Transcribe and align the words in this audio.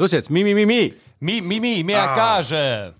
Los 0.00 0.12
jetzt, 0.12 0.30
mi, 0.30 0.44
mi, 0.44 0.54
mi, 0.54 0.64
mi. 0.64 0.94
Mi, 1.18 1.40
mi, 1.40 1.58
mi, 1.58 1.82
mehr 1.82 2.12
Gage. 2.14 2.94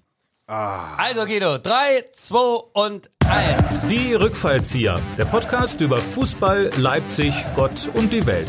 Also 0.48 1.26
Guido, 1.26 1.56
3, 1.58 2.06
2 2.12 2.38
und 2.72 3.08
1. 3.24 3.86
Die 3.86 4.14
Rückfallzieher, 4.14 4.98
der 5.16 5.26
Podcast 5.26 5.80
über 5.80 5.98
Fußball, 5.98 6.72
Leipzig, 6.76 7.32
Gott 7.54 7.88
und 7.94 8.12
die 8.12 8.26
Welt. 8.26 8.48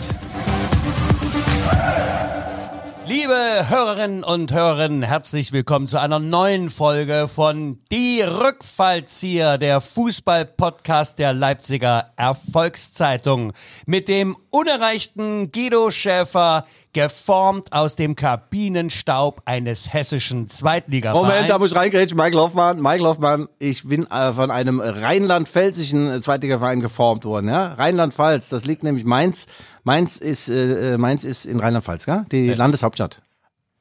Liebe 3.09 3.65
Hörerinnen 3.67 4.23
und 4.23 4.53
Hörer, 4.53 4.87
herzlich 5.01 5.51
willkommen 5.51 5.87
zu 5.87 5.99
einer 5.99 6.19
neuen 6.19 6.69
Folge 6.69 7.27
von 7.27 7.79
Die 7.91 8.21
Rückfallzieher, 8.21 9.57
der 9.57 9.81
Fußball-Podcast 9.81 11.17
der 11.17 11.33
Leipziger 11.33 12.13
Erfolgszeitung. 12.17 13.53
Mit 13.87 14.09
dem 14.09 14.37
unerreichten 14.51 15.51
Guido 15.51 15.89
Schäfer, 15.89 16.67
geformt 16.93 17.71
aus 17.71 17.95
dem 17.95 18.15
Kabinenstaub 18.15 19.41
eines 19.45 19.93
hessischen 19.93 20.47
Zweitligavereins. 20.47 21.27
Moment, 21.27 21.49
da 21.49 21.59
muss 21.59 21.71
ich 21.71 21.77
reingrätschen. 21.77 22.17
Michael 22.17 22.39
Hoffmann, 22.39 22.81
Michael 22.81 23.05
Hoffmann, 23.05 23.47
ich 23.59 23.87
bin 23.87 24.09
äh, 24.09 24.33
von 24.33 24.49
einem 24.51 24.79
rheinland-pfälzischen 24.79 26.11
äh, 26.11 26.21
Zweitligaverein 26.21 26.81
geformt 26.81 27.25
worden. 27.25 27.47
Ja? 27.47 27.73
Rheinland-Pfalz, 27.73 28.49
das 28.49 28.65
liegt 28.65 28.83
nämlich 28.83 29.05
Mainz. 29.05 29.45
Mainz 29.83 30.17
ist, 30.17 30.49
äh, 30.49 30.97
Mainz 30.97 31.23
ist 31.23 31.45
in 31.45 31.59
Rheinland-Pfalz, 31.59 32.05
ja? 32.07 32.25
die 32.31 32.53
Landeshauptstadt. 32.53 33.21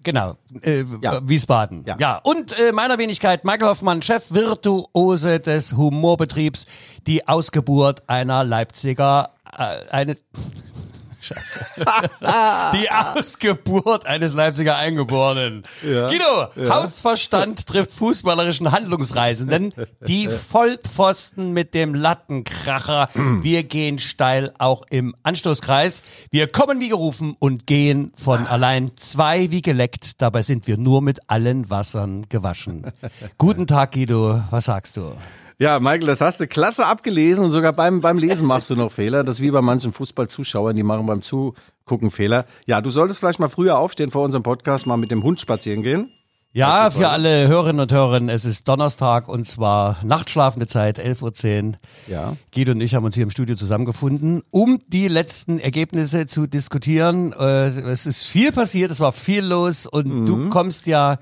Genau, 0.04 0.36
äh, 0.62 0.84
Ja. 1.02 1.20
Wiesbaden. 1.28 1.84
Ja. 1.84 1.96
Ja. 1.98 2.20
Und 2.22 2.56
äh, 2.58 2.72
meiner 2.72 2.98
Wenigkeit 2.98 3.44
Michael 3.44 3.68
Hoffmann, 3.70 4.00
Chef 4.00 4.30
Virtuose 4.30 5.40
des 5.40 5.76
Humorbetriebs, 5.76 6.66
die 7.06 7.26
Ausgeburt 7.26 8.08
einer 8.08 8.44
Leipziger, 8.44 9.30
äh, 9.56 9.90
eines, 9.90 10.22
Scheiße. 11.20 11.84
die 12.74 12.90
Ausgeburt 12.90 14.06
eines 14.06 14.34
Leipziger 14.34 14.76
Eingeborenen. 14.76 15.64
Guido, 15.82 16.48
Hausverstand 16.68 17.66
trifft 17.66 17.92
fußballerischen 17.92 18.70
Handlungsreisenden. 18.70 19.70
Die 20.06 20.28
Vollpfosten 20.28 21.52
mit 21.52 21.74
dem 21.74 21.94
Lattenkracher. 21.94 23.08
Wir 23.42 23.64
gehen 23.64 23.98
steil 23.98 24.52
auch 24.58 24.82
im 24.90 25.14
Anstoßkreis. 25.22 26.02
Wir 26.30 26.48
kommen 26.48 26.80
wie 26.80 26.88
gerufen 26.88 27.36
und 27.38 27.66
gehen 27.66 28.12
von 28.16 28.46
allein 28.46 28.92
zwei 28.96 29.50
wie 29.50 29.62
geleckt. 29.62 30.22
Dabei 30.22 30.42
sind 30.42 30.66
wir 30.66 30.76
nur 30.76 31.02
mit 31.02 31.28
allen 31.28 31.68
Wassern 31.70 32.26
gewaschen. 32.28 32.92
Guten 33.38 33.66
Tag, 33.66 33.92
Guido. 33.92 34.42
Was 34.50 34.66
sagst 34.66 34.96
du? 34.96 35.14
Ja, 35.60 35.80
Michael, 35.80 36.06
das 36.06 36.20
hast 36.20 36.38
du 36.38 36.46
klasse 36.46 36.86
abgelesen 36.86 37.44
und 37.44 37.50
sogar 37.50 37.72
beim, 37.72 38.00
beim 38.00 38.16
Lesen 38.16 38.46
machst 38.46 38.70
du 38.70 38.76
noch 38.76 38.92
Fehler. 38.92 39.24
Das 39.24 39.36
ist 39.36 39.42
wie 39.42 39.50
bei 39.50 39.60
manchen 39.60 39.92
Fußballzuschauern, 39.92 40.76
die 40.76 40.84
machen 40.84 41.04
beim 41.06 41.20
Zugucken 41.20 42.12
Fehler. 42.12 42.46
Ja, 42.66 42.80
du 42.80 42.90
solltest 42.90 43.18
vielleicht 43.18 43.40
mal 43.40 43.48
früher 43.48 43.76
aufstehen 43.76 44.12
vor 44.12 44.22
unserem 44.22 44.44
Podcast, 44.44 44.86
mal 44.86 44.96
mit 44.96 45.10
dem 45.10 45.24
Hund 45.24 45.40
spazieren 45.40 45.82
gehen. 45.82 46.12
Ja, 46.54 46.88
für 46.88 47.10
alle 47.10 47.46
Hörerinnen 47.46 47.80
und 47.80 47.92
Hörer, 47.92 48.22
es 48.28 48.46
ist 48.46 48.66
Donnerstag 48.66 49.28
und 49.28 49.46
zwar 49.46 50.02
nachtschlafende 50.02 50.66
Zeit, 50.66 50.98
11.10 50.98 51.66
Uhr. 51.68 51.72
Ja. 52.06 52.36
Guido 52.54 52.72
und 52.72 52.80
ich 52.80 52.94
haben 52.94 53.04
uns 53.04 53.14
hier 53.14 53.24
im 53.24 53.30
Studio 53.30 53.54
zusammengefunden, 53.54 54.42
um 54.50 54.78
die 54.88 55.08
letzten 55.08 55.58
Ergebnisse 55.58 56.26
zu 56.26 56.46
diskutieren. 56.46 57.32
Äh, 57.34 57.66
Es 57.68 58.06
ist 58.06 58.24
viel 58.24 58.50
passiert, 58.50 58.90
es 58.90 58.98
war 58.98 59.12
viel 59.12 59.44
los 59.44 59.86
und 59.86 60.24
du 60.24 60.48
kommst 60.48 60.86
ja 60.86 61.18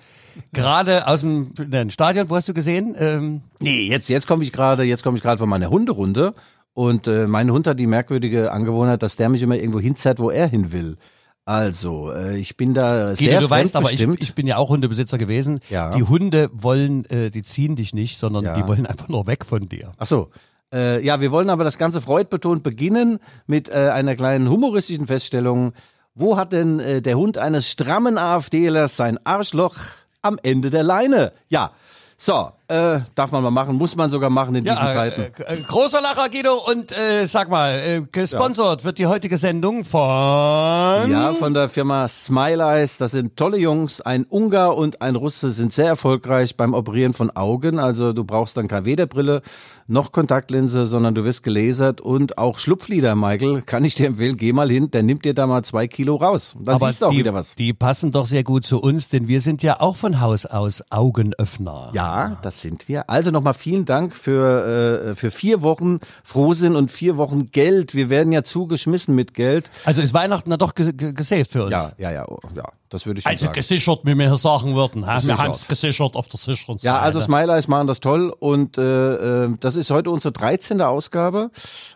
gerade 0.52 1.08
aus 1.08 1.20
dem 1.22 1.50
nein, 1.69 1.91
Stadion, 1.91 2.30
wo 2.30 2.36
hast 2.36 2.48
du 2.48 2.54
gesehen? 2.54 2.94
Ähm, 2.97 3.41
Nee, 3.58 3.88
jetzt, 3.88 4.08
jetzt 4.08 4.28
komme 4.28 4.44
ich 4.44 4.52
gerade, 4.52 4.84
jetzt 4.84 5.02
komme 5.02 5.16
ich 5.16 5.24
gerade 5.24 5.38
von 5.38 5.48
meiner 5.48 5.70
Hunderunde 5.70 6.34
und 6.72 7.08
äh, 7.08 7.27
mein 7.27 7.50
Hund 7.50 7.66
hat 7.66 7.80
die 7.80 7.88
merkwürdige 7.88 8.52
Angewohnheit, 8.52 9.02
dass 9.02 9.16
der 9.16 9.28
mich 9.28 9.42
immer 9.42 9.56
irgendwo 9.56 9.80
hinzerrt, 9.80 10.20
wo 10.20 10.30
er 10.30 10.47
hin 10.47 10.70
will. 10.70 10.98
Also, 11.47 12.12
äh, 12.12 12.36
ich 12.39 12.56
bin 12.56 12.75
da 12.75 13.05
Guido, 13.06 13.14
sehr 13.14 13.41
du 13.41 13.48
weißt 13.48 13.77
aber, 13.77 13.92
ich, 13.92 14.02
ich 14.02 14.34
bin 14.34 14.48
ja 14.48 14.56
auch 14.56 14.69
Hundebesitzer 14.69 15.16
gewesen. 15.16 15.61
Ja. 15.70 15.91
Die 15.91 16.03
Hunde 16.03 16.50
wollen, 16.53 17.05
äh, 17.06 17.30
die 17.30 17.42
ziehen 17.42 17.77
dich 17.77 17.94
nicht, 17.94 18.19
sondern 18.19 18.44
Ja. 18.44 18.55
die 18.55 18.66
wollen 18.66 18.84
einfach 18.84 19.08
nur 19.08 19.28
weg 19.28 19.47
von 19.47 19.69
dir. 19.69 19.92
Ach 19.97 20.06
so. 20.06 20.30
Äh, 20.72 21.05
ja, 21.06 21.20
wir 21.20 21.31
wollen 21.31 21.48
aber 21.48 21.62
das 21.62 21.78
Ganze 21.78 22.00
freudbetont 22.00 22.65
beginnen 22.65 23.20
mit 23.47 23.70
einer 23.70 24.16
kleinen 24.16 24.50
humoristischen 24.50 25.06
Feststellung. 25.06 25.72
Wo 26.16 26.37
hat 26.37 26.50
denn 26.50 27.03
der 27.03 27.16
Hund 27.16 27.38
eines 27.38 27.70
strammen 27.70 28.19
AfDlers 28.19 28.97
sein 28.97 29.16
Arschloch 29.25 29.76
am 30.22 30.41
Ende 30.43 30.70
der 30.70 30.82
Leine? 30.82 31.32
Ja. 31.49 31.70
So, 32.16 32.50
äh, 32.69 33.00
darf 33.15 33.31
man 33.32 33.43
mal 33.43 33.50
machen, 33.50 33.77
muss 33.77 33.97
man 33.97 34.10
sogar 34.10 34.31
machen 34.31 34.54
in 34.54 34.65
diesen 34.65 34.88
Zeiten. 34.88 35.22
Äh, 35.22 35.54
äh, 35.54 35.62
großer 35.62 36.00
Lacher, 36.00 36.28
Guido. 36.28 36.54
Und 36.69 36.97
äh, 36.97 37.27
sag 37.27 37.49
mal, 37.49 37.78
äh, 37.78 38.03
gesponsert 38.10 38.84
wird 38.84 38.99
die 38.99 39.06
heutige 39.06 39.38
Sendung 39.38 39.84
von... 39.84 40.00
Ja, 40.00 41.32
von 41.32 41.55
der 41.55 41.69
Firma 41.69 42.09
Smile 42.09 42.62
Eyes. 42.62 42.99
Das 42.99 43.12
sind 43.12 43.37
tolle 43.37 43.59
Jungs. 43.59 44.00
Ein 44.00 44.25
Ungar 44.25 44.76
und 44.76 45.03
ein 45.03 45.16
Russe 45.16 45.50
sind 45.50 45.72
sehr 45.72 45.87
erfolgreich 45.87 46.56
beim 46.56 46.75
Operieren 46.75 47.15
von 47.15 47.31
Augen. 47.31 47.78
Also 47.78 48.12
du 48.12 48.25
brauchst 48.25 48.56
dann 48.56 48.69
keine 48.69 48.84
Wederbrille 48.84 49.43
noch 49.88 50.12
Kontaktlinse, 50.12 50.87
sondern 50.87 51.15
du 51.15 51.25
wirst 51.25 51.43
gelasert 51.43 52.00
und 52.00 52.38
auch 52.38 52.59
Schlupflider, 52.59 53.15
Michael. 53.15 53.62
Kann 53.62 53.84
ich 53.84 53.94
dir 53.94 54.09
empfehlen, 54.09 54.37
geh 54.37 54.53
mal 54.53 54.69
hin, 54.71 54.91
der 54.91 55.03
nimmt 55.03 55.25
dir 55.25 55.34
da 55.34 55.47
mal 55.47 55.62
zwei 55.62 55.87
Kilo 55.87 56.16
raus. 56.16 56.55
Und 56.59 56.66
dann 56.66 56.76
Aber 56.76 56.88
siehst 56.88 57.03
du 57.03 57.06
auch 57.06 57.10
die, 57.10 57.19
wieder 57.19 57.34
was. 57.34 57.55
die 57.55 57.72
passen 57.72 58.10
doch 58.10 58.26
sehr 58.26 58.43
gut 58.43 58.66
zu 58.66 58.81
uns, 58.81 59.09
denn 59.09 59.28
wir 59.28 59.41
sind 59.41 59.62
ja 59.62 59.81
auch 59.81 59.97
von 59.97 60.21
Haus 60.21 60.47
aus 60.47 60.82
Augenöffner. 60.91 61.91
Ja, 61.93 62.34
das 62.43 62.56
sind 62.61 62.89
wir. 62.89 63.09
Also 63.09 63.31
nochmal 63.31 63.55
vielen 63.55 63.84
Dank 63.84 64.15
für, 64.15 65.11
äh, 65.11 65.15
für 65.15 65.31
vier 65.31 65.62
Wochen 65.62 65.99
Frohsinn 66.25 66.77
und 66.77 66.91
vier 66.91 67.17
Wochen 67.17 67.50
Geld. 67.50 67.94
Wir 67.94 68.11
werden 68.11 68.33
ja 68.33 68.43
zugeschmissen 68.43 69.15
mit 69.15 69.34
Geld. 69.34 69.71
Also 69.84 70.03
ist 70.03 70.15
Weihnachten 70.15 70.50
dann 70.50 70.59
doch 70.59 70.75
ge 70.75 70.93
ge 70.93 71.12
gesaved 71.12 71.50
für 71.50 71.65
uns. 71.65 71.72
Ja, 71.72 71.93
ja, 71.99 72.12
ja, 72.12 72.28
oh, 72.28 72.39
ja, 72.55 72.65
das 72.96 73.06
würde 73.06 73.20
ich 73.20 73.26
Also 73.26 73.46
sagen. 73.46 73.54
gesichert, 73.54 74.00
wie 74.04 74.14
wir 74.14 74.26
hier 74.28 74.36
sagen 74.38 74.74
würden. 74.74 75.06
ha? 75.06 75.22
Wir 75.22 75.36
haben 75.38 75.50
es 75.52 75.68
gesichert 75.68 76.16
auf 76.16 76.28
der 76.28 76.40
sicheren 76.40 76.78
Ja, 76.80 76.94
Seite. 76.94 77.02
also 77.04 77.20
Smile 77.20 77.52
Eyes 77.52 77.68
machen 77.68 77.86
das 77.86 78.00
toll 78.00 78.34
und 78.38 78.78
äh, 78.78 79.44
äh, 79.44 79.54
das 79.60 79.76
ist 79.76 79.90
heute 79.90 80.10
unsere 80.10 80.32
13. 80.32 80.80
Ausgabe 80.80 81.50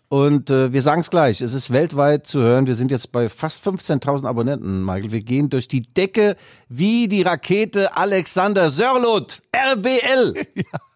und 0.08 0.50
äh, 0.50 0.72
wir 0.72 0.82
sagen 0.82 1.00
es 1.00 1.10
gleich, 1.10 1.40
es 1.40 1.54
ist 1.54 1.70
weltweit 1.72 2.26
zu 2.26 2.40
hören. 2.40 2.66
Wir 2.66 2.74
sind 2.74 2.90
jetzt 2.90 3.12
bei 3.12 3.28
fast 3.28 3.66
15.000 3.66 4.26
Abonnenten, 4.26 4.84
Michael. 4.84 5.12
Wir 5.12 5.22
gehen 5.22 5.48
durch 5.50 5.68
die 5.68 5.82
Decke 5.82 6.36
wie 6.68 7.08
die 7.08 7.22
Rakete 7.22 7.96
Alexander 7.96 8.70
Sörlot, 8.70 9.40
RBL. 9.56 10.34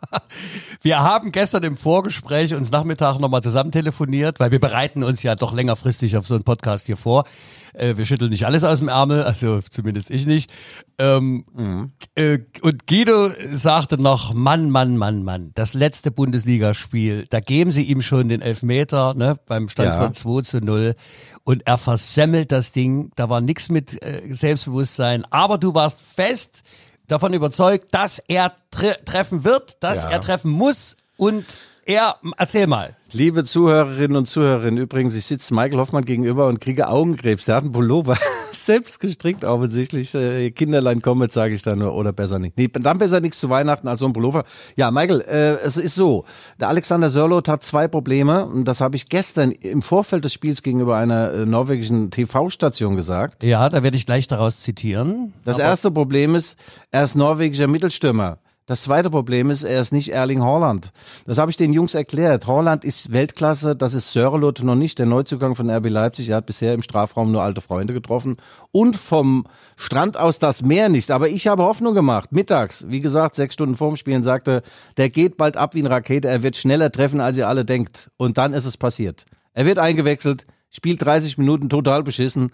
Wir 0.82 1.00
haben 1.00 1.32
gestern 1.32 1.62
im 1.62 1.76
Vorgespräch 1.76 2.54
uns 2.54 2.70
Nachmittag 2.70 3.19
nochmal 3.19 3.42
zusammen 3.42 3.72
telefoniert, 3.72 4.41
weil 4.41 4.50
wir 4.50 4.60
bereiten 4.60 5.03
uns 5.03 5.22
ja 5.22 5.34
doch 5.34 5.53
längerfristig 5.53 6.16
auf 6.16 6.26
so 6.26 6.34
einen 6.34 6.44
Podcast 6.44 6.87
hier 6.87 6.97
vor. 6.97 7.25
Äh, 7.72 7.97
wir 7.97 8.04
schütteln 8.06 8.31
nicht 8.31 8.47
alles 8.47 8.65
aus 8.65 8.78
dem 8.78 8.88
Ärmel, 8.88 9.22
also 9.22 9.60
zumindest 9.60 10.10
ich 10.10 10.26
nicht. 10.26 10.53
Ähm, 10.98 11.91
äh, 12.15 12.38
und 12.62 12.87
Guido 12.87 13.31
sagte 13.53 13.98
noch, 13.98 14.32
Mann, 14.34 14.70
Mann, 14.70 14.97
Mann, 14.97 15.25
Mann, 15.25 15.50
das 15.54 15.75
letzte 15.75 16.10
Bundesligaspiel, 16.10 17.26
da 17.31 17.41
geben 17.41 17.72
sie 17.72 17.82
ihm 17.82 18.00
schon 18.00 18.28
den 18.28 18.42
Elfmeter 18.42 19.15
ne, 19.15 19.36
beim 19.47 19.69
Stand 19.69 19.88
Ja. 19.91 20.03
von 20.03 20.15
2 20.15 20.42
zu 20.42 20.59
0 20.59 20.94
und 21.42 21.66
er 21.66 21.78
versemmelt 21.78 22.53
das 22.53 22.72
Ding. 22.72 23.10
Da 23.16 23.28
war 23.28 23.41
nichts 23.41 23.69
mit 23.71 24.00
äh, 24.03 24.22
Selbstbewusstsein, 24.31 25.25
aber 25.31 25.59
du 25.59 25.75
warst 25.75 26.00
fest 26.00 26.62
davon 27.09 27.34
überzeugt, 27.34 27.92
dass 27.94 28.19
er 28.19 28.54
tre 28.70 28.97
treffen 29.04 29.44
wird, 29.44 29.82
dass 29.82 30.03
Ja. 30.04 30.10
er 30.10 30.20
treffen 30.20 30.50
muss 30.50 30.97
und 31.16 31.44
er, 31.87 32.17
erzähl 32.37 32.67
mal. 32.67 32.97
Liebe 33.12 33.45
Zuhörerinnen 33.45 34.17
und 34.17 34.27
Zuhörer, 34.27 34.67
übrigens, 34.67 35.15
ich 35.15 35.25
sitze 35.25 35.55
Michael 35.55 35.78
Hoffmann 35.78 36.05
gegenüber 36.05 36.47
und 36.49 36.61
kriege 36.61 36.89
Augenkrebs. 36.89 37.45
Der 37.45 37.56
hat 37.56 37.65
einen 37.65 37.72
Pullover 37.72 38.17
selbst 38.53 39.00
gestrickt, 39.00 39.45
offensichtlich. 39.45 40.15
Äh, 40.15 40.50
Kinderlein 40.50 41.03
kommen, 41.03 41.31
sage 41.31 41.55
ich 41.55 41.62
dann 41.62 41.78
nur, 41.78 41.95
oder 41.95 42.12
besser 42.12 42.39
nicht. 42.39 42.56
Nee, 42.56 42.69
dann 42.69 42.99
besser 42.99 43.21
nichts 43.21 43.39
zu 43.39 43.50
Weihnachten 43.50 43.87
als 43.89 44.00
so 44.00 44.06
ein 44.06 44.12
Pullover. 44.12 44.45
Ja, 44.77 44.91
Michael, 44.91 45.21
äh, 45.21 45.55
es 45.65 45.77
ist 45.77 45.95
so, 45.95 46.25
der 46.59 46.69
Alexander 46.69 47.11
Sörlot 47.11 47.49
hat 47.49 47.62
zwei 47.62 47.87
Probleme. 47.87 48.47
Und 48.47 48.66
das 48.66 48.81
habe 48.81 48.97
ich 48.97 49.09
gestern 49.09 49.53
im 49.53 49.83
Vorfeld 49.83 50.25
des 50.25 50.33
Spiels 50.33 50.62
gegenüber 50.62 50.97
einer 50.97 51.33
äh, 51.33 51.47
norwegischen 51.47 52.11
TV-Station 52.11 52.97
gesagt. 52.97 53.45
Ja, 53.45 53.69
da 53.69 53.83
werde 53.83 53.97
ich 53.97 54.06
gleich 54.06 54.27
daraus 54.27 54.61
zitieren. 54.61 55.34
Das 55.45 55.59
erste 55.59 55.91
Problem 55.91 56.34
ist, 56.34 56.59
er 56.91 57.04
ist 57.04 57.15
norwegischer 57.15 57.69
Mittelstürmer. 57.69 58.39
Das 58.66 58.84
zweite 58.84 59.11
Problem 59.11 59.51
ist, 59.51 59.63
er 59.63 59.78
ist 59.78 59.93
nicht 59.93 60.09
Erling 60.09 60.43
Haaland. 60.43 60.91
Das 61.27 61.37
habe 61.37 61.51
ich 61.51 61.59
den 61.59 61.75
Jungs 61.75 61.93
erklärt. 61.93 62.47
Haaland 62.47 62.83
ist 62.83 63.13
Weltklasse, 63.13 63.77
das 63.77 63.93
ist 63.93 64.13
Sörlot 64.13 64.63
noch 64.63 64.75
nicht, 64.75 64.99
der 64.99 65.05
Neuzugang 65.05 65.55
von 65.55 65.69
RB 65.69 65.91
Leipzig. 65.91 66.31
Er 66.31 66.37
hat 66.37 66.47
bisher 66.47 66.72
im 66.72 66.81
Strafraum 66.81 67.31
nur 67.31 67.43
alte 67.43 67.61
Freunde 67.61 67.93
getroffen 67.93 68.39
und 68.72 68.97
vom 68.97 69.47
Strand 69.77 70.16
aus 70.16 70.39
das 70.39 70.63
Meer 70.63 70.89
nicht. 70.89 71.11
Aber 71.11 71.28
ich 71.28 71.47
habe 71.47 71.63
Hoffnung 71.63 71.93
gemacht. 71.93 72.33
Mittags, 72.33 72.87
wie 72.89 73.01
gesagt, 73.01 73.34
sechs 73.34 73.53
Stunden 73.53 73.77
vorm 73.77 73.97
Spielen, 73.97 74.22
sagte, 74.22 74.63
der 74.97 75.10
geht 75.10 75.37
bald 75.37 75.59
ab 75.59 75.75
wie 75.75 75.81
eine 75.81 75.91
Rakete, 75.91 76.28
er 76.28 76.43
wird 76.43 76.57
schneller 76.57 76.91
treffen, 76.91 77.21
als 77.21 77.37
ihr 77.37 77.49
alle 77.49 77.67
denkt. 77.67 78.10
Und 78.17 78.39
dann 78.39 78.55
ist 78.55 78.65
es 78.65 78.78
passiert. 78.78 79.27
Er 79.53 79.67
wird 79.67 79.78
eingewechselt, 79.78 80.47
spielt 80.71 81.05
30 81.05 81.37
Minuten 81.37 81.69
total 81.69 82.03
beschissen. 82.03 82.51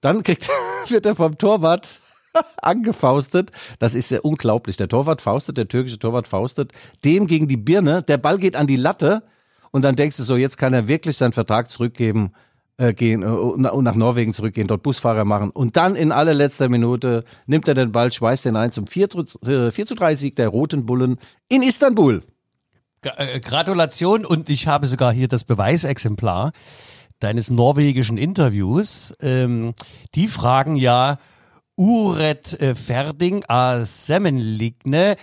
Dann 0.00 0.22
kriegt, 0.22 0.48
wird 0.88 1.04
er 1.04 1.14
vom 1.14 1.36
Torwart 1.36 2.00
angefaustet. 2.62 3.50
Das 3.78 3.94
ist 3.94 4.10
ja 4.10 4.20
unglaublich. 4.20 4.76
Der 4.76 4.88
Torwart 4.88 5.22
faustet, 5.22 5.58
der 5.58 5.68
türkische 5.68 5.98
Torwart 5.98 6.28
faustet, 6.28 6.72
dem 7.04 7.26
gegen 7.26 7.48
die 7.48 7.56
Birne. 7.56 8.02
Der 8.02 8.18
Ball 8.18 8.38
geht 8.38 8.56
an 8.56 8.66
die 8.66 8.76
Latte 8.76 9.22
und 9.70 9.82
dann 9.82 9.96
denkst 9.96 10.16
du 10.16 10.22
so, 10.22 10.36
jetzt 10.36 10.58
kann 10.58 10.74
er 10.74 10.88
wirklich 10.88 11.16
seinen 11.16 11.32
Vertrag 11.32 11.70
zurückgeben. 11.70 12.32
äh, 12.78 12.94
gehen 12.94 13.22
äh, 13.22 13.26
und 13.26 13.60
nach 13.60 13.94
Norwegen 13.94 14.32
zurückgehen, 14.34 14.66
dort 14.66 14.82
Busfahrer 14.82 15.24
machen. 15.24 15.50
Und 15.50 15.76
dann 15.76 15.94
in 15.94 16.10
allerletzter 16.12 16.68
Minute 16.68 17.24
nimmt 17.46 17.68
er 17.68 17.74
den 17.74 17.92
Ball, 17.92 18.12
schweißt 18.12 18.44
den 18.44 18.56
ein 18.56 18.72
zum 18.72 18.86
4 18.86 19.10
zu, 19.10 19.24
äh, 19.46 19.70
4 19.70 19.86
zu 19.86 19.94
3 19.94 20.14
Sieg 20.14 20.36
der 20.36 20.48
Roten 20.48 20.86
Bullen 20.86 21.18
in 21.48 21.62
Istanbul. 21.62 22.22
Äh, 23.02 23.40
Gratulation 23.40 24.24
und 24.24 24.48
ich 24.48 24.66
habe 24.68 24.86
sogar 24.86 25.12
hier 25.12 25.28
das 25.28 25.44
Beweisexemplar 25.44 26.52
deines 27.18 27.50
norwegischen 27.50 28.16
Interviews. 28.16 29.14
Ähm, 29.20 29.74
die 30.14 30.28
fragen 30.28 30.76
ja 30.76 31.18
Uret 31.76 32.60
äh, 32.60 32.74
Ferding 32.74 33.44
a 33.48 33.84
Semmenligne 33.84 35.16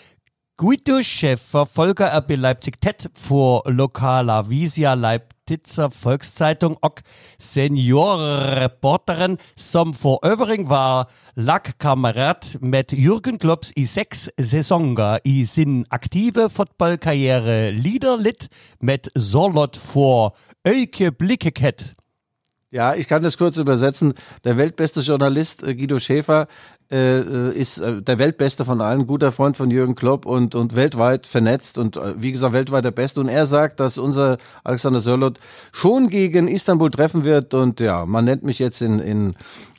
Guido 0.58 1.02
Schäfer, 1.02 1.66
Volker 1.66 2.12
RB 2.18 2.36
Leipzig, 2.36 2.82
TED 2.82 3.10
vor 3.14 3.64
lokaler 3.72 4.50
Visia 4.50 4.94
Leipziger 4.94 5.90
Volkszeitung, 5.90 6.76
ok 6.82 7.02
Seniorreporterin, 7.40 9.38
som 9.56 9.94
for 9.94 10.20
øvring 10.26 10.70
var 10.70 11.10
lagkamerat 11.36 12.58
med 12.62 12.94
Jürgen 12.94 13.38
Klopps 13.38 13.72
i 13.78 13.86
seks 13.86 14.30
sæsoner 14.42 15.20
i 15.24 15.46
sin 15.46 15.86
aktive 15.92 16.50
fodboldkarriere, 16.50 17.72
lider 17.72 18.18
lidt 18.18 18.50
med 18.82 19.00
Sorlot 19.16 19.78
for 19.78 20.38
øjeblikket. 20.66 21.96
Ja, 22.72 22.94
ich 22.94 23.08
kann 23.08 23.24
das 23.24 23.38
kurz 23.38 23.58
übersetzen. 23.58 24.14
Der 24.44 24.56
weltbeste 24.58 25.00
Journalist 25.00 25.64
äh, 25.64 25.74
Guido 25.74 26.00
Schäfer 26.00 26.48
äh, 26.92 27.20
äh, 27.20 27.52
ist 27.56 27.80
äh, 27.80 28.02
der 28.02 28.20
weltbeste 28.20 28.64
von 28.64 28.80
allen, 28.80 29.08
guter 29.08 29.32
Freund 29.32 29.58
von 29.58 29.72
Jürgen 29.72 29.96
Klopp 29.96 30.28
und, 30.28 30.54
und 30.54 30.76
weltweit 30.76 31.26
vernetzt 31.26 31.80
und 31.80 31.98
äh, 31.98 32.14
wie 32.22 32.32
gesagt 32.32 32.54
weltweit 32.54 32.86
der 32.86 32.92
Beste. 32.92 33.22
Und 33.22 33.28
er 33.28 33.48
sagt, 33.48 33.80
dass 33.80 33.98
unser 33.98 34.38
Alexander 34.64 35.02
Sörlot 35.02 35.40
schon 35.72 36.10
gegen 36.10 36.48
Istanbul 36.48 36.92
treffen 36.92 37.24
wird. 37.24 37.56
Und 37.56 37.80
ja, 37.80 38.06
man 38.06 38.26
nennt 38.26 38.44
mich 38.44 38.60
jetzt 38.60 38.82
in, 38.82 39.00
in 39.00 39.34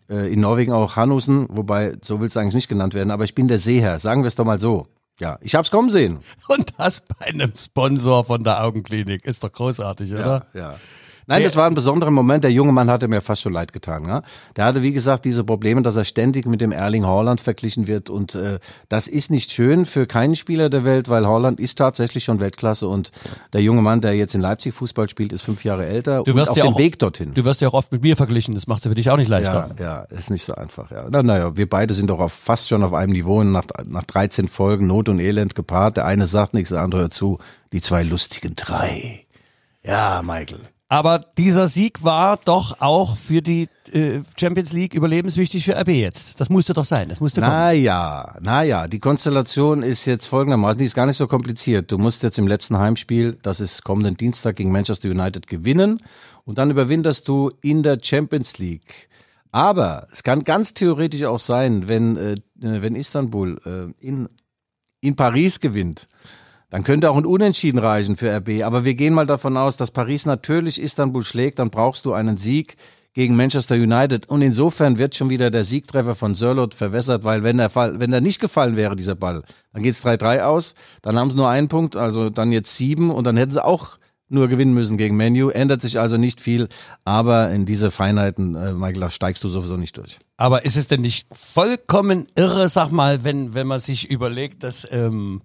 äh, 0.09 0.33
in 0.33 0.41
Norwegen 0.41 0.73
auch 0.73 0.97
Hanusen, 0.97 1.47
wobei 1.49 1.95
so 2.03 2.21
will 2.21 2.27
es 2.27 2.37
eigentlich 2.37 2.55
nicht 2.55 2.69
genannt 2.69 2.95
werden, 2.95 3.13
aber 3.13 3.25
ich 3.25 3.35
bin 3.35 3.47
der 3.47 3.59
Seeherr, 3.59 4.01
sagen 4.01 4.23
wir 4.23 4.29
es 4.29 4.35
doch 4.35 4.45
mal 4.45 4.59
so. 4.59 4.89
Ja, 5.21 5.39
ich 5.43 5.55
hab's 5.55 5.71
kommen 5.71 5.91
sehen. 5.91 6.19
Und 6.49 6.73
das 6.79 7.03
bei 7.03 7.27
einem 7.27 7.53
Sponsor 7.55 8.25
von 8.25 8.43
der 8.43 8.65
Augenklinik. 8.65 9.25
Ist 9.25 9.45
doch 9.45 9.53
großartig, 9.53 10.13
oder? 10.15 10.47
Ja, 10.55 10.61
ja. 10.61 10.77
Nein, 11.31 11.43
das 11.45 11.57
war 11.57 11.67
ein 11.67 11.75
besonderer 11.75 12.11
Moment. 12.11 12.45
Der 12.45 12.53
junge 12.53 12.73
Mann 12.73 12.91
hatte 12.91 13.09
mir 13.09 13.21
fast 13.21 13.43
schon 13.43 13.53
leid 13.53 13.73
getan. 13.73 14.05
Ja? 14.07 14.23
Der 14.57 14.65
hatte, 14.65 14.83
wie 14.83 14.93
gesagt, 14.93 15.25
diese 15.25 15.45
Probleme, 15.45 15.81
dass 15.83 15.97
er 15.97 16.05
ständig 16.05 16.47
mit 16.47 16.61
dem 16.61 16.73
Erling 16.73 17.07
Haaland 17.07 17.41
verglichen 17.41 17.87
wird. 17.87 18.11
Und 18.11 18.35
äh, 18.35 18.59
das 18.89 19.07
ist 19.07 19.31
nicht 19.31 19.51
schön 19.53 19.87
für 19.87 20.07
keinen 20.07 20.37
Spieler 20.37 20.69
der 20.69 20.85
Welt, 20.85 21.09
weil 21.09 21.27
Haaland 21.27 21.61
ist 21.61 21.79
tatsächlich 21.79 22.25
schon 22.25 22.41
Weltklasse. 22.41 22.89
Und 22.89 23.13
der 23.53 23.63
junge 23.63 23.81
Mann, 23.81 24.01
der 24.01 24.15
jetzt 24.15 24.35
in 24.35 24.41
Leipzig 24.41 24.75
Fußball 24.75 25.09
spielt, 25.09 25.33
ist 25.33 25.43
fünf 25.43 25.65
Jahre 25.65 25.87
älter 25.87 26.25
Du 26.25 26.33
und 26.33 26.37
wirst 26.37 26.51
auf 26.51 26.57
ja 26.57 26.65
dem 26.65 26.75
auch- 26.75 26.79
Weg 26.79 26.99
dorthin. 26.99 27.33
Du 27.35 27.45
wirst 27.45 27.61
ja 27.61 27.69
auch 27.69 27.75
oft 27.75 27.93
mit 27.93 28.03
mir 28.03 28.17
verglichen. 28.17 28.55
Das 28.55 28.67
macht 28.67 28.85
es 28.85 28.89
für 28.89 28.95
dich 28.95 29.09
auch 29.11 29.17
nicht 29.17 29.29
leichter. 29.29 29.71
Ja, 29.79 29.85
ja, 29.85 30.01
ist 30.17 30.31
nicht 30.31 30.45
so 30.45 30.55
einfach, 30.57 30.91
ja. 30.91 31.07
Na, 31.11 31.23
naja, 31.23 31.57
wir 31.57 31.69
beide 31.71 31.95
sind 31.95 32.09
doch 32.11 32.19
auf, 32.21 32.33
fast 32.33 32.69
schon 32.69 32.83
auf 32.83 32.93
einem 32.93 33.13
Niveau 33.13 33.41
und 33.41 33.53
nach, 33.53 33.67
nach 33.87 34.05
13 34.05 34.49
Folgen 34.49 34.87
Not 34.89 35.09
und 35.09 35.21
Elend 35.21 35.55
gepaart. 35.55 35.97
Der 35.97 36.07
eine 36.07 36.27
sagt 36.27 36.55
nichts, 36.55 36.71
der 36.71 36.81
andere 36.83 37.03
hört 37.03 37.15
zu. 37.15 37.39
Die 37.73 37.81
zwei 37.81 38.03
lustigen 38.03 38.57
drei. 38.57 39.27
Ja, 39.85 40.23
Michael. 40.25 40.59
Aber 40.93 41.25
dieser 41.39 41.69
Sieg 41.69 42.03
war 42.03 42.37
doch 42.37 42.81
auch 42.81 43.17
für 43.17 43.43
die 43.43 43.69
äh, 43.93 44.23
Champions 44.37 44.73
League 44.73 44.93
überlebenswichtig 44.93 45.65
für 45.65 45.79
RB 45.79 45.91
jetzt. 45.91 46.41
Das 46.41 46.51
musste 46.51 46.73
doch 46.73 46.85
sein. 46.85 47.09
Das 47.09 47.21
musste 47.21 47.41
kommen. 47.41 47.53
Naja, 47.53 48.37
naja, 48.41 48.89
die 48.89 48.99
Konstellation 48.99 49.85
ist 49.85 50.05
jetzt 50.07 50.27
folgendermaßen, 50.27 50.79
die 50.79 50.87
ist 50.87 50.97
gar 50.97 51.07
nicht 51.07 51.17
so 51.17 51.29
kompliziert. 51.29 51.93
Du 51.93 51.99
musst 51.99 52.25
jetzt 52.25 52.39
im 52.39 52.49
letzten 52.49 52.77
Heimspiel, 52.77 53.39
das 53.41 53.61
ist 53.61 53.85
kommenden 53.85 54.17
Dienstag 54.17 54.57
gegen 54.57 54.73
Manchester 54.73 55.09
United, 55.09 55.47
gewinnen 55.47 56.03
und 56.45 56.59
dann 56.59 56.71
überwinterst 56.73 57.29
du 57.29 57.53
in 57.63 57.85
der 57.85 58.01
Champions 58.03 58.59
League. 58.59 59.09
Aber 59.53 60.09
es 60.11 60.25
kann 60.25 60.43
ganz 60.43 60.75
theoretisch 60.75 61.23
auch 61.23 61.39
sein, 61.39 61.87
wenn, 61.87 62.17
äh, 62.17 62.35
wenn 62.57 62.97
Istanbul 62.97 63.61
äh, 63.65 64.05
in, 64.05 64.29
in 65.01 65.15
Paris 65.15 65.61
gewinnt, 65.61 66.09
dann 66.71 66.85
könnte 66.85 67.11
auch 67.11 67.17
ein 67.17 67.27
Unentschieden 67.27 67.79
reichen 67.79 68.17
für 68.17 68.35
RB. 68.35 68.63
Aber 68.63 68.85
wir 68.85 68.95
gehen 68.95 69.13
mal 69.13 69.27
davon 69.27 69.57
aus, 69.57 69.77
dass 69.77 69.91
Paris 69.91 70.25
natürlich 70.25 70.81
Istanbul 70.81 71.25
schlägt, 71.25 71.59
dann 71.59 71.71
brauchst 71.71 72.05
du 72.05 72.13
einen 72.13 72.37
Sieg 72.37 72.77
gegen 73.13 73.37
Manchester 73.37 73.75
United. 73.75 74.29
Und 74.29 74.41
insofern 74.43 74.99
wird 74.99 75.15
schon 75.15 75.31
wieder 75.31 75.51
der 75.51 75.65
Siegtreffer 75.65 76.15
von 76.15 76.35
Sörlot 76.35 76.75
verwässert, 76.75 77.25
weil 77.25 77.43
wenn 77.43 77.57
der 77.59 77.71
Fall, 77.71 78.01
wenn 78.01 78.13
der 78.13 78.21
nicht 78.21 78.41
gefallen 78.41 78.77
wäre, 78.77 78.97
dieser 78.97 79.17
Ball, 79.17 79.43
dann 79.73 79.83
geht's 79.83 80.05
3-3 80.05 80.43
aus, 80.43 80.75
dann 81.03 81.19
haben 81.19 81.31
sie 81.31 81.37
nur 81.37 81.49
einen 81.49 81.69
Punkt, 81.69 81.97
also 81.97 82.31
dann 82.31 82.53
jetzt 82.53 82.77
sieben 82.77 83.11
und 83.11 83.25
dann 83.25 83.37
hätten 83.37 83.53
sie 83.53 83.65
auch 83.65 83.99
nur 84.31 84.47
gewinnen 84.47 84.75
müssen 84.75 84.97
gegen 84.97 85.17
Menu. 85.17 85.49
Ändert 85.49 85.83
sich 85.83 85.99
also 85.99 86.17
nicht 86.17 86.41
viel, 86.41 86.69
aber 87.05 87.51
in 87.51 87.67
diese 87.67 87.91
Feinheiten, 87.91 88.55
äh, 88.55 88.73
Michael, 88.73 89.01
da 89.01 89.11
steigst 89.11 89.43
du 89.43 89.49
sowieso 89.49 89.77
nicht 89.77 89.99
durch. 89.99 90.21
Aber 90.37 90.65
ist 90.65 90.77
es 90.77 90.87
denn 90.87 91.01
nicht 91.01 91.27
vollkommen 91.33 92.29
irre, 92.37 92.69
sag 92.69 92.93
mal, 92.93 93.25
wenn, 93.25 93.55
wenn 93.55 93.67
man 93.67 93.81
sich 93.81 94.09
überlegt, 94.09 94.63
dass 94.63 94.87
ähm, 94.93 95.43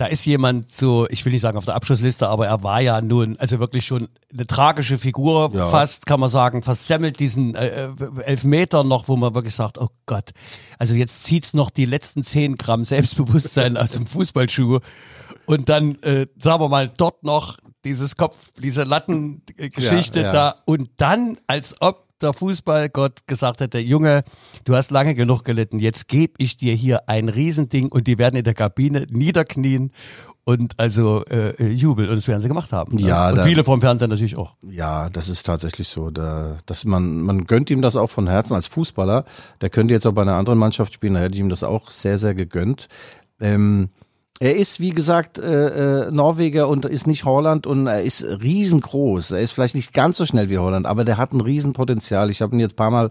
da 0.00 0.06
ist 0.06 0.24
jemand 0.24 0.70
so, 0.72 1.06
ich 1.10 1.26
will 1.26 1.32
nicht 1.32 1.42
sagen 1.42 1.58
auf 1.58 1.66
der 1.66 1.74
Abschlussliste, 1.74 2.26
aber 2.30 2.46
er 2.46 2.62
war 2.62 2.80
ja 2.80 3.02
nun, 3.02 3.36
also 3.36 3.58
wirklich 3.60 3.84
schon 3.84 4.08
eine 4.32 4.46
tragische 4.46 4.96
Figur, 4.96 5.50
Ja. 5.54 5.68
fast 5.68 6.06
kann 6.06 6.20
man 6.20 6.30
sagen, 6.30 6.62
versemmelt 6.62 7.20
diesen 7.20 7.54
äh, 7.54 7.84
äh, 7.84 7.90
Elfmeter 8.24 8.82
noch, 8.82 9.08
wo 9.08 9.16
man 9.16 9.34
wirklich 9.34 9.54
sagt, 9.54 9.76
oh 9.76 9.88
Gott, 10.06 10.30
also 10.78 10.94
jetzt 10.94 11.24
zieht's 11.24 11.52
noch 11.52 11.68
die 11.68 11.84
letzten 11.84 12.22
10 12.22 12.56
Gramm 12.56 12.84
Selbstbewusstsein 12.84 13.76
aus 13.76 13.92
dem 13.92 14.06
Fußballschuh 14.06 14.78
und 15.44 15.68
dann, 15.68 15.96
äh, 16.02 16.26
sagen 16.38 16.62
wir 16.62 16.70
mal, 16.70 16.88
dort 16.88 17.22
noch 17.22 17.58
dieses 17.84 18.16
Kopf, 18.16 18.52
diese 18.58 18.84
Lattengeschichte 18.84 20.20
Ja, 20.20 20.26
ja. 20.26 20.32
da 20.32 20.54
und 20.64 20.88
dann, 20.96 21.36
als 21.46 21.74
ob 21.82 22.06
der 22.22 22.32
Fußballgott 22.32 23.26
gesagt 23.26 23.60
hätte, 23.60 23.78
Junge, 23.78 24.22
du 24.64 24.74
hast 24.76 24.90
lange 24.90 25.14
genug 25.14 25.44
gelitten, 25.44 25.78
jetzt 25.78 26.08
gebe 26.08 26.34
ich 26.38 26.56
dir 26.56 26.74
hier 26.74 27.08
ein 27.08 27.28
Riesending 27.28 27.88
und 27.88 28.06
die 28.06 28.18
werden 28.18 28.36
in 28.36 28.44
der 28.44 28.54
Kabine 28.54 29.06
niederknien 29.10 29.92
und 30.44 30.72
also 30.78 31.24
äh, 31.26 31.50
äh, 31.50 31.68
jubeln 31.70 32.08
und 32.08 32.16
das 32.16 32.26
werden 32.26 32.40
sie 32.40 32.48
gemacht 32.48 32.72
haben. 32.72 32.96
ne? 32.96 33.02
Ja, 33.02 33.28
und 33.28 33.38
da- 33.38 33.44
viele 33.44 33.62
vom 33.62 33.80
Fernsehen 33.80 34.10
natürlich 34.10 34.36
auch. 34.38 34.54
Ja, 34.62 35.08
das 35.10 35.28
ist 35.28 35.44
tatsächlich 35.44 35.88
so. 35.88 36.10
Da, 36.10 36.56
dass 36.66 36.84
man, 36.84 37.20
man 37.20 37.44
gönnt 37.44 37.70
ihm 37.70 37.82
das 37.82 37.94
auch 37.96 38.08
von 38.08 38.26
Herzen 38.26 38.54
als 38.54 38.66
Fußballer. 38.66 39.24
Der 39.60 39.70
könnte 39.70 39.94
jetzt 39.94 40.06
auch 40.06 40.12
bei 40.12 40.22
einer 40.22 40.34
anderen 40.34 40.58
Mannschaft 40.58 40.94
spielen, 40.94 41.14
da 41.14 41.20
hätte 41.20 41.34
ich 41.34 41.40
ihm 41.40 41.50
das 41.50 41.62
auch 41.62 41.90
sehr, 41.90 42.18
sehr 42.18 42.34
gegönnt. 42.34 42.88
Ähm, 43.40 43.90
er 44.38 44.56
ist, 44.56 44.80
wie 44.80 44.90
gesagt, 44.90 45.38
äh, 45.38 46.06
äh, 46.06 46.10
Norweger 46.10 46.66
und 46.68 46.86
ist 46.86 47.06
nicht 47.06 47.26
Holland 47.26 47.66
und 47.66 47.86
er 47.86 48.02
ist 48.02 48.22
riesengroß. 48.24 49.32
Er 49.32 49.40
ist 49.40 49.52
vielleicht 49.52 49.74
nicht 49.74 49.92
ganz 49.92 50.16
so 50.16 50.24
schnell 50.24 50.48
wie 50.48 50.56
Holland, 50.56 50.86
aber 50.86 51.04
der 51.04 51.18
hat 51.18 51.32
ein 51.32 51.42
Riesenpotenzial. 51.42 52.30
Ich 52.30 52.40
habe 52.40 52.56
ihn 52.56 52.60
jetzt 52.60 52.72
ein 52.72 52.76
paar 52.76 52.90
Mal 52.90 53.10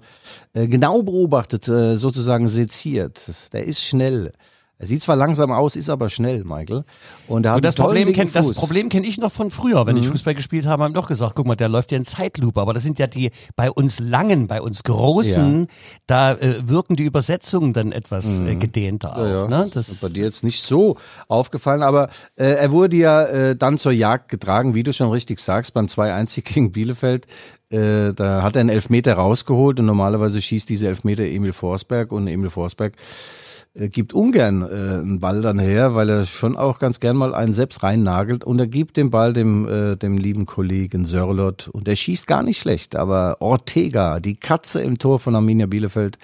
äh, 0.53 0.67
genau 0.67 1.03
beobachtet, 1.03 1.67
äh, 1.67 1.97
sozusagen 1.97 2.47
seziert. 2.47 3.21
Der 3.53 3.65
ist 3.65 3.83
schnell. 3.83 4.31
Er 4.79 4.87
sieht 4.87 5.01
zwar 5.03 5.17
langsam 5.17 5.51
aus, 5.51 5.75
ist 5.75 5.89
aber 5.89 6.09
schnell, 6.09 6.45
Michael. 6.45 6.85
Und 7.27 7.45
er 7.45 7.51
hat 7.51 7.57
Und 7.57 7.65
das 7.65 7.75
Problem 7.75 8.13
kennt 8.13 8.33
das. 8.33 8.47
Mhm. 8.47 8.53
Problem 8.53 8.87
kenne 8.87 9.05
ich 9.05 9.17
noch 9.17 9.31
von 9.31 9.51
früher, 9.51 9.85
wenn 9.85 9.97
ich 9.97 10.07
Fußball 10.07 10.33
gespielt 10.33 10.65
habe, 10.65 10.83
haben 10.83 10.93
doch 10.93 11.09
gesagt, 11.09 11.35
guck 11.35 11.45
mal, 11.47 11.57
der 11.57 11.67
läuft 11.67 11.91
ja 11.91 11.97
in 11.97 12.05
Zeitlupe, 12.05 12.61
aber 12.61 12.73
das 12.73 12.83
sind 12.83 12.97
ja 12.97 13.05
die 13.05 13.31
bei 13.57 13.69
uns 13.69 13.99
langen, 13.99 14.47
bei 14.47 14.61
uns 14.61 14.83
großen, 14.83 15.67
da 16.07 16.31
äh, 16.31 16.67
wirken 16.69 16.95
die 16.95 17.03
Übersetzungen 17.03 17.73
dann 17.73 17.91
etwas 17.91 18.39
äh, 18.39 18.55
gedehnter 18.55 19.17
auch, 19.17 19.19
Mhm. 19.19 19.25
Ja, 19.25 19.41
ja. 19.41 19.47
ne? 19.47 19.69
Das 19.73 19.89
ist 19.89 19.99
bei 19.99 20.07
dir 20.07 20.23
jetzt 20.23 20.43
nicht 20.45 20.63
so 20.63 20.95
aufgefallen, 21.27 21.83
aber 21.83 22.07
äh, 22.37 22.45
er 22.45 22.71
wurde 22.71 22.95
ja 22.95 23.23
äh, 23.23 23.55
dann 23.57 23.77
zur 23.77 23.91
Jagd 23.91 24.29
getragen, 24.29 24.75
wie 24.75 24.83
du 24.83 24.93
schon 24.93 25.09
richtig 25.09 25.41
sagst, 25.41 25.73
beim 25.73 25.87
2-1 25.87 26.41
gegen 26.53 26.71
Bielefeld. 26.71 27.27
Äh, 27.69 28.13
da 28.13 28.43
hat 28.43 28.55
er 28.55 28.61
einen 28.61 28.69
Elfmeter 28.69 29.13
rausgeholt 29.15 29.79
und 29.79 29.87
normalerweise 29.87 30.41
schießt 30.41 30.69
diese 30.69 30.87
Elfmeter 30.87 31.23
Emil 31.23 31.51
Forsberg 31.53 32.13
und 32.13 32.27
Emil 32.27 32.49
Forsberg 32.49 32.93
äh, 32.93 33.48
gibt 33.87 34.13
ungern 34.13 34.61
äh, 34.61 34.65
einen 34.65 35.21
Ball 35.21 35.41
dann 35.41 35.57
her, 35.57 35.95
weil 35.95 36.09
er 36.09 36.25
schon 36.25 36.57
auch 36.57 36.79
ganz 36.79 36.99
gern 36.99 37.15
mal 37.15 37.33
einen 37.33 37.53
selbst 37.53 37.81
reinnagelt 37.81 38.43
und 38.43 38.59
er 38.59 38.67
gibt 38.67 38.97
den 38.97 39.09
Ball 39.09 39.31
dem, 39.31 39.67
äh, 39.67 39.95
dem 39.95 40.17
lieben 40.17 40.45
Kollegen 40.45 41.05
Sörlot 41.05 41.69
und 41.69 41.87
er 41.87 41.95
schießt 41.95 42.27
gar 42.27 42.43
nicht 42.43 42.59
schlecht, 42.59 42.97
aber 42.97 43.37
Ortega, 43.39 44.19
die 44.19 44.35
Katze 44.35 44.81
im 44.81 44.97
Tor 44.97 45.19
von 45.19 45.35
Arminia 45.35 45.67
Bielefeld, 45.67 46.17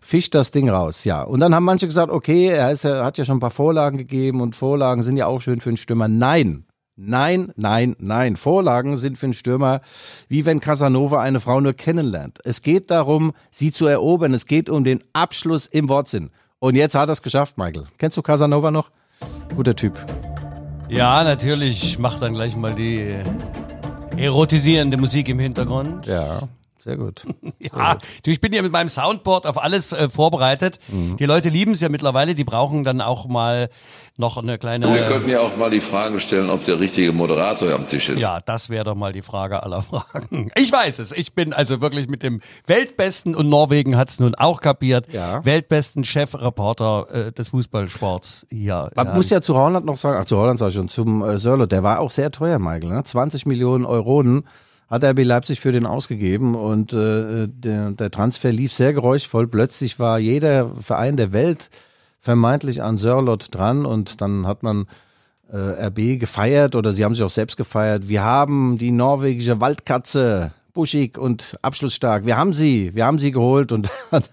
fischt 0.00 0.34
das 0.34 0.50
Ding 0.50 0.68
raus, 0.68 1.04
ja. 1.04 1.22
Und 1.22 1.40
dann 1.40 1.54
haben 1.54 1.64
manche 1.64 1.86
gesagt, 1.86 2.12
okay, 2.12 2.48
er, 2.48 2.70
ist, 2.70 2.84
er 2.84 3.04
hat 3.04 3.18
ja 3.18 3.24
schon 3.24 3.38
ein 3.38 3.40
paar 3.40 3.50
Vorlagen 3.50 3.98
gegeben 3.98 4.40
und 4.40 4.54
Vorlagen 4.54 5.02
sind 5.02 5.16
ja 5.16 5.26
auch 5.26 5.40
schön 5.40 5.60
für 5.60 5.70
einen 5.70 5.76
Stürmer. 5.78 6.08
Nein, 6.08 6.66
nein, 6.96 7.52
nein, 7.56 7.96
nein. 7.98 8.36
Vorlagen 8.36 8.96
sind 8.96 9.16
für 9.16 9.26
einen 9.26 9.34
Stürmer 9.34 9.80
wie 10.28 10.44
wenn 10.44 10.60
Casanova 10.60 11.20
eine 11.20 11.40
Frau 11.40 11.60
nur 11.60 11.72
kennenlernt. 11.72 12.40
Es 12.44 12.62
geht 12.62 12.90
darum, 12.90 13.32
sie 13.50 13.72
zu 13.72 13.86
erobern. 13.86 14.34
Es 14.34 14.46
geht 14.46 14.68
um 14.68 14.84
den 14.84 15.02
Abschluss 15.12 15.66
im 15.66 15.88
Wortsinn. 15.88 16.30
Und 16.62 16.76
jetzt 16.76 16.94
hat 16.94 17.08
er 17.08 17.14
es 17.14 17.22
geschafft, 17.22 17.58
Michael. 17.58 17.86
Kennst 17.98 18.16
du 18.16 18.22
Casanova 18.22 18.70
noch? 18.70 18.92
Guter 19.56 19.74
Typ. 19.74 19.94
Ja, 20.88 21.24
natürlich. 21.24 21.82
Ich 21.82 21.98
mach 21.98 22.20
dann 22.20 22.34
gleich 22.34 22.54
mal 22.54 22.72
die 22.72 23.00
äh, 23.00 23.24
erotisierende 24.16 24.96
Musik 24.96 25.28
im 25.28 25.40
Hintergrund. 25.40 26.06
Ja. 26.06 26.42
Sehr 26.82 26.96
gut. 26.96 27.26
Ja, 27.62 27.96
du, 28.24 28.32
ich 28.32 28.40
bin 28.40 28.52
ja 28.52 28.60
mit 28.60 28.72
meinem 28.72 28.88
Soundboard 28.88 29.46
auf 29.46 29.62
alles 29.62 29.92
äh, 29.92 30.08
vorbereitet. 30.08 30.80
Mhm. 30.88 31.16
Die 31.16 31.26
Leute 31.26 31.48
lieben 31.48 31.72
es 31.72 31.80
ja 31.80 31.88
mittlerweile, 31.88 32.34
die 32.34 32.42
brauchen 32.42 32.82
dann 32.82 33.00
auch 33.00 33.26
mal 33.28 33.70
noch 34.16 34.36
eine 34.36 34.58
kleine. 34.58 34.90
Sie 34.90 34.98
könnten 34.98 35.30
ja 35.30 35.40
auch 35.40 35.56
mal 35.56 35.70
die 35.70 35.80
Frage 35.80 36.18
stellen, 36.18 36.50
ob 36.50 36.64
der 36.64 36.80
richtige 36.80 37.12
Moderator 37.12 37.72
am 37.72 37.86
Tisch 37.86 38.08
ist. 38.08 38.20
Ja, 38.20 38.40
das 38.40 38.68
wäre 38.68 38.84
doch 38.84 38.96
mal 38.96 39.12
die 39.12 39.22
Frage 39.22 39.62
aller 39.62 39.82
Fragen. 39.82 40.50
Ich 40.56 40.72
weiß 40.72 40.98
es. 40.98 41.12
Ich 41.12 41.34
bin 41.34 41.52
also 41.52 41.80
wirklich 41.80 42.08
mit 42.08 42.24
dem 42.24 42.40
Weltbesten 42.66 43.36
und 43.36 43.48
Norwegen 43.48 43.96
hat's 43.96 44.18
nun 44.18 44.34
auch 44.34 44.60
kapiert. 44.60 45.12
Ja. 45.12 45.44
Weltbesten 45.44 46.04
Chefreporter 46.04 47.06
äh, 47.12 47.32
des 47.32 47.50
Fußballsports 47.50 48.46
hier. 48.50 48.90
Man 48.96 49.06
ja. 49.06 49.14
muss 49.14 49.30
ja 49.30 49.40
zu 49.40 49.54
Holland 49.54 49.86
noch 49.86 49.96
sagen, 49.96 50.18
ach 50.20 50.24
zu 50.24 50.36
Holland 50.36 50.58
sag 50.58 50.68
ich 50.68 50.74
schon, 50.74 50.88
zum 50.88 51.22
äh, 51.22 51.38
Sörlot, 51.38 51.70
der 51.70 51.84
war 51.84 52.00
auch 52.00 52.10
sehr 52.10 52.32
teuer, 52.32 52.58
Michael. 52.58 52.90
Ne? 52.90 53.04
20 53.04 53.46
Millionen 53.46 53.84
Euronen 53.84 54.44
hat 54.92 55.04
RB 55.04 55.24
Leipzig 55.24 55.58
für 55.58 55.72
den 55.72 55.86
ausgegeben 55.86 56.54
und 56.54 56.92
äh, 56.92 57.48
der, 57.48 57.92
der 57.92 58.10
Transfer 58.10 58.52
lief 58.52 58.74
sehr 58.74 58.92
geräuschvoll. 58.92 59.48
Plötzlich 59.48 59.98
war 59.98 60.18
jeder 60.18 60.68
Verein 60.82 61.16
der 61.16 61.32
Welt 61.32 61.70
vermeintlich 62.20 62.82
an 62.82 62.98
Sörlot 62.98 63.54
dran 63.54 63.86
und 63.86 64.20
dann 64.20 64.46
hat 64.46 64.62
man 64.62 64.84
äh, 65.50 65.86
RB 65.86 66.20
gefeiert 66.20 66.76
oder 66.76 66.92
sie 66.92 67.06
haben 67.06 67.14
sich 67.14 67.24
auch 67.24 67.30
selbst 67.30 67.56
gefeiert. 67.56 68.08
Wir 68.08 68.22
haben 68.22 68.76
die 68.76 68.90
norwegische 68.90 69.62
Waldkatze, 69.62 70.52
buschig 70.74 71.16
und 71.16 71.56
abschlussstark. 71.62 72.26
Wir 72.26 72.36
haben 72.36 72.52
sie, 72.52 72.94
wir 72.94 73.06
haben 73.06 73.18
sie 73.18 73.30
geholt 73.30 73.72
und 73.72 73.88
dann 74.10 74.24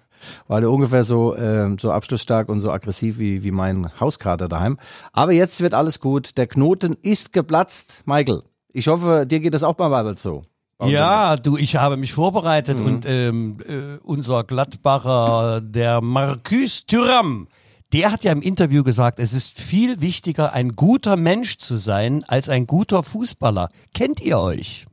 war 0.49 0.59
der 0.59 0.71
ungefähr 0.71 1.05
so, 1.05 1.35
äh, 1.35 1.73
so 1.79 1.93
abschlussstark 1.93 2.49
und 2.49 2.59
so 2.59 2.69
aggressiv 2.69 3.17
wie, 3.17 3.43
wie 3.43 3.51
mein 3.51 3.97
Hauskater 3.97 4.49
daheim. 4.49 4.77
Aber 5.13 5.31
jetzt 5.31 5.61
wird 5.61 5.73
alles 5.73 6.01
gut. 6.01 6.37
Der 6.37 6.47
Knoten 6.47 6.97
ist 7.01 7.31
geplatzt, 7.31 8.03
Michael. 8.05 8.41
Ich 8.71 8.87
hoffe, 8.87 9.25
dir 9.25 9.39
geht 9.39 9.53
das 9.53 9.63
auch 9.63 9.77
mal 9.77 9.89
bald 9.89 10.19
so. 10.19 10.43
Ja, 10.81 11.35
du, 11.35 11.57
ich 11.57 11.75
habe 11.75 11.97
mich 11.97 12.13
vorbereitet 12.13 12.79
Mhm. 12.79 12.85
und 12.85 13.05
ähm, 13.05 13.57
äh, 13.67 13.97
unser 14.03 14.43
Gladbacher, 14.45 15.59
der 15.61 15.99
Marcus 16.01 16.85
Thuram, 16.85 17.47
der 17.91 18.11
hat 18.11 18.23
ja 18.23 18.31
im 18.31 18.41
Interview 18.41 18.83
gesagt, 18.83 19.19
es 19.19 19.33
ist 19.33 19.59
viel 19.59 19.99
wichtiger, 19.99 20.53
ein 20.53 20.73
guter 20.73 21.17
Mensch 21.17 21.57
zu 21.57 21.77
sein, 21.77 22.23
als 22.27 22.47
ein 22.47 22.65
guter 22.65 23.03
Fußballer. 23.03 23.69
Kennt 23.93 24.21
ihr 24.21 24.39
euch? 24.39 24.85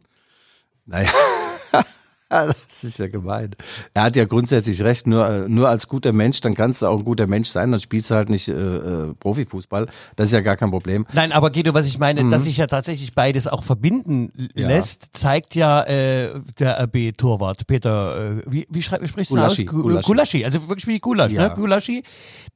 Naja, 0.86 1.10
das 2.46 2.82
ist 2.84 2.98
ja 2.98 3.06
gemein. 3.06 3.50
Er 3.94 4.02
hat 4.04 4.16
ja 4.16 4.24
grundsätzlich 4.24 4.82
recht, 4.82 5.06
nur, 5.06 5.28
äh, 5.28 5.48
nur 5.48 5.68
als 5.68 5.86
guter 5.88 6.12
Mensch, 6.12 6.40
dann 6.40 6.54
kannst 6.54 6.82
du 6.82 6.86
auch 6.86 6.98
ein 6.98 7.04
guter 7.04 7.26
Mensch 7.26 7.48
sein, 7.48 7.70
dann 7.70 7.80
spielst 7.80 8.10
du 8.10 8.14
halt 8.16 8.28
nicht 8.30 8.48
äh, 8.48 8.52
äh, 8.52 9.14
Profifußball. 9.14 9.86
Das 10.16 10.26
ist 10.26 10.32
ja 10.32 10.40
gar 10.40 10.56
kein 10.56 10.70
Problem. 10.70 11.06
Nein, 11.12 11.30
aber 11.32 11.50
Guido, 11.50 11.72
was 11.74 11.86
ich 11.86 11.98
meine, 11.98 12.24
Mhm. 12.24 12.30
dass 12.30 12.44
sich 12.44 12.56
ja 12.56 12.66
tatsächlich 12.66 13.14
beides 13.14 13.46
auch 13.46 13.62
verbinden 13.64 14.32
l- 14.36 14.50
lässt, 14.54 15.16
zeigt 15.16 15.54
ja 15.54 15.82
äh, 15.84 16.40
der 16.58 16.80
RB-Torwart 16.82 17.66
Peter, 17.66 18.38
äh, 18.38 18.42
wie, 18.46 18.66
wie, 18.70 18.82
schreib, 18.82 19.02
wie 19.02 19.08
sprichst 19.08 19.30
du 19.30 19.36
ihn 19.36 19.40
aus? 19.40 19.56
Gulaschi, 19.56 19.64
Gu- 19.64 19.82
Gulaschi. 19.82 20.06
Gulaschi, 20.06 20.44
also 20.44 20.68
wirklich 20.68 20.86
wie 20.88 20.98
Gulasch, 20.98 21.32
Ja. 21.32 21.48
ne? 21.48 21.54
Gulaschi, 21.54 22.02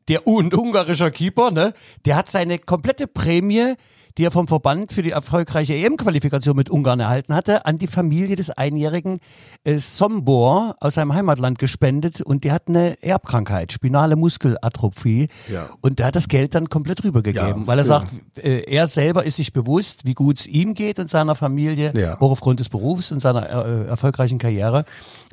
der 0.09 0.27
un 0.27 0.53
ungarischer 0.53 1.11
Keeper, 1.11 1.50
ne? 1.53 1.75
Der 2.05 2.17
hat 2.17 2.29
seine 2.29 2.59
komplette 2.59 3.07
Prämie, 3.07 3.75
die 4.19 4.25
er 4.25 4.31
vom 4.31 4.49
Verband 4.49 4.93
für 4.93 5.02
die 5.02 5.11
erfolgreiche 5.11 5.75
EM-Qualifikation 5.75 6.57
mit 6.57 6.71
Ungarn 6.71 7.00
erhalten 7.00 7.35
hatte, 7.35 7.67
an 7.67 7.79
die 7.79 7.87
Familie 7.87 8.37
des 8.37 8.50
einjährigen 8.50 9.19
äh, 9.64 9.79
Sombor 9.79 10.76
aus 10.81 10.95
seinem 10.95 11.14
Heimatland 11.14 11.59
gespendet 11.59 12.21
und 12.21 12.45
die 12.45 12.52
hat 12.52 12.69
eine 12.69 13.02
Erbkrankheit, 13.02 13.73
spinale 13.73 14.17
Muskelatrophie. 14.17 15.29
Ja. 15.52 15.71
Und 15.81 15.99
der 15.99 16.07
hat 16.07 16.17
das 16.17 16.29
Geld 16.29 16.55
dann 16.55 16.69
komplett 16.69 17.05
rübergegeben, 17.05 17.62
Ja, 17.62 17.67
weil 17.67 17.79
er 17.79 17.85
ja. 17.85 17.88
sagt, 17.88 18.12
äh, 18.38 18.62
er 18.62 18.87
selber 18.87 19.25
ist 19.25 19.37
sich 19.37 19.52
bewusst, 19.52 20.07
wie 20.07 20.14
gut 20.14 20.40
es 20.40 20.47
ihm 20.47 20.75
geht 20.75 20.99
und 20.99 21.11
seiner 21.11 21.35
Familie, 21.35 22.17
auch 22.21 22.31
aufgrund 22.31 22.61
des 22.61 22.69
Berufs 22.69 23.12
und 23.12 23.21
seiner 23.21 23.49
äh, 23.49 23.87
erfolgreichen 23.87 24.38
Karriere. 24.38 24.85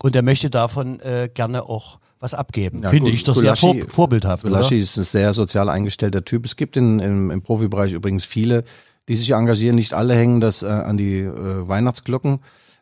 Und 0.01 0.15
er 0.15 0.22
möchte 0.22 0.50
davon 0.50 1.00
äh, 1.00 1.29
gerne 1.34 1.63
auch 1.63 2.00
was 2.19 2.33
abgeben. 2.33 2.83
Ja, 2.83 2.89
Finde 2.89 3.12
ich 3.12 3.24
doch 3.24 3.36
sehr 3.36 3.55
vor, 3.55 3.75
vorbildhaft. 3.88 4.43
Gulaschi 4.43 4.75
Oder? 4.75 4.83
ist 4.83 4.97
ein 4.97 5.03
sehr 5.03 5.33
sozial 5.33 5.69
eingestellter 5.69 6.25
Typ. 6.25 6.45
Es 6.45 6.55
gibt 6.55 6.77
in, 6.77 7.00
im, 7.00 7.31
im 7.31 7.41
Profibereich 7.41 7.93
übrigens 7.93 8.25
viele, 8.25 8.63
die 9.07 9.15
sich 9.15 9.31
engagieren. 9.31 9.75
Nicht 9.75 9.93
alle 9.93 10.15
hängen 10.15 10.39
das 10.39 10.63
äh, 10.63 10.67
an 10.67 10.97
die 10.97 11.19
äh, 11.19 11.67
Weihnachtsglocken. 11.67 12.39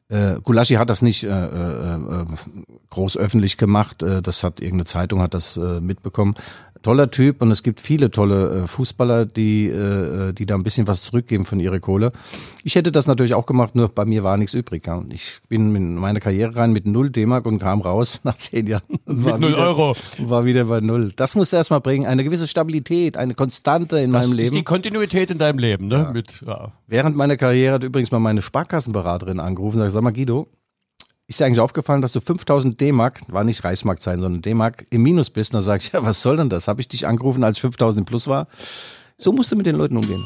Äh, 0.08 0.36
Gulaschi 0.44 0.76
hat 0.76 0.90
das 0.90 1.02
nicht 1.02 1.24
äh, 1.24 1.30
äh, 1.30 1.96
äh, 1.96 2.26
groß 2.92 3.18
öffentlich 3.18 3.58
gemacht. 3.58 4.04
Äh, 4.04 4.22
das 4.22 4.44
hat 4.44 4.60
irgendeine 4.60 4.86
Zeitung 4.86 5.22
hat 5.22 5.34
das 5.34 5.58
äh, 5.58 5.82
mitbekommen. 5.82 6.36
Toller 6.86 7.10
Typ 7.10 7.42
und 7.42 7.50
es 7.50 7.64
gibt 7.64 7.82
viele 7.82 8.12
tolle 8.12 8.64
äh, 8.66 8.68
Fußballer, 8.68 9.26
die 9.26 9.66
äh, 9.66 10.34
die 10.34 10.46
da 10.46 10.54
ein 10.54 10.62
bisschen 10.62 10.88
was 10.88 11.02
zurückgeben 11.02 11.44
von 11.44 11.60
ihrer 11.60 11.80
Kohle. 11.80 12.12
Ich 12.64 12.76
hätte 12.76 12.92
das 12.92 13.08
natürlich 13.08 13.34
auch 13.34 13.48
gemacht, 13.48 13.74
nur 13.76 13.88
bei 13.90 14.06
mir 14.06 14.24
war 14.24 14.38
nichts 14.38 14.54
übrig. 14.54 14.86
Ja. 14.86 15.02
Ich 15.12 15.40
bin 15.50 15.76
in 15.76 15.96
meine 15.96 16.20
Karriere 16.20 16.56
rein 16.56 16.72
mit 16.74 16.86
null 16.86 17.10
D-Mark 17.10 17.48
und 17.48 17.58
kam 17.58 17.82
raus 17.82 18.20
nach 18.24 18.38
zehn 18.38 18.68
Jahren. 18.68 18.84
war 19.08 19.40
null 19.40 19.56
Euro. 19.56 19.96
und 20.20 20.30
War 20.30 20.46
wieder 20.46 20.66
bei 20.66 20.80
null. 20.80 21.12
Das 21.16 21.34
musst 21.34 21.54
du 21.54 21.58
erstmal 21.58 21.82
bringen. 21.82 22.06
Eine 22.06 22.24
gewisse 22.24 22.48
Stabilität, 22.48 23.18
eine 23.18 23.34
Konstante 23.34 23.98
in 23.98 24.12
Das 24.12 24.28
meinem 24.28 24.38
ist 24.40 24.52
die 24.52 24.56
Leben. 24.58 24.66
Kontinuität 24.66 25.32
in 25.32 25.40
deinem 25.40 25.58
Leben, 25.58 25.88
ne? 25.88 26.12
Mit, 26.14 26.44
ja. 26.46 26.72
Während 26.86 27.16
meiner 27.18 27.36
Karriere 27.36 27.74
hat 27.74 27.84
übrigens 27.84 28.12
mal 28.12 28.20
meine 28.20 28.44
Sparkassenberaterin 28.44 29.40
angerufen 29.40 29.78
und 29.78 29.86
gesagt, 29.86 29.94
sag 29.96 30.04
mal 30.04 30.14
Guido, 30.14 30.50
ist 31.28 31.40
dir 31.40 31.46
eigentlich 31.46 31.60
aufgefallen, 31.60 32.02
dass 32.02 32.12
du 32.12 32.22
5000 32.22 32.80
D-Mark, 32.80 33.22
war 33.28 33.44
nicht 33.44 33.64
Reichsmark 33.64 34.02
sein, 34.02 34.22
sondern 34.22 34.42
D-Mark 34.42 34.86
im 34.92 35.02
Minus 35.02 35.30
bist? 35.30 35.52
Und 35.52 35.58
dann 35.58 35.64
sag 35.64 35.82
ich, 35.82 35.92
ja, 35.92 36.04
was 36.04 36.22
soll 36.22 36.38
denn 36.38 36.50
das? 36.50 36.68
Habe 36.68 36.82
ich 36.82 36.88
dich 36.88 37.08
angerufen, 37.08 37.44
als 37.44 37.58
ich 37.58 37.62
5000 37.62 38.02
im 38.02 38.06
Plus 38.06 38.28
war? 38.28 38.48
So 39.18 39.32
musst 39.32 39.52
du 39.52 39.56
mit 39.56 39.66
den 39.66 39.76
Leuten 39.76 39.98
umgehen. 39.98 40.24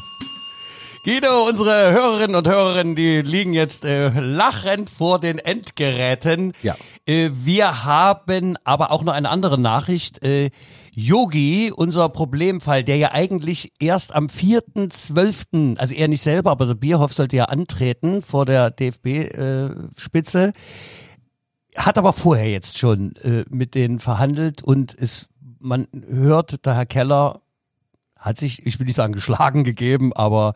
Guido, 1.05 1.47
unsere 1.47 1.91
Hörerinnen 1.91 2.35
und 2.35 2.47
Hörerinnen, 2.47 2.95
die 2.95 3.21
liegen 3.21 3.53
jetzt 3.53 3.85
äh, 3.85 4.09
lachend 4.19 4.89
vor 4.89 5.19
den 5.19 5.39
Endgeräten. 5.39 6.51
Ja. 6.61 6.75
Äh, 7.05 7.29
wir 7.31 7.85
haben 7.85 8.57
aber 8.65 8.91
auch 8.91 9.03
noch 9.03 9.13
eine 9.13 9.29
andere 9.29 9.59
Nachricht. 9.59 10.21
Äh, 10.23 10.49
Yogi, 10.93 11.71
unser 11.75 12.09
Problemfall, 12.09 12.83
der 12.83 12.97
ja 12.97 13.11
eigentlich 13.11 13.73
erst 13.79 14.13
am 14.13 14.27
4.12., 14.27 15.77
also 15.77 15.93
er 15.93 16.07
nicht 16.07 16.21
selber, 16.21 16.51
aber 16.51 16.65
der 16.65 16.75
Bierhoff 16.75 17.13
sollte 17.13 17.37
ja 17.37 17.45
antreten 17.45 18.21
vor 18.21 18.45
der 18.45 18.71
DFB-Spitze, 18.71 20.53
hat 21.75 21.97
aber 21.97 22.13
vorher 22.13 22.49
jetzt 22.49 22.77
schon 22.77 23.15
äh, 23.17 23.45
mit 23.49 23.75
denen 23.75 23.99
verhandelt 23.99 24.63
und 24.63 24.95
es, 24.97 25.29
man 25.59 25.87
hört, 26.07 26.65
der 26.65 26.75
Herr 26.75 26.85
Keller 26.85 27.41
hat 28.15 28.37
sich, 28.37 28.65
ich 28.65 28.79
will 28.79 28.85
nicht 28.85 28.95
sagen 28.95 29.13
geschlagen 29.13 29.63
gegeben, 29.63 30.11
aber 30.13 30.53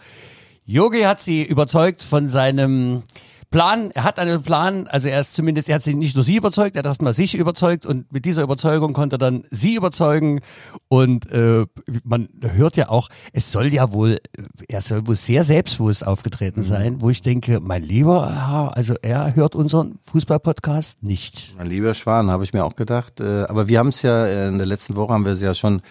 Yogi 0.65 1.01
hat 1.01 1.19
sie 1.19 1.43
überzeugt 1.43 2.03
von 2.03 2.27
seinem 2.27 3.03
Plan. 3.53 3.91
Er 3.91 4.03
hat 4.03 4.17
einen 4.17 4.41
Plan, 4.41 4.87
also 4.87 5.07
er 5.07 5.19
ist 5.19 5.35
zumindest, 5.35 5.69
er 5.69 5.75
hat 5.75 5.83
sie 5.83 5.93
nicht 5.93 6.15
nur 6.15 6.23
sie 6.23 6.35
überzeugt, 6.35 6.75
er 6.75 6.79
hat 6.79 6.87
erstmal 6.87 7.13
sich 7.13 7.35
überzeugt 7.35 7.85
und 7.85 8.11
mit 8.11 8.25
dieser 8.25 8.41
Überzeugung 8.41 8.93
konnte 8.93 9.15
er 9.15 9.19
dann 9.19 9.45
sie 9.51 9.75
überzeugen 9.75 10.41
und 10.87 11.31
äh, 11.31 11.67
man 12.03 12.29
hört 12.41 12.77
ja 12.77 12.89
auch, 12.89 13.09
es 13.31 13.51
soll 13.51 13.67
ja 13.67 13.93
wohl, 13.93 14.19
er 14.67 14.81
soll 14.81 15.05
wohl 15.05 15.15
sehr 15.15 15.43
selbstbewusst 15.43 16.05
aufgetreten 16.05 16.63
sein, 16.63 16.99
wo 16.99 17.11
ich 17.11 17.21
denke, 17.21 17.59
mein 17.59 17.83
lieber 17.83 18.27
Herr, 18.33 18.75
also 18.75 18.95
er 19.03 19.35
hört 19.35 19.53
unseren 19.53 19.99
Fußball-Podcast 20.11 21.03
nicht. 21.03 21.53
Mein 21.55 21.67
lieber 21.67 21.93
Schwan, 21.93 22.31
habe 22.31 22.43
ich 22.43 22.53
mir 22.53 22.65
auch 22.65 22.75
gedacht. 22.75 23.19
Äh, 23.19 23.43
aber 23.43 23.67
wir 23.67 23.77
haben 23.77 23.89
es 23.89 24.01
ja, 24.01 24.25
äh, 24.25 24.47
in 24.47 24.57
der 24.57 24.65
letzten 24.65 24.95
Woche 24.95 25.13
haben 25.13 25.25
wir 25.25 25.33
es 25.33 25.41
ja 25.43 25.53
schon 25.53 25.83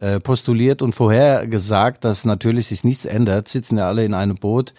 äh, 0.00 0.18
postuliert 0.18 0.82
und 0.82 0.96
vorher 0.96 1.46
gesagt, 1.46 2.02
dass 2.02 2.24
natürlich 2.24 2.66
sich 2.66 2.82
nichts 2.82 3.04
ändert. 3.04 3.46
Sitzen 3.46 3.78
ja 3.78 3.86
alle 3.86 4.04
in 4.04 4.14
einem 4.14 4.34
Boot. 4.34 4.74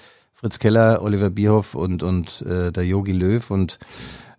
Fritz 0.46 0.60
Keller, 0.60 1.02
Oliver 1.02 1.32
Bierhoff 1.32 1.74
und, 1.74 2.04
und 2.04 2.44
äh, 2.44 2.72
der 2.72 2.86
Yogi 2.86 3.14
Löw 3.14 3.50
und 3.50 3.80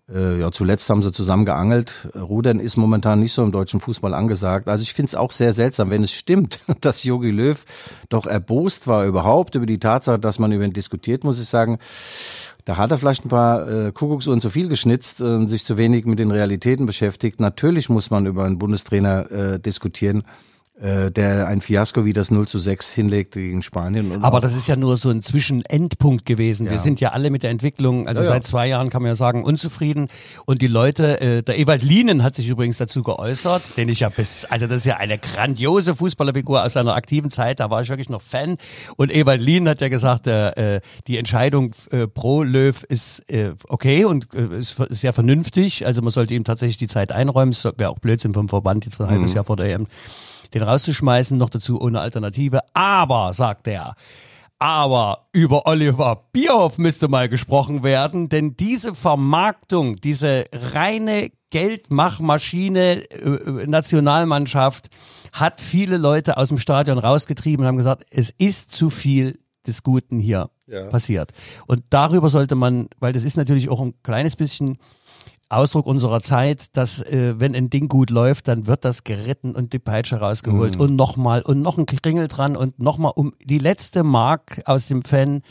äh, 0.09 0.39
ja, 0.39 0.53
zuletzt 0.53 0.89
haben 0.89 1.03
sie 1.03 1.11
zusammen 1.11 1.45
geangelt. 1.45 2.09
Rudern 2.15 2.61
ist 2.61 2.77
momentan 2.77 3.19
nicht 3.19 3.33
so 3.33 3.43
im 3.43 3.51
deutschen 3.51 3.81
Fußball 3.81 4.15
angesagt. 4.15 4.69
Also 4.69 4.83
ich 4.83 4.95
finde 4.95 5.09
es 5.09 5.15
auch 5.17 5.33
sehr 5.33 5.53
seltsam, 5.53 5.91
wenn 5.91 6.05
es 6.05 6.13
stimmt, 6.13 6.61
dass 6.81 7.03
Yogi 7.03 7.33
Löw 7.33 7.61
doch 8.09 8.29
erbost 8.29 8.87
war 8.87 9.05
überhaupt 9.05 9.57
über 9.57 9.67
die 9.67 9.81
Tatsache, 9.81 10.21
dass 10.21 10.39
man 10.39 10.53
über 10.53 10.63
ihn 10.63 10.73
diskutiert, 10.73 11.25
muss 11.25 11.41
ich 11.41 11.49
sagen. 11.49 11.81
Da 12.65 12.77
hat 12.77 12.93
er 12.93 12.99
vielleicht 12.99 13.25
ein 13.25 13.29
paar 13.29 13.69
äh, 13.69 13.91
Kuckucksuhren 13.91 14.41
zu 14.41 14.51
viel 14.51 14.69
geschnitzt 14.69 15.21
und 15.21 15.49
sich 15.49 15.65
zu 15.65 15.77
wenig 15.77 16.05
mit 16.05 16.21
den 16.21 16.31
Realitäten 16.31 16.87
beschäftigt. 16.87 17.41
Natürlich 17.41 17.89
muss 17.89 18.11
man 18.11 18.27
über 18.27 18.45
einen 18.45 18.59
Bundestrainer 18.59 19.29
äh, 19.33 19.59
diskutieren, 19.59 20.23
der 20.79 21.47
ein 21.49 21.63
Fiasko 21.63 22.05
wie 22.05 22.13
das 22.13 22.31
0 22.31 22.47
zu 22.49 22.59
6 22.59 22.93
hinlegt 22.93 23.33
gegen 23.33 23.63
Spanien. 23.63 24.11
Und 24.13 24.23
Aber 24.25 24.41
das 24.41 24.55
ist 24.55 24.69
ja 24.69 24.77
nur 24.77 24.99
so 24.99 25.09
ein 25.09 25.23
Zwischenendpunkt 25.23 26.27
gewesen. 26.27 26.67
Wir 26.67 26.73
Ja. 26.75 26.79
sind 26.79 27.01
ja 27.01 27.13
alle 27.13 27.31
mit 27.31 27.43
der 27.43 27.51
Entwicklung, 27.51 28.07
also 28.07 28.21
Ja, 28.21 28.29
seit 28.29 28.45
zwei 28.47 28.67
Jahren 28.69 28.91
kann 28.91 29.01
man 29.01 29.11
ja 29.11 29.15
sagen, 29.15 29.43
unzufrieden. 29.43 30.09
Und 30.45 30.61
die 30.61 30.67
Leute, 30.67 31.19
äh, 31.21 31.43
der 31.43 31.59
Ewald 31.59 31.83
Lienen 31.83 32.23
hat 32.23 32.35
sich 32.35 32.47
übrigens 32.49 32.77
dazu 32.77 33.03
geäußert, 33.03 33.79
den 33.79 33.89
ich 33.89 34.01
ja 34.01 34.11
bis, 34.11 34.45
also 34.45 34.67
das 34.67 34.77
ist 34.79 34.85
ja 34.85 34.99
eine 34.99 35.17
grandiose 35.19 35.95
Fußballerfigur 35.95 36.63
aus 36.63 36.75
seiner 36.75 36.95
aktiven 36.95 37.31
Zeit, 37.31 37.61
da 37.61 37.71
war 37.71 37.81
ich 37.81 37.89
wirklich 37.89 38.11
noch 38.11 38.21
Fan. 38.21 38.57
Und 38.97 39.11
Ewald 39.15 39.41
Lienen 39.41 39.69
hat 39.71 39.81
ja 39.81 39.89
gesagt, 39.89 40.27
äh, 40.27 40.77
äh, 40.77 40.81
die 41.07 41.17
Entscheidung 41.17 41.75
äh, 41.91 42.07
pro 42.07 42.43
Löw 42.43 42.83
ist 42.85 43.21
äh, 43.31 43.53
okay 43.69 44.05
und 44.05 44.29
äh, 44.35 44.59
ist 44.59 44.77
sehr 44.91 45.15
vernünftig. 45.15 45.87
Also 45.87 46.03
man 46.03 46.11
sollte 46.13 46.35
ihm 46.35 46.45
tatsächlich 46.45 46.77
die 46.77 46.87
Zeit 46.89 47.13
einräumen. 47.13 47.53
Es 47.53 47.65
wäre 47.65 47.89
auch 47.89 47.99
Blödsinn 47.99 48.35
vom 48.35 48.51
Verband 48.51 48.85
jetzt 48.85 49.01
ein 49.01 49.09
halbes 49.09 49.33
Jahr 49.33 49.45
vor 49.45 49.57
der 49.57 49.73
EM 49.75 49.87
den 50.55 50.63
rauszuschmeißen, 50.63 51.37
noch 51.39 51.51
dazu 51.51 51.81
ohne 51.81 52.01
Alternative. 52.01 52.61
Aber, 52.75 53.33
sagt 53.33 53.67
er, 53.69 53.95
Aber 54.59 55.27
über 55.33 55.67
Oliver 55.67 56.25
Bierhoff 56.33 56.79
müsste 56.79 57.09
mal 57.09 57.29
gesprochen 57.29 57.83
werden, 57.83 58.29
denn 58.31 58.57
diese 58.57 58.95
Vermarktung, 58.95 59.97
diese 59.97 60.47
reine 60.53 61.31
Geldmachmaschine 61.51 63.03
äh, 63.11 63.67
Nationalmannschaft 63.67 64.89
hat 65.33 65.61
viele 65.61 65.97
Leute 65.99 66.37
aus 66.37 66.49
dem 66.49 66.59
Stadion 66.59 66.99
rausgetrieben 66.99 67.65
und 67.65 67.69
haben 67.69 67.77
gesagt, 67.77 68.05
es 68.11 68.31
ist 68.39 68.73
zu 68.73 68.91
viel 68.91 69.39
des 69.67 69.83
Guten 69.83 70.19
hier 70.19 70.49
Ja. 70.67 70.87
passiert. 70.87 71.33
Und 71.67 71.83
darüber 71.91 72.31
sollte 72.31 72.55
man, 72.55 72.89
weil 73.01 73.13
das 73.13 73.25
ist 73.25 73.37
natürlich 73.37 73.69
auch 73.69 73.81
ein 73.81 73.95
kleines 74.03 74.37
bisschen 74.37 74.79
Ausdruck 75.49 75.87
unserer 75.87 76.21
Zeit, 76.21 76.77
dass 76.77 77.01
äh, 77.03 77.35
wenn 77.39 77.55
ein 77.55 77.71
Ding 77.71 77.89
gut 77.89 78.11
läuft, 78.11 78.49
dann 78.49 78.67
wird 78.67 78.85
das 78.85 79.05
geritten 79.05 79.55
und 79.55 79.73
die 79.73 79.79
Peitsche 79.79 80.17
rausgeholt 80.17 80.75
Mhm. 80.75 80.81
und 80.81 80.97
nochmal 80.97 81.43
und 81.43 81.61
noch 81.63 81.79
ein 81.79 81.87
Kringel 81.87 82.27
dran 82.29 82.57
und 82.57 82.79
nochmal 82.81 83.13
um 83.15 83.33
die 83.43 83.59
letzte 83.59 84.03
Mark 84.03 84.61
aus 84.65 84.89
dem 84.89 85.03
Fan 85.03 85.43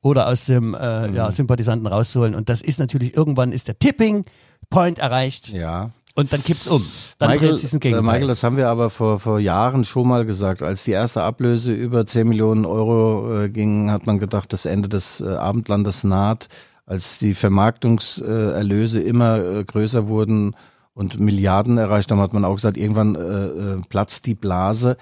oder 0.00 0.28
aus 0.28 0.46
dem 0.46 0.74
äh, 0.74 1.08
Mhm. 1.08 1.14
ja, 1.14 1.30
Sympathisanten 1.30 1.86
rauszuholen. 1.86 2.34
Und 2.34 2.48
das 2.48 2.62
ist 2.62 2.78
natürlich, 2.78 3.16
irgendwann 3.16 3.52
ist 3.52 3.68
der 3.68 3.78
Tipping 3.78 4.24
Point 4.70 4.98
erreicht 4.98 5.48
Ja. 5.48 5.90
und 6.14 6.32
dann 6.32 6.42
kippt's 6.42 6.66
um. 6.66 6.82
Dann 7.18 7.30
Michael, 7.30 7.50
dreht 7.50 7.58
sich's 7.58 7.74
ein 7.74 7.76
äh, 7.76 7.80
Gegenteil. 7.80 8.02
Michael, 8.12 8.28
das 8.28 8.42
haben 8.44 8.56
wir 8.56 8.68
aber 8.68 8.88
vor, 8.88 9.20
vor 9.20 9.38
Jahren 9.40 9.84
schon 9.84 10.08
mal 10.08 10.24
gesagt. 10.24 10.62
Als 10.62 10.84
die 10.84 10.92
erste 10.92 11.22
Ablöse 11.22 11.72
über 11.74 12.06
10 12.06 12.26
Millionen 12.28 12.64
Euro 12.64 13.42
äh, 13.42 13.48
ging, 13.50 13.90
hat 13.90 14.06
man 14.06 14.18
gedacht, 14.18 14.54
das 14.54 14.64
Ende 14.64 14.88
des 14.88 15.20
äh, 15.20 15.28
Abendlandes 15.28 16.02
naht. 16.02 16.48
Als 16.86 17.18
die 17.18 17.34
Vermarktungserlöse 17.34 19.00
immer 19.00 19.38
äh, 19.38 19.64
größer 19.64 20.06
wurden 20.08 20.54
und 20.92 21.18
Milliarden 21.18 21.78
erreicht 21.78 22.10
haben, 22.10 22.20
hat 22.20 22.34
man 22.34 22.44
auch 22.44 22.56
gesagt, 22.56 22.76
irgendwann 22.76 23.14
äh, 23.14 23.20
äh, 23.20 23.80
platzt 23.88 24.26
die 24.26 24.34
Blase. 24.34 24.96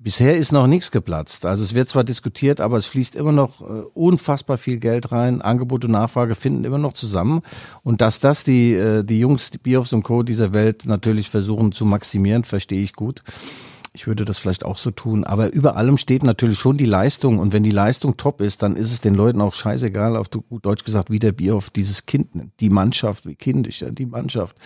Bisher 0.00 0.36
ist 0.36 0.52
noch 0.52 0.66
nichts 0.66 0.90
geplatzt. 0.90 1.46
Also 1.46 1.64
es 1.64 1.74
wird 1.74 1.88
zwar 1.88 2.04
diskutiert, 2.04 2.60
aber 2.60 2.76
es 2.76 2.86
fließt 2.86 3.16
immer 3.16 3.32
noch 3.32 3.60
unfassbar 3.94 4.56
viel 4.56 4.78
Geld 4.78 5.10
rein. 5.10 5.42
Angebot 5.42 5.84
und 5.84 5.90
Nachfrage 5.90 6.36
finden 6.36 6.64
immer 6.64 6.78
noch 6.78 6.92
zusammen. 6.92 7.40
Und 7.82 8.00
dass 8.00 8.20
das 8.20 8.44
die, 8.44 8.74
äh, 8.74 9.02
die 9.02 9.18
Jungs, 9.18 9.50
die 9.50 9.58
Bioffs 9.58 9.92
und 9.92 10.04
Co. 10.04 10.22
dieser 10.22 10.52
Welt 10.52 10.84
natürlich 10.86 11.30
versuchen 11.30 11.72
zu 11.72 11.84
maximieren, 11.84 12.44
verstehe 12.44 12.82
ich 12.82 12.92
gut. 12.92 13.24
Ich 13.98 14.06
würde 14.06 14.24
das 14.24 14.38
vielleicht 14.38 14.64
auch 14.64 14.76
so 14.76 14.92
tun. 14.92 15.24
Aber 15.24 15.52
über 15.52 15.74
allem 15.74 15.98
steht 15.98 16.22
natürlich 16.22 16.56
schon 16.56 16.76
die 16.76 16.84
Leistung. 16.84 17.40
Und 17.40 17.52
wenn 17.52 17.64
die 17.64 17.72
Leistung 17.72 18.16
top 18.16 18.40
ist, 18.40 18.62
dann 18.62 18.76
ist 18.76 18.92
es 18.92 19.00
den 19.00 19.16
Leuten 19.16 19.40
auch 19.40 19.52
scheißegal, 19.52 20.16
auf 20.16 20.28
Deutsch 20.28 20.84
gesagt, 20.84 21.10
wie 21.10 21.18
der 21.18 21.32
Bierhoff 21.32 21.70
dieses 21.70 22.06
Kind 22.06 22.36
nennt. 22.36 22.52
Die 22.60 22.70
Mannschaft, 22.70 23.26
wie 23.26 23.34
kindisch, 23.34 23.80
ja, 23.80 23.90
die 23.90 24.06
Mannschaft. 24.06 24.56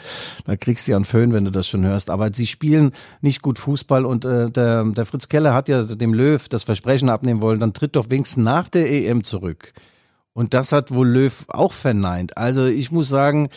Da 0.45 0.55
kriegst 0.57 0.87
du 0.87 0.91
ja 0.91 0.97
einen 0.99 1.07
Föhn, 1.07 1.33
wenn 1.33 1.47
du 1.47 1.51
das 1.51 1.67
schon 1.67 1.83
hörst. 1.83 2.11
Aber 2.11 2.31
sie 2.35 2.47
spielen 2.47 2.93
nicht 3.23 3.41
gut 3.41 3.59
Fußball. 3.59 4.05
Und 4.05 4.27
äh, 4.27 4.51
der, 4.51 4.85
der 4.85 5.07
Fritz 5.07 5.31
Keller 5.31 5.55
hat 5.55 5.71
ja 5.71 5.83
dem 5.83 6.13
Löw 6.13 6.47
das 6.51 6.65
Versprechen 6.65 7.09
abnehmen 7.09 7.41
wollen, 7.41 7.59
dann 7.59 7.73
tritt 7.73 7.97
doch 7.97 8.11
wenigstens 8.11 8.45
nach 8.45 8.69
der 8.69 8.93
EM 8.93 9.25
zurück. 9.25 9.73
Und 10.35 10.55
das 10.55 10.73
hat 10.73 10.91
wohl 10.91 11.09
Löw 11.09 11.45
auch 11.49 11.75
verneint. 11.75 12.39
Also 12.39 12.65
ich 12.65 12.91
muss 12.91 13.09
sagen, 13.09 13.51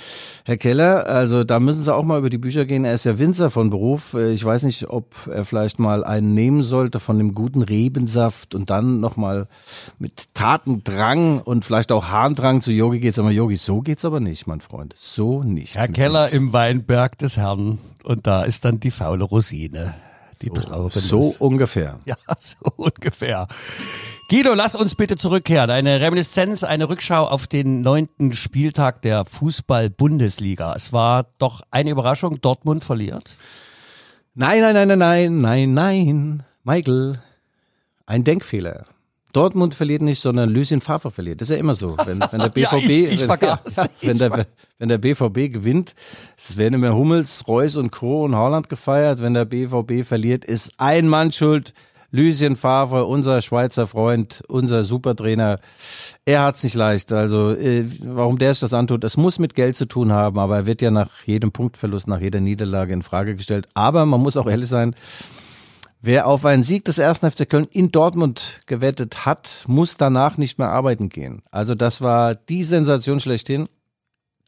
Herr 0.44 0.58
Keller, 0.58 1.08
also 1.08 1.46
da 1.46 1.62
müssen 1.62 1.82
Sie 1.82 1.94
auch 1.94 2.04
mal 2.04 2.20
über 2.20 2.30
die 2.30 2.38
Bücher 2.38 2.66
gehen. 2.66 2.84
Er 2.84 2.94
ist 2.94 3.06
ja 3.06 3.18
Winzer 3.18 3.50
von 3.50 3.70
Beruf. 3.70 4.14
Ich 4.14 4.44
weiß 4.44 4.64
nicht, 4.64 4.90
ob 4.90 5.16
er 5.28 5.46
vielleicht 5.46 5.80
mal 5.80 6.04
einen 6.04 6.34
nehmen 6.34 6.64
sollte 6.64 7.00
von 7.00 7.18
dem 7.18 7.34
guten 7.34 7.62
Rebensaft 7.62 8.56
und 8.56 8.70
dann 8.70 9.00
nochmal 9.00 9.48
mit 10.00 10.34
Tatendrang 10.34 11.40
und 11.40 11.64
vielleicht 11.64 11.94
auch 11.94 12.10
Harndrang 12.10 12.62
zu 12.62 12.74
Yogi 12.74 13.00
geht's. 13.00 13.20
Aber 13.20 13.32
Yogi, 13.32 13.56
so 13.56 13.80
geht's 13.80 14.04
aber 14.04 14.20
nicht, 14.20 14.46
mein 14.46 14.60
Freund. 14.60 14.94
So 14.98 15.44
nicht. 15.44 15.78
Herr 15.78 15.88
Keller 15.88 16.26
uns. 16.26 16.34
im 16.34 16.52
Weinberg 16.52 17.18
des 17.18 17.38
Herrn 17.38 17.80
und 18.04 18.28
da 18.28 18.44
ist 18.44 18.66
dann 18.66 18.82
die 18.82 18.92
faule 18.92 19.24
Rosine. 19.24 19.96
Die 20.42 20.50
Trauben. 20.50 20.90
So 20.90 21.36
ungefähr. 21.40 22.00
Ja, 22.06 22.16
so 22.38 22.56
ungefähr. 22.78 23.48
Guido, 24.30 24.54
lass 24.54 24.76
uns 24.76 24.96
bitte 24.96 25.16
zurückkehren. 25.16 25.70
Eine 25.70 26.02
Reminiszenz, 26.02 26.64
eine 26.64 26.90
Rückschau 26.90 27.26
auf 27.28 27.48
den 27.48 27.82
neunten 27.82 28.34
Spieltag 28.34 29.02
der 29.02 29.26
Fußball-Bundesliga. 29.26 30.74
Es 30.76 30.92
war 30.94 31.28
doch 31.38 31.62
eine 31.72 31.92
Überraschung, 31.92 32.42
Dortmund 32.42 32.84
verliert. 32.84 33.30
Nein, 34.34 34.62
nein, 34.62 34.74
nein, 34.74 34.88
nein, 34.88 34.98
nein, 34.98 35.42
nein, 35.42 35.74
nein. 35.74 36.44
Michael, 36.64 37.20
ein 38.06 38.24
Denkfehler. 38.24 38.86
Dortmund 39.36 39.76
verliert 39.76 40.02
nicht, 40.02 40.22
sondern 40.22 40.50
Lucien 40.50 40.82
Favre 40.82 41.12
verliert. 41.12 41.42
Das 41.42 41.50
ist 41.50 41.56
ja 41.56 41.60
immer 41.60 41.76
so. 41.76 41.98
Wenn, 42.06 42.20
wenn 42.20 42.40
der 42.40 42.52
Ja, 42.56 42.70
BVB, 42.72 42.90
ich- 42.90 43.12
ich 43.22 43.28
wenn. 43.28 43.40
Ich 44.02 44.08
wenn, 44.08 44.18
der, 44.18 44.48
wenn 44.80 44.90
der 44.90 44.98
BVB 44.98 45.52
gewinnt, 45.54 45.94
es 46.38 46.58
werden 46.58 46.76
immer 46.76 46.94
Hummels, 46.96 47.48
Reus 47.48 47.76
und 47.76 47.92
Co. 47.92 48.24
und 48.26 48.36
Haaland 48.36 48.70
gefeiert. 48.70 49.22
Wenn 49.22 49.34
der 49.34 49.46
BVB 49.46 50.06
verliert, 50.08 50.46
ist 50.46 50.72
ein 50.78 51.08
Mann 51.08 51.32
schuld. 51.32 51.74
Lucien 52.12 52.56
Favre, 52.56 53.04
unser 53.06 53.42
Schweizer 53.42 53.88
Freund, 53.88 54.42
unser 54.48 54.86
Supertrainer. 54.86 55.60
Er 56.24 56.44
hat's 56.44 56.64
nicht 56.64 56.76
leicht. 56.76 57.12
Also, 57.12 57.52
äh, 57.54 57.84
warum 58.06 58.38
der 58.38 58.54
sich 58.54 58.62
das 58.62 58.74
antut, 58.74 59.04
es 59.04 59.18
muss 59.18 59.38
mit 59.38 59.54
Geld 59.54 59.76
zu 59.76 59.86
tun 59.86 60.14
haben, 60.14 60.40
aber 60.40 60.56
er 60.56 60.66
wird 60.66 60.82
ja 60.82 60.92
nach 60.92 61.10
jedem 61.26 61.52
Punktverlust, 61.52 62.08
nach 62.08 62.22
jeder 62.22 62.40
Niederlage 62.40 62.94
in 62.94 63.02
Frage 63.04 63.36
gestellt. 63.36 63.68
Aber 63.74 64.06
man 64.06 64.22
muss 64.22 64.38
auch 64.38 64.48
ehrlich 64.48 64.70
sein, 64.70 64.96
Wer 66.06 66.28
auf 66.28 66.46
einen 66.46 66.62
Sieg 66.62 66.86
des 66.86 67.00
1. 67.00 67.22
FC 67.22 67.50
Köln 67.50 67.68
in 67.72 67.92
Dortmund 67.92 68.62
gewettet 68.68 69.26
hat, 69.26 69.64
muss 69.66 69.98
danach 69.98 70.38
nicht 70.38 70.60
mehr 70.60 70.70
arbeiten 70.70 71.10
gehen. 71.10 71.42
Also 71.50 71.74
das 71.74 72.00
war 72.00 72.36
die 72.36 72.64
Sensation 72.64 73.20
schlechthin. 73.20 73.68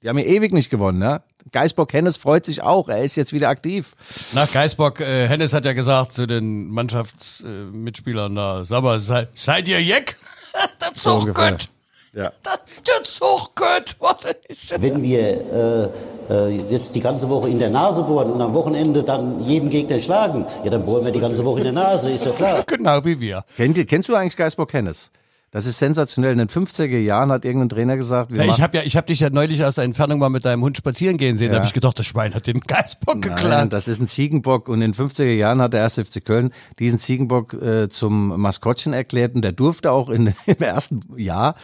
Die 0.03 0.07
haben 0.07 0.19
ja 0.19 0.25
ewig 0.25 0.53
nicht 0.53 0.69
gewonnen, 0.69 1.01
ja. 1.01 1.23
Geisbock 1.51 1.93
Hennes 1.93 2.17
freut 2.17 2.45
sich 2.45 2.61
auch, 2.61 2.89
er 2.89 3.03
ist 3.03 3.15
jetzt 3.15 3.33
wieder 3.33 3.49
aktiv. 3.49 3.95
Nach 4.33 4.51
Geisbock, 4.51 4.99
äh, 4.99 5.27
Hennes 5.27 5.51
hat 5.53 5.65
ja 5.65 5.73
gesagt 5.73 6.13
zu 6.13 6.27
den 6.27 6.67
Mannschaftsmitspielern 6.69 8.33
äh, 8.33 8.35
da, 8.35 8.63
sag 8.63 8.83
mal, 8.83 8.99
seid, 8.99 9.29
seid 9.33 9.67
ihr 9.67 9.81
Jeck? 9.81 10.15
der 10.79 10.93
Zug 10.93 11.21
ungefähr. 11.21 11.53
gut. 11.53 11.69
Ja. 12.17 12.31
Der, 12.43 13.03
Zug 13.03 13.55
gut. 13.55 13.95
Warte, 13.99 14.35
ist 14.47 14.81
Wenn 14.81 15.03
wir 15.03 15.91
äh, 16.29 16.33
äh, 16.33 16.61
jetzt 16.71 16.95
die 16.95 16.99
ganze 16.99 17.29
Woche 17.29 17.47
in 17.47 17.59
der 17.59 17.69
Nase 17.69 18.01
bohren 18.01 18.31
und 18.31 18.41
am 18.41 18.55
Wochenende 18.55 19.03
dann 19.03 19.39
jeden 19.41 19.69
Gegner 19.69 19.99
schlagen, 19.99 20.47
ja, 20.63 20.71
dann 20.71 20.83
bohren 20.83 21.05
wir 21.05 21.11
die 21.11 21.19
ganze 21.19 21.45
Woche 21.45 21.59
in 21.59 21.65
der 21.65 21.73
Nase, 21.73 22.09
ist 22.09 22.25
ja 22.25 22.31
klar. 22.31 22.63
genau 22.65 23.05
wie 23.05 23.19
wir. 23.19 23.45
Kennt, 23.55 23.87
kennst 23.87 24.09
du 24.09 24.15
eigentlich 24.15 24.35
Geisbock 24.35 24.73
Hennes? 24.73 25.11
Das 25.51 25.65
ist 25.65 25.79
sensationell. 25.79 26.33
In 26.33 26.39
den 26.39 26.49
50er 26.49 26.97
Jahren 26.99 27.31
hat 27.31 27.45
irgendein 27.45 27.69
Trainer 27.69 27.95
gesagt, 27.95 28.31
wir 28.31 28.43
Ja, 28.43 28.51
ich 28.53 28.61
habe 28.61 28.77
ja, 28.77 28.83
ich 28.83 28.97
hab 28.97 29.07
dich 29.07 29.21
ja 29.21 29.29
neulich 29.29 29.63
aus 29.63 29.75
der 29.75 29.85
Entfernung 29.85 30.19
mal 30.19 30.27
mit 30.29 30.43
deinem 30.43 30.61
Hund 30.61 30.75
spazieren 30.75 31.15
gehen 31.17 31.37
sehen. 31.37 31.47
Da 31.49 31.53
Ja. 31.53 31.59
habe 31.59 31.67
ich 31.67 31.73
gedacht, 31.73 31.97
das 31.97 32.05
Schwein 32.05 32.33
hat 32.33 32.47
den 32.47 32.59
Geisbock 32.59 33.15
Nein, 33.15 33.21
geklaut. 33.21 33.71
das 33.73 33.87
ist 33.87 34.01
ein 34.01 34.07
Ziegenbock 34.07 34.67
und 34.67 34.81
in 34.81 34.91
den 34.91 34.93
50er 34.93 35.23
Jahren 35.33 35.61
hat 35.61 35.71
der 35.73 35.83
1. 35.83 35.99
FC 35.99 36.23
Köln 36.23 36.51
diesen 36.79 36.99
Ziegenbock 36.99 37.53
äh, 37.53 37.87
zum 37.87 38.39
Maskottchen 38.41 38.91
erklärt 38.91 39.35
und 39.35 39.41
der 39.41 39.53
durfte 39.53 39.91
auch 39.93 40.09
in, 40.09 40.27
im 40.45 40.55
ersten 40.57 40.99
Jahr 41.15 41.55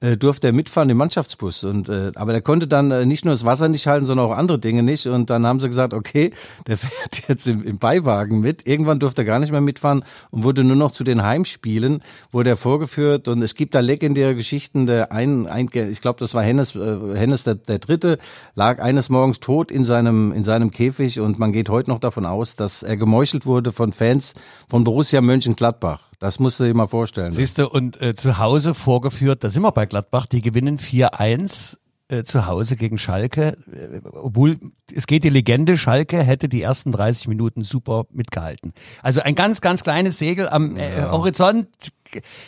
äh, 0.00 0.16
durfte 0.16 0.48
er 0.48 0.52
mitfahren 0.52 0.90
im 0.90 0.96
Mannschaftsbus 0.96 1.62
und 1.62 1.88
äh, 1.88 2.10
aber 2.16 2.32
der 2.32 2.42
konnte 2.42 2.66
dann 2.66 2.90
äh, 2.90 3.06
nicht 3.06 3.24
nur 3.24 3.32
das 3.34 3.44
Wasser 3.44 3.68
nicht 3.68 3.86
halten, 3.86 4.04
sondern 4.04 4.26
auch 4.26 4.36
andere 4.36 4.58
Dinge 4.58 4.82
nicht 4.82 5.06
und 5.06 5.30
dann 5.30 5.46
haben 5.46 5.60
sie 5.60 5.68
gesagt, 5.68 5.94
okay, 5.94 6.32
der 6.66 6.76
fährt 6.76 7.28
jetzt 7.28 7.46
im, 7.46 7.62
im 7.62 7.78
Beiwagen 7.78 8.40
mit. 8.40 8.66
Irgendwann 8.66 8.98
durfte 8.98 9.22
er 9.22 9.26
gar 9.26 9.38
nicht 9.38 9.52
mehr 9.52 9.60
mitfahren 9.60 10.04
und 10.30 10.42
wurde 10.42 10.64
nur 10.64 10.76
noch 10.76 10.90
zu 10.90 11.04
den 11.04 11.22
Heimspielen 11.22 12.02
wurde 12.32 12.50
er 12.50 12.56
vorgeführt 12.56 13.27
und 13.28 13.42
es 13.42 13.54
gibt 13.54 13.74
da 13.74 13.80
legendäre 13.80 14.34
Geschichten, 14.34 14.86
der 14.86 15.12
ein, 15.12 15.46
ein 15.46 15.68
ich 15.72 16.00
glaube, 16.00 16.18
das 16.20 16.34
war 16.34 16.42
Hennes 16.42 16.74
äh, 16.74 17.14
Hennes 17.14 17.44
der, 17.44 17.54
der 17.54 17.78
dritte 17.78 18.18
lag 18.54 18.80
eines 18.80 19.08
Morgens 19.08 19.40
tot 19.40 19.70
in 19.70 19.84
seinem 19.84 20.32
in 20.32 20.44
seinem 20.44 20.70
Käfig 20.70 21.20
und 21.20 21.38
man 21.38 21.52
geht 21.52 21.68
heute 21.68 21.90
noch 21.90 22.00
davon 22.00 22.26
aus, 22.26 22.56
dass 22.56 22.82
er 22.82 22.96
gemeuchelt 22.96 23.46
wurde 23.46 23.72
von 23.72 23.92
Fans 23.92 24.34
von 24.68 24.84
Borussia 24.84 25.20
Mönchengladbach. 25.20 26.08
Das 26.18 26.40
musst 26.40 26.58
du 26.58 26.64
dir 26.64 26.74
mal 26.74 26.88
vorstellen. 26.88 27.30
Siehst 27.30 27.58
du, 27.58 27.68
und 27.68 28.00
äh, 28.02 28.16
zu 28.16 28.38
Hause 28.38 28.74
vorgeführt, 28.74 29.44
da 29.44 29.50
sind 29.50 29.62
wir 29.62 29.70
bei 29.70 29.86
Gladbach, 29.86 30.26
die 30.26 30.42
gewinnen 30.42 30.78
4-1 30.78 31.76
äh, 32.08 32.24
zu 32.24 32.46
Hause 32.46 32.76
gegen 32.76 32.98
Schalke. 32.98 33.58
Äh, 33.72 34.00
obwohl, 34.12 34.58
es 34.94 35.06
geht 35.06 35.24
die 35.24 35.28
Legende, 35.28 35.76
Schalke 35.76 36.22
hätte 36.22 36.48
die 36.48 36.62
ersten 36.62 36.90
30 36.90 37.28
Minuten 37.28 37.62
super 37.62 38.06
mitgehalten. 38.10 38.72
Also 39.02 39.20
ein 39.20 39.34
ganz, 39.34 39.60
ganz 39.60 39.82
kleines 39.82 40.18
Segel 40.18 40.48
am 40.48 40.76
äh, 40.76 41.02
Horizont, 41.02 41.68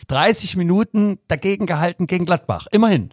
30 0.08 0.56
Minuten 0.56 1.18
dagegen 1.28 1.66
gehalten 1.66 2.06
gegen 2.06 2.24
Gladbach. 2.24 2.66
Immerhin. 2.72 3.10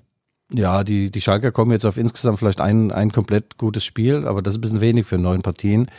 Ja, 0.53 0.85
die, 0.85 1.11
die 1.11 1.19
Schalker 1.19 1.51
kommen 1.51 1.71
jetzt 1.71 1.85
auf 1.85 1.97
insgesamt 1.97 2.39
vielleicht 2.39 2.61
ein, 2.61 2.91
ein 2.91 3.11
komplett 3.11 3.57
gutes 3.57 3.83
Spiel, 3.83 4.25
aber 4.25 4.41
das 4.41 4.53
ist 4.53 4.59
ein 4.59 4.61
bisschen 4.61 4.81
wenig 4.81 5.05
für 5.05 5.17
neun 5.17 5.41
Partien. 5.41 5.91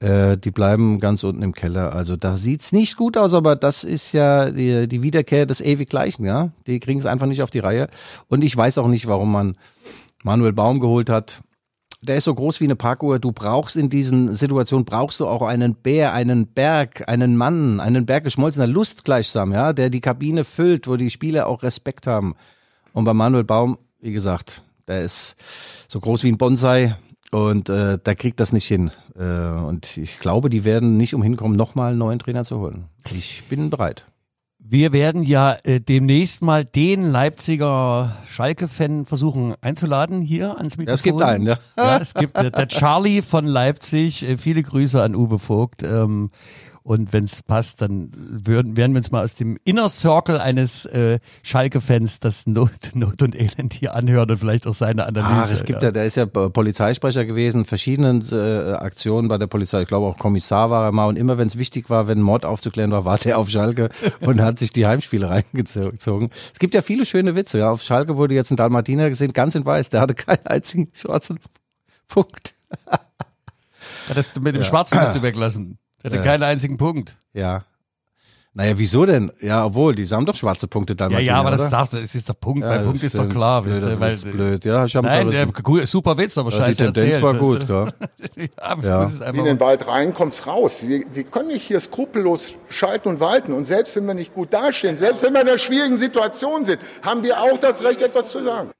Äh, 0.00 0.36
die 0.36 0.50
bleiben 0.50 0.98
ganz 0.98 1.22
unten 1.22 1.42
im 1.42 1.52
Keller. 1.52 1.94
Also 1.94 2.16
da 2.16 2.36
sieht's 2.36 2.72
nicht 2.72 2.96
gut 2.96 3.16
aus, 3.16 3.32
aber 3.32 3.54
das 3.54 3.84
ist 3.84 4.12
ja 4.12 4.50
die, 4.50 4.88
die 4.88 5.02
Wiederkehr 5.02 5.46
des 5.46 5.60
ewig 5.60 5.88
Gleichen, 5.88 6.26
ja. 6.26 6.50
Die 6.66 6.80
kriegen 6.80 6.98
es 6.98 7.06
einfach 7.06 7.28
nicht 7.28 7.42
auf 7.42 7.50
die 7.50 7.60
Reihe. 7.60 7.88
Und 8.26 8.42
ich 8.42 8.56
weiß 8.56 8.78
auch 8.78 8.88
nicht, 8.88 9.06
warum 9.06 9.30
man 9.30 9.56
Manuel 10.24 10.52
Baum 10.52 10.80
geholt 10.80 11.08
hat. 11.08 11.42
Der 12.02 12.16
ist 12.16 12.24
so 12.24 12.34
groß 12.34 12.60
wie 12.60 12.64
eine 12.64 12.76
Parkuhr. 12.76 13.20
Du 13.20 13.30
brauchst 13.30 13.76
in 13.76 13.88
diesen 13.88 14.34
Situationen, 14.34 14.84
brauchst 14.84 15.20
du 15.20 15.28
auch 15.28 15.42
einen 15.42 15.76
Bär, 15.76 16.12
einen 16.12 16.48
Berg, 16.48 17.08
einen 17.08 17.36
Mann, 17.36 17.78
einen 17.78 18.04
Berg 18.04 18.24
geschmolzener 18.24 18.66
Lust 18.66 19.04
gleichsam, 19.04 19.52
ja, 19.52 19.72
der 19.72 19.90
die 19.90 20.00
Kabine 20.00 20.44
füllt, 20.44 20.88
wo 20.88 20.96
die 20.96 21.10
Spieler 21.10 21.46
auch 21.46 21.62
Respekt 21.62 22.08
haben. 22.08 22.34
Und 22.96 23.04
bei 23.04 23.12
Manuel 23.12 23.44
Baum, 23.44 23.76
wie 24.00 24.12
gesagt, 24.12 24.62
der 24.88 25.02
ist 25.02 25.36
so 25.86 26.00
groß 26.00 26.24
wie 26.24 26.32
ein 26.32 26.38
Bonsai 26.38 26.96
und 27.30 27.68
äh, 27.68 27.98
der 27.98 28.14
kriegt 28.14 28.40
das 28.40 28.54
nicht 28.54 28.66
hin. 28.66 28.90
Äh, 29.14 29.22
und 29.22 29.98
ich 29.98 30.18
glaube, 30.18 30.48
die 30.48 30.64
werden 30.64 30.96
nicht 30.96 31.12
umhin 31.12 31.36
kommen, 31.36 31.56
nochmal 31.56 31.90
einen 31.90 31.98
neuen 31.98 32.18
Trainer 32.18 32.42
zu 32.42 32.58
holen. 32.58 32.86
Ich 33.12 33.44
bin 33.50 33.68
bereit. 33.68 34.06
Wir 34.58 34.92
werden 34.92 35.22
ja 35.22 35.58
äh, 35.64 35.78
demnächst 35.78 36.40
mal 36.40 36.64
den 36.64 37.02
Leipziger 37.02 38.16
Schalke-Fan 38.30 39.04
versuchen 39.04 39.54
einzuladen 39.60 40.22
hier 40.22 40.56
ans 40.56 40.78
Mikrofon. 40.78 40.94
Es 40.94 41.02
gibt 41.02 41.20
einen, 41.20 41.46
ja. 41.46 41.58
Ja, 41.76 41.98
es 41.98 42.14
gibt 42.14 42.38
äh, 42.38 42.50
der 42.50 42.66
Charlie 42.66 43.20
von 43.20 43.44
Leipzig. 43.44 44.22
Äh, 44.22 44.38
viele 44.38 44.62
Grüße 44.62 45.02
an 45.02 45.14
Uwe 45.14 45.38
Vogt. 45.38 45.82
Ähm, 45.82 46.30
und 46.86 47.12
wenn 47.12 47.24
es 47.24 47.42
passt, 47.42 47.82
dann 47.82 48.12
würden, 48.14 48.76
werden 48.76 48.92
wir 48.92 48.98
uns 48.98 49.10
mal 49.10 49.24
aus 49.24 49.34
dem 49.34 49.58
Inner 49.64 49.88
Circle 49.88 50.40
eines 50.40 50.84
äh, 50.84 51.18
Schalke-Fans 51.42 52.20
das 52.20 52.46
Not, 52.46 52.70
Not 52.94 53.22
und 53.22 53.34
Elend 53.34 53.74
hier 53.74 53.92
anhören 53.94 54.30
und 54.30 54.38
vielleicht 54.38 54.68
auch 54.68 54.74
seine 54.74 55.04
Analyse. 55.04 55.50
Ah, 55.50 55.52
es 55.52 55.64
gibt 55.64 55.82
ja, 55.82 55.90
der 55.90 56.04
ist 56.04 56.16
ja 56.16 56.26
Polizeisprecher 56.26 57.24
gewesen, 57.24 57.64
verschiedenen 57.64 58.24
äh, 58.30 58.74
Aktionen 58.74 59.26
bei 59.26 59.36
der 59.36 59.48
Polizei. 59.48 59.82
Ich 59.82 59.88
glaube 59.88 60.06
auch 60.06 60.16
Kommissar 60.16 60.70
war 60.70 60.84
er 60.84 60.92
mal 60.92 61.06
und 61.06 61.16
immer 61.16 61.38
wenn 61.38 61.48
es 61.48 61.58
wichtig 61.58 61.90
war, 61.90 62.06
wenn 62.06 62.20
Mord 62.20 62.44
aufzuklären 62.44 62.92
war, 62.92 63.04
war 63.04 63.18
der 63.18 63.38
auf 63.38 63.50
Schalke 63.50 63.88
und 64.20 64.40
hat 64.40 64.60
sich 64.60 64.72
die 64.72 64.86
Heimspiele 64.86 65.28
reingezogen. 65.28 66.30
Es 66.52 66.60
gibt 66.60 66.72
ja 66.72 66.82
viele 66.82 67.04
schöne 67.04 67.34
Witze. 67.34 67.58
Ja, 67.58 67.72
auf 67.72 67.82
Schalke 67.82 68.16
wurde 68.16 68.36
jetzt 68.36 68.52
ein 68.52 68.56
Dalmatiner 68.56 69.08
gesehen, 69.08 69.32
ganz 69.32 69.56
in 69.56 69.66
weiß. 69.66 69.90
Der 69.90 70.00
hatte 70.00 70.14
keinen 70.14 70.46
einzigen 70.46 70.88
schwarzen 70.92 71.40
Punkt. 72.06 72.54
Ja, 74.08 74.14
das, 74.14 74.34
mit 74.40 74.54
dem 74.54 74.62
Schwarzen 74.62 74.98
musst 75.00 75.16
du 75.16 75.22
weglassen. 75.22 75.78
Der 76.02 76.10
hatte 76.10 76.16
Ja. 76.18 76.22
keinen 76.22 76.42
einzigen 76.42 76.76
Punkt. 76.76 77.16
Ja. 77.32 77.64
Naja, 78.58 78.72
wieso 78.78 79.04
denn? 79.04 79.30
Ja, 79.42 79.66
obwohl, 79.66 79.94
die 79.94 80.06
haben 80.06 80.24
doch 80.24 80.34
schwarze 80.34 80.66
Punkte 80.66 80.94
Ja, 80.94 80.96
Dalmatiner, 80.96 81.26
ja, 81.30 81.36
aber 81.40 81.50
das, 81.50 81.60
oder? 81.60 81.70
darf, 81.70 81.90
das 81.90 82.14
ist 82.14 82.26
der 82.26 82.32
Punkt. 82.32 82.62
Ja, 82.62 82.78
das 82.78 82.86
Punkt 82.86 83.02
ist 83.02 83.14
doch 83.14 83.28
klar. 83.28 83.62
wisst 83.66 83.80
Blöder 83.82 83.94
ihr, 83.96 84.00
weil, 84.00 84.12
Witz, 84.12 84.22
blöd. 84.24 84.64
Ja, 84.64 84.84
ich 84.86 84.96
habe 84.96 85.06
Nein, 85.06 85.30
der, 85.30 85.46
cool, 85.66 85.86
super 85.86 86.16
Witz, 86.16 86.38
aber 86.38 86.48
die 86.50 86.56
scheiße 86.56 86.84
Tendenz 86.84 87.16
erzählt. 87.16 87.22
war 87.22 87.32
weißt 87.34 87.40
gut, 87.42 87.62
du. 87.68 87.90
gell? 88.36 88.48
ja, 88.62 88.76
Ja. 88.82 89.00
einfach 89.02 89.34
in 89.34 89.44
den 89.44 89.60
Wald 89.60 89.86
rein, 89.86 90.14
kommt's 90.14 90.46
raus. 90.46 90.78
Sie, 90.78 91.04
Sie 91.10 91.24
können 91.24 91.48
nicht 91.48 91.64
hier 91.66 91.78
skrupellos 91.80 92.54
schalten 92.70 93.08
und 93.10 93.20
walten. 93.20 93.52
Und 93.52 93.66
selbst 93.66 93.94
wenn 93.94 94.06
wir 94.06 94.14
nicht 94.14 94.32
gut 94.32 94.54
dastehen, 94.54 94.96
selbst 94.96 95.22
wenn 95.22 95.34
wir 95.34 95.42
in 95.42 95.48
einer 95.48 95.58
schwierigen 95.58 95.98
Situation 95.98 96.64
sind, 96.64 96.80
haben 97.02 97.22
wir 97.22 97.38
auch 97.42 97.58
das 97.60 97.82
Recht, 97.82 98.00
etwas 98.00 98.30
zu 98.30 98.42
sagen. 98.42 98.70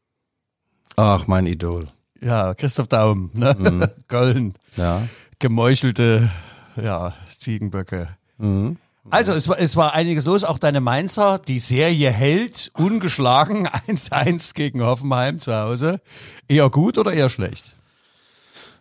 Ach, 0.97 1.27
mein 1.27 1.45
Idol. 1.45 1.85
Ja, 2.23 2.55
Christoph 2.55 2.89
Daum, 2.89 3.31
ne? 3.35 3.55
Mhm. 3.59 3.87
Köln, 4.09 4.55
Ja. 4.77 5.03
gemeuchelte 5.39 6.31
ja, 6.77 7.15
Ziegenböcke. 7.39 8.09
Mhm. 8.39 8.77
Also, 9.09 9.33
es 9.35 9.49
war, 9.49 9.59
es 9.59 9.77
war 9.77 9.95
einiges 9.95 10.25
los. 10.25 10.43
Auch 10.43 10.59
deine 10.59 10.81
Mainzer, 10.81 11.39
die 11.39 11.61
Serie 11.61 12.11
hält, 12.11 12.73
ungeschlagen, 12.77 13.69
1-1 13.89 14.55
gegen 14.55 14.83
Hoffenheim 14.83 15.39
zu 15.39 15.55
Hause. 15.55 16.01
Eher 16.49 16.71
gut 16.71 16.99
oder 16.99 17.13
eher 17.13 17.29
schlecht? 17.29 17.77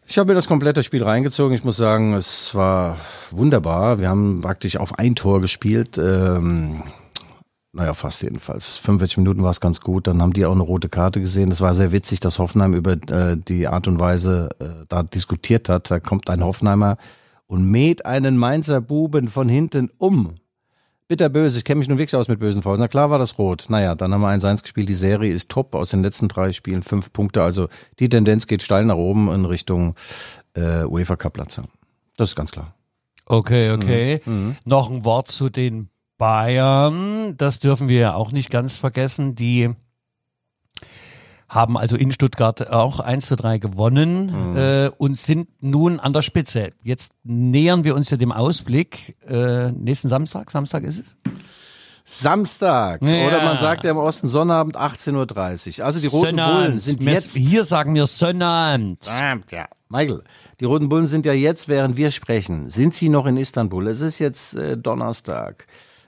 Ich 0.07 0.17
habe 0.17 0.29
mir 0.29 0.35
das 0.35 0.47
komplette 0.47 0.83
Spiel 0.83 1.03
reingezogen. 1.03 1.55
Ich 1.55 1.63
muss 1.63 1.77
sagen, 1.77 2.13
es 2.13 2.53
war 2.53 2.97
wunderbar. 3.31 3.99
Wir 3.99 4.09
haben 4.09 4.41
praktisch 4.41 4.77
auf 4.77 4.99
ein 4.99 5.15
Tor 5.15 5.41
gespielt. 5.41 5.97
Ähm, 5.97 6.83
naja, 7.73 7.93
fast 7.93 8.21
jedenfalls. 8.21 8.77
45 8.77 9.17
Minuten 9.17 9.43
war 9.43 9.49
es 9.49 9.59
ganz 9.59 9.81
gut. 9.81 10.07
Dann 10.07 10.21
haben 10.21 10.33
die 10.33 10.45
auch 10.45 10.51
eine 10.53 10.61
rote 10.61 10.89
Karte 10.89 11.19
gesehen. 11.19 11.49
Das 11.49 11.59
war 11.59 11.73
sehr 11.73 11.91
witzig, 11.91 12.19
dass 12.19 12.37
Hoffenheim 12.37 12.75
über 12.75 12.93
äh, 12.93 13.35
die 13.35 13.67
Art 13.67 13.87
und 13.87 13.99
Weise 13.99 14.49
äh, 14.59 14.85
da 14.87 15.01
diskutiert 15.03 15.69
hat. 15.69 15.89
Da 15.89 15.99
kommt 15.99 16.29
ein 16.29 16.43
Hoffenheimer 16.43 16.97
und 17.47 17.69
mäht 17.69 18.05
einen 18.05 18.37
Mainzer 18.37 18.81
Buben 18.81 19.27
von 19.27 19.49
hinten 19.49 19.89
um. 19.97 20.35
Bitterböse, 21.07 21.59
ich 21.59 21.65
kenne 21.65 21.79
mich 21.79 21.87
nun 21.87 21.99
wirklich 21.99 22.15
aus 22.15 22.27
mit 22.27 22.39
bösen 22.39 22.63
Faulen. 22.63 22.79
Na 22.79 22.87
klar 22.87 23.11
war 23.11 23.19
das 23.19 23.37
rot. 23.37 23.65
Naja, 23.69 23.93
dann 23.93 24.11
haben 24.11 24.21
wir 24.21 24.29
1-1 24.29 24.63
gespielt. 24.63 24.89
Die 24.89 24.95
Serie 24.95 25.31
ist 25.31 25.49
top 25.49 25.75
aus 25.75 25.91
den 25.91 26.01
letzten 26.01 26.27
drei 26.27 26.51
Spielen, 26.51 26.81
fünf 26.81 27.13
Punkte. 27.13 27.43
Also 27.43 27.67
die 27.99 28.09
Tendenz 28.09 28.47
geht 28.47 28.63
steil 28.63 28.85
nach 28.85 28.95
oben 28.95 29.31
in 29.31 29.45
Richtung 29.45 29.93
äh, 30.55 30.83
UEFA 30.83 31.15
Cup 31.15 31.33
Platz. 31.33 31.61
Das 32.17 32.29
ist 32.29 32.35
ganz 32.35 32.51
klar. 32.51 32.73
Okay, 33.27 33.71
okay. 33.71 34.21
Mhm. 34.25 34.55
Noch 34.65 34.89
ein 34.89 35.05
Wort 35.05 35.27
zu 35.27 35.49
den 35.49 35.89
Bayern. 36.17 37.37
Das 37.37 37.59
dürfen 37.59 37.87
wir 37.87 37.99
ja 37.99 38.13
auch 38.15 38.31
nicht 38.31 38.49
ganz 38.49 38.77
vergessen. 38.77 39.35
Die 39.35 39.75
haben 41.47 41.77
also 41.77 41.95
in 41.95 42.11
Stuttgart 42.11 42.69
auch 42.71 42.99
1 42.99 43.27
zu 43.27 43.35
3 43.35 43.59
gewonnen 43.59 44.51
Mhm. 44.51 44.57
äh, 44.57 44.89
und 44.97 45.17
sind 45.17 45.47
nun 45.61 45.99
an 45.99 46.11
der 46.13 46.21
Spitze. 46.23 46.71
Jetzt 46.83 47.11
nähern 47.23 47.83
wir 47.83 47.95
uns 47.95 48.09
ja 48.09 48.17
dem 48.17 48.31
Ausblick. 48.31 49.15
Äh, 49.27 49.71
nächsten 49.71 50.09
Samstag, 50.09 50.49
Samstag 50.51 50.83
ist 50.83 50.99
es? 50.99 51.17
Samstag. 52.07 53.01
Ja. 53.01 53.27
Oder 53.27 53.43
man 53.43 53.57
sagt 53.57 53.83
ja 53.83 53.91
im 53.91 53.97
Osten 53.97 54.27
Sonnabend 54.27 54.77
18.30 54.77 55.79
Uhr. 55.79 55.85
Also 55.85 55.99
die 55.99 56.07
Roten 56.07 56.35
Bullen 56.35 56.79
sind 56.79 57.03
jetzt. 57.03 57.35
Hier 57.35 57.63
sagen 57.63 57.95
wir 57.95 58.05
Sonnabend. 58.05 59.03
Ja. 59.51 59.65
Michael, 59.89 60.23
die 60.59 60.65
Roten 60.65 60.89
Bullen 60.89 61.07
sind 61.07 61.25
ja 61.25 61.33
jetzt, 61.33 61.67
während 61.67 61.97
wir 61.97 62.11
sprechen, 62.11 62.69
sind 62.69 62.93
sie 62.93 63.09
noch 63.09 63.25
in 63.25 63.37
Istanbul. 63.37 63.87
Es 63.87 64.01
ist 64.01 64.19
jetzt 64.19 64.55
äh, 64.55 64.77
Donnerstag. 64.77 65.67